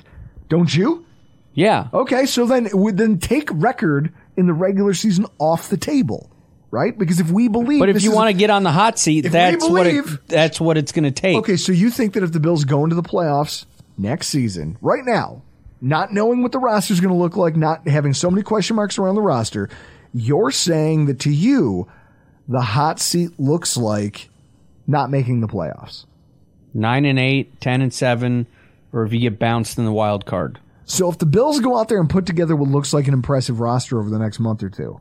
Don't 0.49 0.73
you? 0.75 1.05
Yeah, 1.53 1.87
Okay, 1.93 2.25
so 2.27 2.45
then 2.45 2.69
would 2.71 2.95
then 2.97 3.17
take 3.19 3.49
record 3.51 4.13
in 4.37 4.47
the 4.47 4.53
regular 4.53 4.93
season 4.93 5.25
off 5.37 5.67
the 5.67 5.75
table, 5.75 6.29
right? 6.71 6.97
Because 6.97 7.19
if 7.19 7.29
we 7.29 7.49
believe, 7.49 7.79
but 7.79 7.89
if 7.89 7.95
this 7.95 8.03
you 8.05 8.11
is- 8.11 8.15
want 8.15 8.29
to 8.29 8.33
get 8.33 8.49
on 8.49 8.63
the 8.63 8.71
hot 8.71 8.97
seat, 8.97 9.25
we 9.25 9.29
that's 9.31 9.67
what 9.67 9.85
it, 9.85 10.05
that's 10.29 10.61
what 10.61 10.77
it's 10.77 10.93
going 10.93 11.03
to 11.03 11.11
take. 11.11 11.35
okay, 11.39 11.57
so 11.57 11.73
you 11.73 11.89
think 11.89 12.13
that 12.13 12.23
if 12.23 12.31
the 12.31 12.39
Bills 12.39 12.63
go 12.63 12.85
into 12.85 12.95
the 12.95 13.03
playoffs 13.03 13.65
next 13.97 14.29
season, 14.29 14.77
right 14.81 15.03
now, 15.03 15.41
not 15.81 16.13
knowing 16.13 16.43
what 16.43 16.51
the 16.51 16.59
roster 16.59 16.93
is 16.93 16.99
going 16.99 17.13
to 17.13 17.19
look 17.19 17.35
like, 17.35 17.55
not 17.55 17.87
having 17.87 18.13
so 18.13 18.29
many 18.29 18.43
question 18.43 18.75
marks 18.75 18.97
around 18.99 19.15
the 19.15 19.21
roster, 19.21 19.69
you're 20.13 20.51
saying 20.51 21.07
that 21.07 21.19
to 21.21 21.31
you, 21.31 21.87
the 22.47 22.61
hot 22.61 22.99
seat 22.99 23.31
looks 23.39 23.75
like 23.77 24.29
not 24.87 25.09
making 25.09 25.41
the 25.41 25.47
playoffs. 25.47 26.05
Nine 26.73 27.05
and 27.05 27.17
eight, 27.19 27.59
ten 27.59 27.81
and 27.81 27.93
seven, 27.93 28.47
or 28.93 29.03
if 29.05 29.11
you 29.13 29.19
get 29.19 29.39
bounced 29.39 29.77
in 29.77 29.85
the 29.85 29.91
wild 29.91 30.25
card. 30.25 30.59
So 30.85 31.09
if 31.09 31.17
the 31.17 31.25
Bills 31.25 31.59
go 31.61 31.77
out 31.77 31.87
there 31.87 31.99
and 31.99 32.09
put 32.09 32.25
together 32.25 32.55
what 32.55 32.69
looks 32.69 32.93
like 32.93 33.07
an 33.07 33.13
impressive 33.13 33.59
roster 33.59 33.99
over 33.99 34.09
the 34.09 34.19
next 34.19 34.39
month 34.39 34.61
or 34.63 34.69
two, 34.69 34.99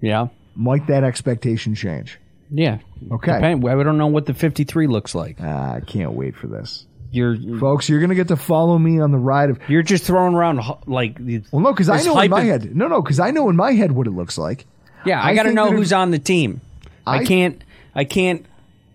Yeah, 0.00 0.28
might 0.54 0.86
that 0.88 1.04
expectation 1.04 1.74
change? 1.74 2.18
yeah. 2.50 2.78
Okay. 3.12 3.32
Depend- 3.34 3.68
I 3.68 3.82
don't 3.82 3.98
know 3.98 4.06
what 4.06 4.26
the 4.26 4.34
53 4.34 4.86
looks 4.86 5.14
like. 5.14 5.36
Ah, 5.40 5.74
I 5.74 5.80
can't 5.80 6.12
wait 6.12 6.34
for 6.34 6.46
this. 6.46 6.86
You're 7.10 7.36
Folks, 7.58 7.88
you're 7.88 8.00
going 8.00 8.10
to 8.10 8.14
get 8.14 8.28
to 8.28 8.36
follow 8.36 8.78
me 8.78 9.00
on 9.00 9.12
the 9.12 9.18
ride 9.18 9.48
of. 9.50 9.58
you're 9.68 9.82
just 9.82 10.04
throwing 10.04 10.34
around 10.34 10.58
ho- 10.58 10.80
like 10.86 11.18
Well, 11.50 11.62
no, 11.62 11.72
because 11.72 11.88
I 11.88 12.02
know 12.02 12.18
in 12.18 12.30
my 12.30 12.42
head. 12.42 12.76
No, 12.76 12.86
no, 12.88 13.00
because 13.00 13.18
I 13.18 13.30
know 13.30 13.48
in 13.48 13.56
my 13.56 13.72
head 13.72 13.92
what 13.92 14.06
it 14.06 14.10
looks 14.10 14.36
like. 14.36 14.66
Yeah, 15.06 15.20
I, 15.22 15.30
I 15.30 15.34
got 15.34 15.44
to 15.44 15.52
know 15.52 15.70
who's 15.72 15.92
on 15.92 16.10
the 16.10 16.18
team. 16.18 16.60
I, 17.06 17.18
I- 17.18 17.24
can't. 17.24 17.62
I 17.94 18.04
can't. 18.04 18.44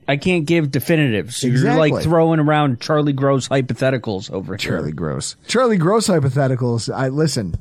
I 0.08 0.18
can't 0.18 0.46
give 0.46 0.70
definitives. 0.70 1.42
You're 1.44 1.76
like 1.76 2.04
throwing 2.04 2.40
around 2.42 2.82
Charlie 2.82 3.14
Gross 3.14 3.48
hypotheticals 3.48 4.30
over 4.32 4.54
here. 4.58 4.72
Charlie 4.72 4.92
Gross. 4.92 5.38
Charlie 5.48 5.78
Gross 5.78 6.08
hypotheticals. 6.08 6.94
I 6.94 7.08
listen. 7.08 7.56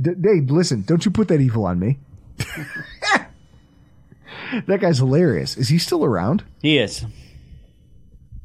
D- 0.00 0.14
Dave, 0.20 0.50
listen. 0.50 0.82
Don't 0.82 1.04
you 1.04 1.10
put 1.10 1.26
that 1.28 1.40
evil 1.40 1.66
on 1.66 1.80
me. 1.80 1.98
that 4.66 4.80
guy's 4.80 4.98
hilarious. 4.98 5.56
Is 5.56 5.68
he 5.68 5.78
still 5.78 6.04
around? 6.04 6.44
He 6.62 6.78
is. 6.78 7.04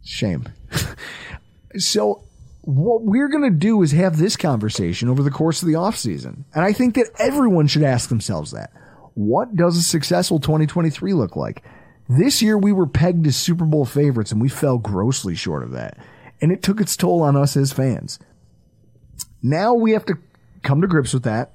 Shame. 0.04 0.48
so 1.78 2.24
what 2.62 3.02
we're 3.04 3.28
going 3.28 3.44
to 3.44 3.58
do 3.58 3.82
is 3.82 3.92
have 3.92 4.18
this 4.18 4.38
conversation 4.38 5.10
over 5.10 5.22
the 5.22 5.32
course 5.32 5.62
of 5.62 5.68
the 5.68 5.74
offseason. 5.74 6.44
And 6.54 6.64
I 6.64 6.72
think 6.72 6.96
that 6.96 7.10
everyone 7.20 7.68
should 7.68 7.84
ask 7.84 8.10
themselves 8.10 8.52
that. 8.52 8.72
What 9.16 9.56
does 9.56 9.78
a 9.78 9.82
successful 9.82 10.40
2023 10.40 11.14
look 11.14 11.36
like? 11.36 11.64
This 12.08 12.42
year 12.42 12.58
we 12.58 12.72
were 12.72 12.88
pegged 12.88 13.28
as 13.28 13.36
Super 13.36 13.66
Bowl 13.66 13.86
favorites 13.86 14.32
and 14.32 14.42
we 14.42 14.50
fell 14.50 14.78
grossly 14.78 15.36
short 15.36 15.64
of 15.64 15.72
that. 15.72 15.98
And 16.42 16.52
it 16.52 16.64
took 16.64 16.80
its 16.80 16.96
toll 16.96 17.22
on 17.22 17.36
us 17.36 17.58
as 17.58 17.74
fans. 17.74 18.20
Now 19.42 19.74
we 19.74 19.92
have 19.92 20.06
to 20.06 20.18
come 20.62 20.82
to 20.82 20.88
grips 20.88 21.14
with 21.14 21.24
that, 21.24 21.52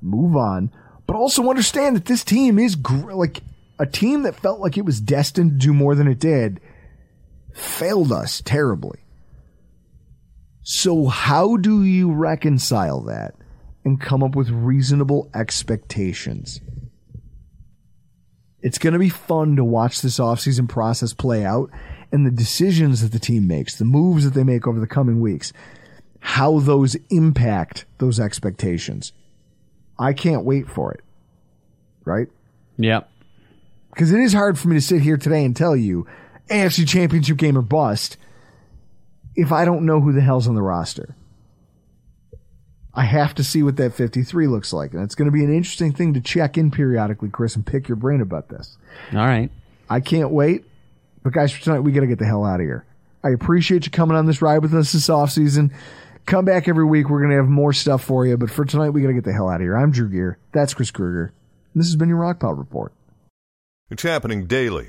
move 0.00 0.36
on, 0.36 0.70
but 1.06 1.16
also 1.16 1.50
understand 1.50 1.96
that 1.96 2.06
this 2.06 2.24
team 2.24 2.58
is 2.58 2.76
gr- 2.76 3.12
like 3.12 3.42
a 3.80 3.86
team 3.86 4.22
that 4.22 4.36
felt 4.36 4.60
like 4.60 4.78
it 4.78 4.84
was 4.84 5.00
destined 5.00 5.60
to 5.60 5.66
do 5.66 5.74
more 5.74 5.96
than 5.96 6.06
it 6.06 6.20
did 6.20 6.60
failed 7.56 8.12
us 8.12 8.42
terribly. 8.44 8.98
So, 10.62 11.06
how 11.06 11.56
do 11.56 11.84
you 11.84 12.12
reconcile 12.12 13.00
that 13.02 13.34
and 13.84 14.00
come 14.00 14.22
up 14.22 14.34
with 14.36 14.50
reasonable 14.50 15.30
expectations? 15.34 16.60
It's 18.60 18.78
going 18.78 18.92
to 18.94 18.98
be 18.98 19.08
fun 19.08 19.56
to 19.56 19.64
watch 19.64 20.02
this 20.02 20.18
offseason 20.18 20.68
process 20.68 21.12
play 21.12 21.44
out 21.44 21.70
and 22.10 22.26
the 22.26 22.30
decisions 22.30 23.00
that 23.02 23.12
the 23.12 23.18
team 23.18 23.46
makes, 23.46 23.76
the 23.76 23.84
moves 23.84 24.24
that 24.24 24.34
they 24.34 24.42
make 24.44 24.66
over 24.66 24.80
the 24.80 24.86
coming 24.86 25.20
weeks, 25.20 25.52
how 26.18 26.58
those 26.58 26.96
impact 27.10 27.84
those 27.98 28.18
expectations. 28.18 29.12
I 29.98 30.12
can't 30.12 30.44
wait 30.44 30.68
for 30.68 30.92
it. 30.92 31.00
right? 32.04 32.28
Yep. 32.78 33.08
Because 33.90 34.12
it 34.12 34.20
is 34.20 34.32
hard 34.32 34.58
for 34.58 34.68
me 34.68 34.76
to 34.76 34.80
sit 34.80 35.00
here 35.00 35.16
today 35.16 35.44
and 35.44 35.56
tell 35.56 35.76
you 35.76 36.06
AFC 36.48 36.86
Championship 36.86 37.36
game 37.36 37.56
or 37.56 37.62
bust 37.62 38.16
if 39.34 39.52
I 39.52 39.64
don't 39.64 39.84
know 39.84 40.00
who 40.00 40.12
the 40.12 40.20
hell's 40.20 40.48
on 40.48 40.54
the 40.54 40.62
roster. 40.62 41.14
I 42.94 43.04
have 43.04 43.34
to 43.34 43.44
see 43.44 43.62
what 43.62 43.76
that 43.76 43.92
53 43.92 44.46
looks 44.46 44.72
like. 44.72 44.94
And 44.94 45.02
it's 45.02 45.14
going 45.14 45.26
to 45.26 45.32
be 45.32 45.44
an 45.44 45.54
interesting 45.54 45.92
thing 45.92 46.14
to 46.14 46.20
check 46.20 46.56
in 46.56 46.70
periodically, 46.70 47.28
Chris, 47.28 47.54
and 47.54 47.66
pick 47.66 47.88
your 47.88 47.96
brain 47.96 48.22
about 48.22 48.48
this. 48.48 48.78
All 49.12 49.18
right. 49.18 49.50
I 49.90 50.00
can't 50.00 50.30
wait. 50.30 50.64
But 51.22 51.34
guys, 51.34 51.52
for 51.52 51.62
tonight, 51.62 51.80
we 51.80 51.92
got 51.92 52.00
to 52.00 52.06
get 52.06 52.18
the 52.18 52.24
hell 52.24 52.44
out 52.44 52.60
of 52.60 52.66
here. 52.66 52.86
I 53.22 53.30
appreciate 53.30 53.84
you 53.84 53.90
coming 53.90 54.16
on 54.16 54.24
this 54.24 54.40
ride 54.40 54.60
with 54.60 54.72
us 54.72 54.92
this 54.92 55.10
off 55.10 55.30
season. 55.30 55.72
Come 56.24 56.46
back 56.46 56.68
every 56.68 56.84
week. 56.84 57.10
We're 57.10 57.20
going 57.20 57.30
to 57.32 57.36
have 57.36 57.48
more 57.48 57.72
stuff 57.72 58.02
for 58.02 58.24
you. 58.26 58.36
But 58.38 58.50
for 58.50 58.64
tonight, 58.64 58.90
we 58.90 59.02
got 59.02 59.08
to 59.08 59.14
get 59.14 59.24
the 59.24 59.32
hell 59.32 59.48
out 59.48 59.56
of 59.56 59.60
here. 59.60 59.76
I'm 59.76 59.90
Drew 59.90 60.08
Gear. 60.08 60.38
That's 60.52 60.72
Chris 60.72 60.90
Krueger. 60.90 61.32
And 61.74 61.82
this 61.82 61.88
has 61.88 61.96
been 61.96 62.08
your 62.08 62.18
Rock 62.18 62.40
Rockpile 62.40 62.56
Report. 62.56 62.92
It's 63.90 64.02
happening 64.02 64.46
daily. 64.46 64.88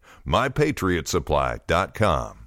MyPatriotSupply.com. 0.25 2.40